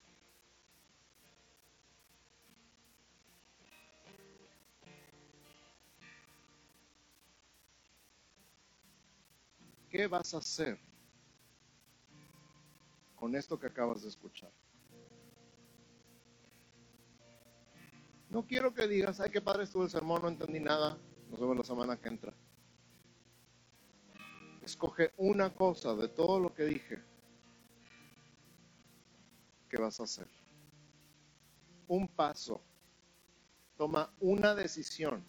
¿Qué 9.90 10.08
vas 10.08 10.34
a 10.34 10.40
hacer 10.40 10.78
con 13.16 13.36
esto 13.36 13.60
que 13.60 13.68
acabas 13.68 14.02
de 14.02 14.10
escuchar? 14.10 14.52
No 18.30 18.46
quiero 18.46 18.74
que 18.74 18.88
digas, 18.88 19.22
ay, 19.22 19.30
qué 19.30 19.40
padre 19.40 19.64
estuvo 19.64 19.84
el 19.84 19.90
sermón, 19.90 20.22
no 20.22 20.28
entendí 20.28 20.60
nada. 20.60 20.98
Nos 21.30 21.40
vemos 21.40 21.56
la 21.56 21.64
semana 21.64 21.98
que 21.98 22.10
entra. 22.10 22.34
Escoge 24.66 25.14
una 25.18 25.54
cosa 25.54 25.94
de 25.94 26.08
todo 26.08 26.40
lo 26.40 26.52
que 26.52 26.64
dije 26.64 27.00
que 29.70 29.78
vas 29.78 30.00
a 30.00 30.04
hacer. 30.04 30.28
Un 31.88 32.08
paso. 32.08 32.60
Toma 33.78 34.12
una 34.20 34.56
decisión. 34.56 35.24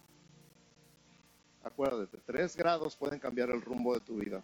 Acuérdate, 1.62 2.16
tres 2.24 2.56
grados 2.56 2.96
pueden 2.96 3.20
cambiar 3.20 3.50
el 3.50 3.60
rumbo 3.60 3.92
de 3.92 4.00
tu 4.00 4.16
vida. 4.16 4.42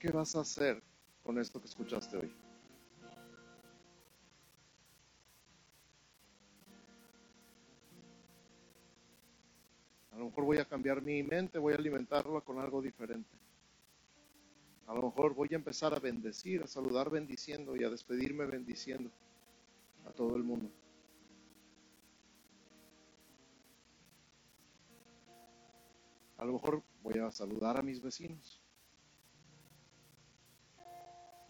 ¿Qué 0.00 0.10
vas 0.10 0.34
a 0.34 0.40
hacer 0.40 0.82
con 1.22 1.38
esto 1.38 1.60
que 1.60 1.68
escuchaste 1.68 2.16
hoy? 2.16 2.41
Mejor 10.32 10.44
voy 10.46 10.58
a 10.58 10.64
cambiar 10.64 11.02
mi 11.02 11.22
mente, 11.22 11.58
voy 11.58 11.74
a 11.74 11.76
alimentarla 11.76 12.40
con 12.40 12.58
algo 12.58 12.80
diferente. 12.80 13.36
A 14.86 14.94
lo 14.94 15.02
mejor 15.02 15.34
voy 15.34 15.48
a 15.52 15.56
empezar 15.56 15.92
a 15.92 15.98
bendecir, 15.98 16.62
a 16.62 16.66
saludar 16.66 17.10
bendiciendo 17.10 17.76
y 17.76 17.84
a 17.84 17.90
despedirme 17.90 18.46
bendiciendo 18.46 19.10
a 20.06 20.10
todo 20.10 20.34
el 20.34 20.42
mundo. 20.42 20.70
A 26.38 26.46
lo 26.46 26.54
mejor 26.54 26.82
voy 27.02 27.18
a 27.18 27.30
saludar 27.30 27.78
a 27.78 27.82
mis 27.82 28.00
vecinos. 28.00 28.58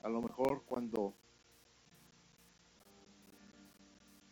A 0.03 0.09
lo 0.09 0.20
mejor 0.20 0.64
cuando 0.64 1.14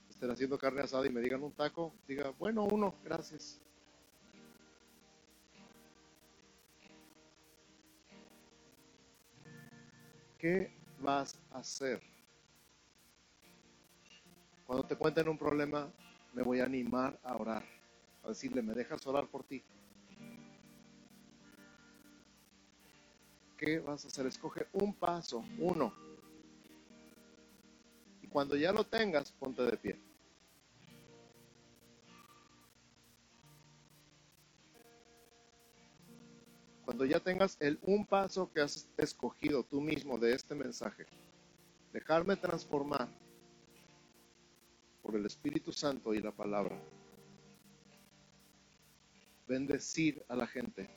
estén 0.09 0.29
haciendo 0.29 0.59
carne 0.59 0.81
asada 0.81 1.07
y 1.07 1.11
me 1.11 1.21
digan 1.21 1.45
un 1.45 1.53
taco, 1.53 1.95
diga, 2.09 2.31
bueno, 2.31 2.65
uno, 2.65 2.97
gracias. 3.05 3.63
¿Qué 10.41 10.71
vas 11.01 11.39
a 11.53 11.59
hacer? 11.59 12.01
Cuando 14.67 14.87
te 14.87 14.97
cuenten 14.97 15.29
un 15.29 15.37
problema, 15.37 15.93
me 16.33 16.43
voy 16.43 16.61
a 16.61 16.65
animar 16.65 17.19
a 17.23 17.37
orar, 17.37 17.63
a 18.25 18.29
decirle, 18.29 18.63
¿me 18.63 18.73
dejas 18.73 19.07
orar 19.07 19.27
por 19.27 19.45
ti? 19.45 19.63
¿Qué 23.59 23.81
vas 23.81 24.07
a 24.07 24.09
hacer? 24.09 24.27
Escoge 24.27 24.67
un 24.73 24.95
paso, 24.95 25.45
uno. 25.59 25.93
Y 28.23 28.27
cuando 28.29 28.57
ya 28.57 28.73
lo 28.73 28.85
tengas, 28.85 29.33
ponte 29.33 29.63
de 29.63 29.77
pie. 29.77 30.10
Cuando 36.91 37.05
ya 37.05 37.21
tengas 37.21 37.57
el 37.61 37.79
un 37.83 38.05
paso 38.05 38.51
que 38.53 38.61
has 38.61 38.89
escogido 38.97 39.63
tú 39.63 39.81
mismo 39.81 40.19
de 40.19 40.35
este 40.35 40.57
mensaje, 40.57 41.07
dejarme 41.93 42.35
transformar 42.35 43.09
por 45.01 45.15
el 45.15 45.25
Espíritu 45.25 45.71
Santo 45.71 46.13
y 46.15 46.21
la 46.21 46.33
palabra. 46.33 46.77
Bendecir 49.47 50.25
a 50.27 50.35
la 50.35 50.49
gente, 50.49 50.91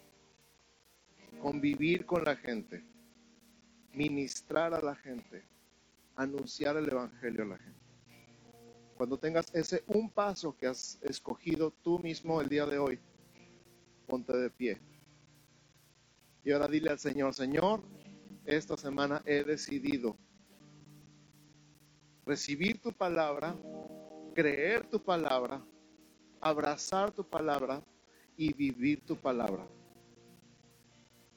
convivir 1.40 2.08
con 2.08 2.24
la 2.24 2.38
gente, 2.38 2.84
ministrar 3.94 4.74
a 4.74 4.82
la 4.82 4.96
gente, 4.96 5.46
anunciar 6.16 6.76
el 6.76 6.92
Evangelio 6.92 7.44
a 7.44 7.48
la 7.50 7.58
gente. 7.60 7.86
Cuando 8.98 9.20
tengas 9.20 9.54
ese 9.54 9.84
un 9.86 10.10
paso 10.10 10.58
que 10.58 10.66
has 10.66 10.98
escogido 11.04 11.70
tú 11.84 12.00
mismo 12.00 12.42
el 12.42 12.50
día 12.50 12.66
de 12.66 12.80
hoy, 12.80 13.00
ponte 14.08 14.36
de 14.36 14.50
pie. 14.50 14.93
Y 16.44 16.52
ahora 16.52 16.68
dile 16.68 16.90
al 16.90 17.00
Señor, 17.00 17.34
Señor, 17.34 17.82
esta 18.46 18.76
semana 18.76 19.22
he 19.26 19.44
decidido 19.44 20.18
recibir 22.26 22.82
tu 22.82 22.92
palabra, 22.92 23.56
creer 24.34 24.90
tu 24.90 25.02
palabra, 25.02 25.64
abrazar 26.42 27.12
tu 27.12 27.24
palabra 27.24 27.82
y 28.36 28.54
vivir 28.54 29.06
tu 29.06 29.16
palabra. 29.16 29.66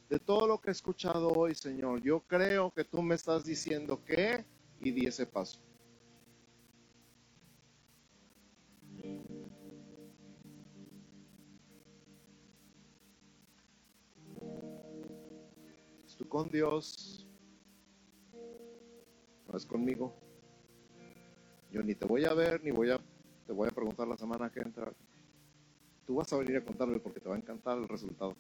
De 0.09 0.19
todo 0.19 0.47
lo 0.47 0.61
que 0.61 0.71
he 0.71 0.73
escuchado 0.73 1.33
hoy, 1.33 1.55
Señor, 1.55 2.01
yo 2.03 2.21
creo 2.21 2.71
que 2.73 2.85
tú 2.85 3.03
me 3.03 3.15
estás 3.15 3.45
diciendo 3.45 4.05
que 4.05 4.45
y 4.81 4.91
di 4.91 5.07
ese 5.07 5.27
paso. 5.27 5.66
Con 16.37 16.51
Dios, 16.51 17.27
no 19.49 19.57
es 19.57 19.65
conmigo. 19.65 20.15
Yo 21.73 21.83
ni 21.83 21.95
te 21.95 22.05
voy 22.05 22.27
a 22.27 22.35
ver, 22.35 22.63
ni 22.63 22.71
voy 22.71 22.91
a, 22.91 23.01
te 23.47 23.55
voy 23.55 23.69
a 23.69 23.71
preguntar 23.71 24.07
la 24.07 24.19
semana 24.19 24.51
que 24.51 24.61
entra. 24.61 24.93
Tú 26.07 26.17
vas 26.17 26.31
a 26.35 26.37
venir 26.37 26.59
a 26.59 26.61
contarme 26.63 26.99
porque 26.99 27.21
te 27.21 27.29
va 27.31 27.37
a 27.37 27.39
encantar 27.39 27.79
el 27.79 27.89
resultado. 27.89 28.37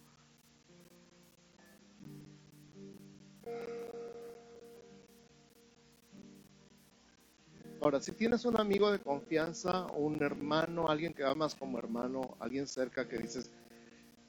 Ahora, 7.81 7.99
si 8.01 8.13
tienes 8.13 8.45
un 8.45 8.61
amigo 8.61 8.93
de 8.93 8.99
confianza, 8.99 9.87
un 9.87 10.23
hermano, 10.23 10.89
alguien 10.89 11.15
que 11.15 11.25
amas 11.25 11.55
como 11.55 11.79
hermano, 11.79 12.37
alguien 12.41 12.67
cerca 12.67 13.09
que 13.09 13.17
dices, 13.17 13.51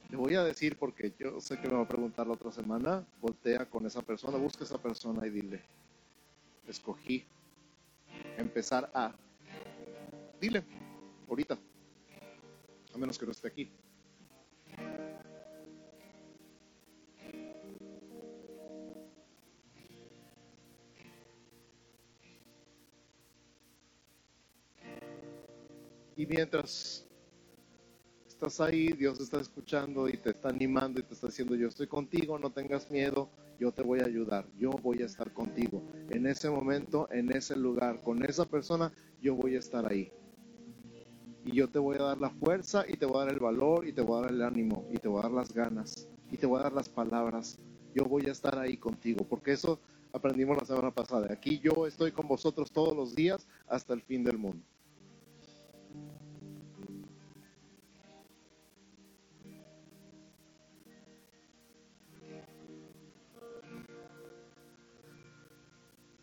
le 0.09 0.15
voy 0.15 0.35
a 0.35 0.43
decir 0.43 0.77
porque 0.77 1.13
yo 1.19 1.39
sé 1.41 1.59
que 1.59 1.67
me 1.67 1.75
va 1.75 1.81
a 1.81 1.87
preguntar 1.87 2.27
la 2.27 2.33
otra 2.33 2.51
semana, 2.51 3.05
voltea 3.21 3.65
con 3.65 3.85
esa 3.85 4.01
persona, 4.01 4.37
busca 4.37 4.63
esa 4.63 4.77
persona 4.77 5.25
y 5.27 5.29
dile, 5.29 5.61
escogí 6.67 7.25
empezar 8.37 8.89
a, 8.93 9.13
dile, 10.39 10.63
ahorita, 11.27 11.57
a 12.93 12.97
menos 12.97 13.17
que 13.17 13.25
no 13.25 13.31
esté 13.31 13.47
aquí. 13.47 13.69
Y 26.15 26.25
mientras 26.25 27.06
estás 28.37 28.61
ahí, 28.61 28.89
Dios 28.89 29.19
está 29.19 29.41
escuchando 29.41 30.07
y 30.07 30.15
te 30.15 30.29
está 30.29 30.49
animando 30.49 30.99
y 30.99 31.03
te 31.03 31.15
está 31.15 31.25
diciendo, 31.25 31.55
yo 31.55 31.67
estoy 31.67 31.87
contigo, 31.87 32.37
no 32.37 32.51
tengas 32.51 32.91
miedo, 32.91 33.29
yo 33.59 33.71
te 33.71 33.81
voy 33.81 34.01
a 34.01 34.05
ayudar, 34.05 34.45
yo 34.59 34.69
voy 34.69 35.01
a 35.01 35.07
estar 35.07 35.33
contigo. 35.33 35.81
En 36.11 36.27
ese 36.27 36.47
momento, 36.47 37.09
en 37.11 37.31
ese 37.31 37.55
lugar, 37.55 37.99
con 38.03 38.23
esa 38.23 38.45
persona, 38.45 38.93
yo 39.23 39.33
voy 39.33 39.55
a 39.55 39.59
estar 39.59 39.91
ahí. 39.91 40.11
Y 41.45 41.53
yo 41.53 41.67
te 41.67 41.79
voy 41.79 41.95
a 41.95 42.03
dar 42.03 42.21
la 42.21 42.29
fuerza 42.29 42.85
y 42.87 42.95
te 42.97 43.07
voy 43.07 43.17
a 43.17 43.25
dar 43.25 43.33
el 43.33 43.39
valor 43.39 43.87
y 43.87 43.91
te 43.91 44.01
voy 44.01 44.19
a 44.19 44.21
dar 44.21 44.31
el 44.31 44.43
ánimo 44.43 44.85
y 44.91 44.99
te 44.99 45.07
voy 45.07 45.19
a 45.19 45.23
dar 45.23 45.31
las 45.31 45.51
ganas 45.51 46.07
y 46.29 46.37
te 46.37 46.45
voy 46.45 46.59
a 46.59 46.63
dar 46.63 46.73
las 46.73 46.89
palabras. 46.89 47.57
Yo 47.95 48.05
voy 48.05 48.27
a 48.27 48.31
estar 48.33 48.59
ahí 48.59 48.77
contigo, 48.77 49.25
porque 49.27 49.53
eso 49.53 49.79
aprendimos 50.13 50.57
la 50.57 50.65
semana 50.65 50.91
pasada. 50.91 51.33
Aquí 51.33 51.59
yo 51.59 51.87
estoy 51.87 52.11
con 52.11 52.27
vosotros 52.27 52.69
todos 52.69 52.95
los 52.95 53.15
días 53.15 53.47
hasta 53.67 53.95
el 53.95 54.03
fin 54.03 54.23
del 54.23 54.37
mundo. 54.37 54.63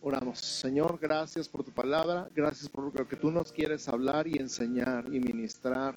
Oramos, 0.07 0.39
Señor, 0.39 0.99
gracias 1.01 1.49
por 1.49 1.65
tu 1.65 1.73
palabra, 1.73 2.29
gracias 2.35 2.69
por 2.69 2.95
lo 2.95 3.09
que 3.09 3.17
tú 3.17 3.31
nos 3.31 3.51
quieres 3.51 3.89
hablar 3.89 4.29
y 4.29 4.37
enseñar 4.37 5.07
y 5.07 5.19
ministrar. 5.19 5.95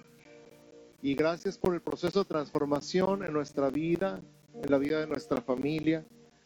Y 1.01 1.13
gracias 1.13 1.57
por 1.57 1.73
el 1.73 1.81
proceso 1.81 2.19
de 2.19 2.25
transformación 2.25 3.25
en 3.25 3.33
nuestra 3.33 3.69
vida, 3.69 4.21
en 4.63 4.71
la 4.71 4.77
vida 4.77 5.01
de 5.01 5.07
nuestra 5.07 5.41
familia. 5.41 6.05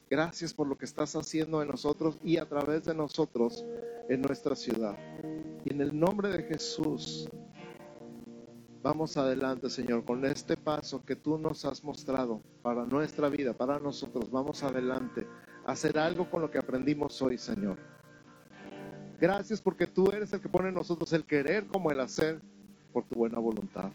Gracias 0.10 0.56
por 0.56 0.66
lo 0.66 0.76
que 0.76 0.86
estás 0.86 1.16
haciendo 1.16 1.62
en 1.62 1.68
nosotros 1.68 2.18
y 2.24 2.38
a 2.38 2.50
través 2.50 2.86
de 2.86 2.96
nosotros 2.96 3.64
en 4.10 4.24
nuestra 4.24 4.56
ciudad. 4.56 4.98
Y 5.64 5.72
en 5.72 5.82
el 5.82 6.00
nombre 6.00 6.30
de 6.30 6.42
Jesús, 6.42 7.30
vamos 8.82 9.18
adelante, 9.18 9.70
Señor, 9.70 10.04
con 10.04 10.26
este 10.26 10.58
paso 10.58 11.06
que 11.06 11.16
tú 11.16 11.38
nos 11.38 11.64
has 11.66 11.84
mostrado 11.84 12.42
para 12.64 12.88
nuestra 12.88 13.30
vida, 13.30 13.54
para 13.54 13.80
nosotros. 13.80 14.32
Vamos 14.32 14.64
adelante 14.64 15.28
hacer 15.72 15.98
algo 15.98 16.30
con 16.30 16.42
lo 16.42 16.52
que 16.52 16.58
aprendimos 16.58 17.22
hoy, 17.22 17.38
Señor. 17.38 17.78
Gracias 19.20 19.62
porque 19.62 19.88
tú 19.88 20.10
eres 20.12 20.34
el 20.34 20.42
que 20.42 20.50
pone 20.50 20.70
en 20.70 20.76
nosotros 20.76 21.14
el 21.14 21.26
querer 21.26 21.68
como 21.68 21.92
el 21.92 22.00
hacer 22.00 22.42
por 22.92 23.06
tu 23.06 23.16
buena 23.16 23.40
voluntad. 23.40 23.92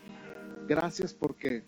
Gracias 0.69 1.13
porque 1.13 1.65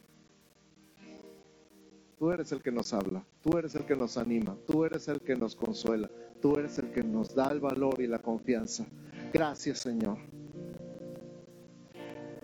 tú 2.18 2.30
eres 2.30 2.52
el 2.52 2.62
que 2.62 2.70
nos 2.70 2.92
habla, 2.92 3.24
tú 3.42 3.58
eres 3.58 3.74
el 3.74 3.84
que 3.84 3.96
nos 3.96 4.16
anima, 4.16 4.56
tú 4.66 4.84
eres 4.84 5.08
el 5.08 5.20
que 5.20 5.36
nos 5.36 5.54
consuela, 5.54 6.10
tú 6.40 6.56
eres 6.56 6.78
el 6.78 6.90
que 6.90 7.02
nos 7.02 7.34
da 7.34 7.50
el 7.50 7.60
valor 7.60 8.00
y 8.00 8.06
la 8.06 8.18
confianza. 8.18 8.86
Gracias, 9.32 9.80
Señor. 9.80 10.18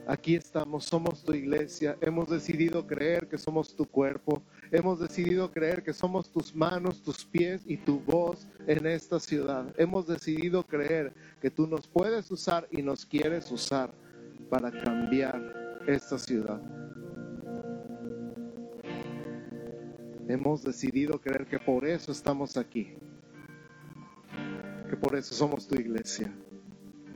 Aquí 0.06 0.34
estamos, 0.34 0.84
somos 0.84 1.24
tu 1.24 1.32
iglesia, 1.32 1.96
hemos 2.00 2.28
decidido 2.28 2.86
creer 2.86 3.26
que 3.26 3.38
somos 3.38 3.74
tu 3.74 3.86
cuerpo, 3.86 4.42
hemos 4.74 4.98
decidido 4.98 5.52
creer 5.52 5.84
que 5.84 5.92
somos 5.92 6.28
tus 6.28 6.52
manos, 6.52 7.00
tus 7.00 7.24
pies 7.24 7.62
y 7.64 7.76
tu 7.76 8.00
voz 8.00 8.48
en 8.66 8.86
esta 8.86 9.20
ciudad. 9.20 9.72
Hemos 9.78 10.08
decidido 10.08 10.64
creer 10.64 11.12
que 11.40 11.48
tú 11.48 11.68
nos 11.68 11.86
puedes 11.86 12.28
usar 12.32 12.66
y 12.72 12.82
nos 12.82 13.06
quieres 13.06 13.52
usar 13.52 13.94
para 14.50 14.72
cambiar 14.72 15.80
esta 15.86 16.18
ciudad. 16.18 16.60
Hemos 20.26 20.64
decidido 20.64 21.20
creer 21.20 21.46
que 21.46 21.60
por 21.60 21.86
eso 21.86 22.10
estamos 22.10 22.56
aquí, 22.56 22.94
que 24.90 24.96
por 24.96 25.14
eso 25.14 25.36
somos 25.36 25.68
tu 25.68 25.76
iglesia 25.76 26.34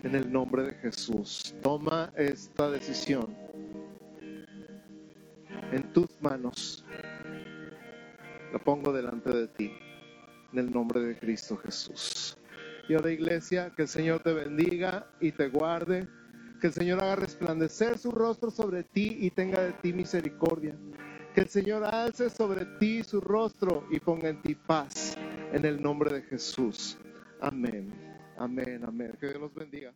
en 0.05 0.15
el 0.15 0.31
nombre 0.31 0.63
de 0.63 0.75
Jesús. 0.75 1.57
Toma 1.61 2.13
esta 2.17 2.71
decisión 2.71 3.35
en 5.73 5.93
tus 5.93 6.09
manos. 6.21 6.85
La 8.53 8.59
pongo 8.59 8.93
delante 8.93 9.31
de 9.31 9.49
ti, 9.49 9.73
en 10.53 10.59
el 10.59 10.71
nombre 10.71 11.01
de 11.01 11.19
Cristo 11.19 11.57
Jesús. 11.59 12.39
Y 12.89 12.95
ahora 12.95 13.11
iglesia, 13.11 13.73
que 13.77 13.83
el 13.83 13.89
Señor 13.89 14.21
te 14.21 14.33
bendiga 14.33 15.07
y 15.21 15.33
te 15.33 15.49
guarde, 15.49 16.09
que 16.61 16.69
el 16.69 16.73
Señor 16.73 17.03
haga 17.03 17.17
resplandecer 17.17 17.99
su 17.99 18.11
rostro 18.11 18.51
sobre 18.51 18.83
ti 18.83 19.19
y 19.21 19.31
tenga 19.31 19.61
de 19.61 19.73
ti 19.73 19.93
misericordia. 19.93 20.75
Que 21.35 21.43
el 21.43 21.49
Señor 21.49 21.85
alce 21.85 22.31
sobre 22.31 22.65
ti 22.79 23.03
su 23.05 23.21
rostro 23.21 23.87
y 23.91 24.01
ponga 24.01 24.31
en 24.31 24.41
ti 24.43 24.55
paz, 24.55 25.17
en 25.53 25.65
el 25.65 25.81
nombre 25.81 26.13
de 26.13 26.23
Jesús. 26.23 26.97
Amén. 27.41 27.93
Amén, 28.37 28.83
amén. 28.85 29.13
Que 29.21 29.29
Dios 29.29 29.41
los 29.41 29.55
bendiga. 29.55 29.93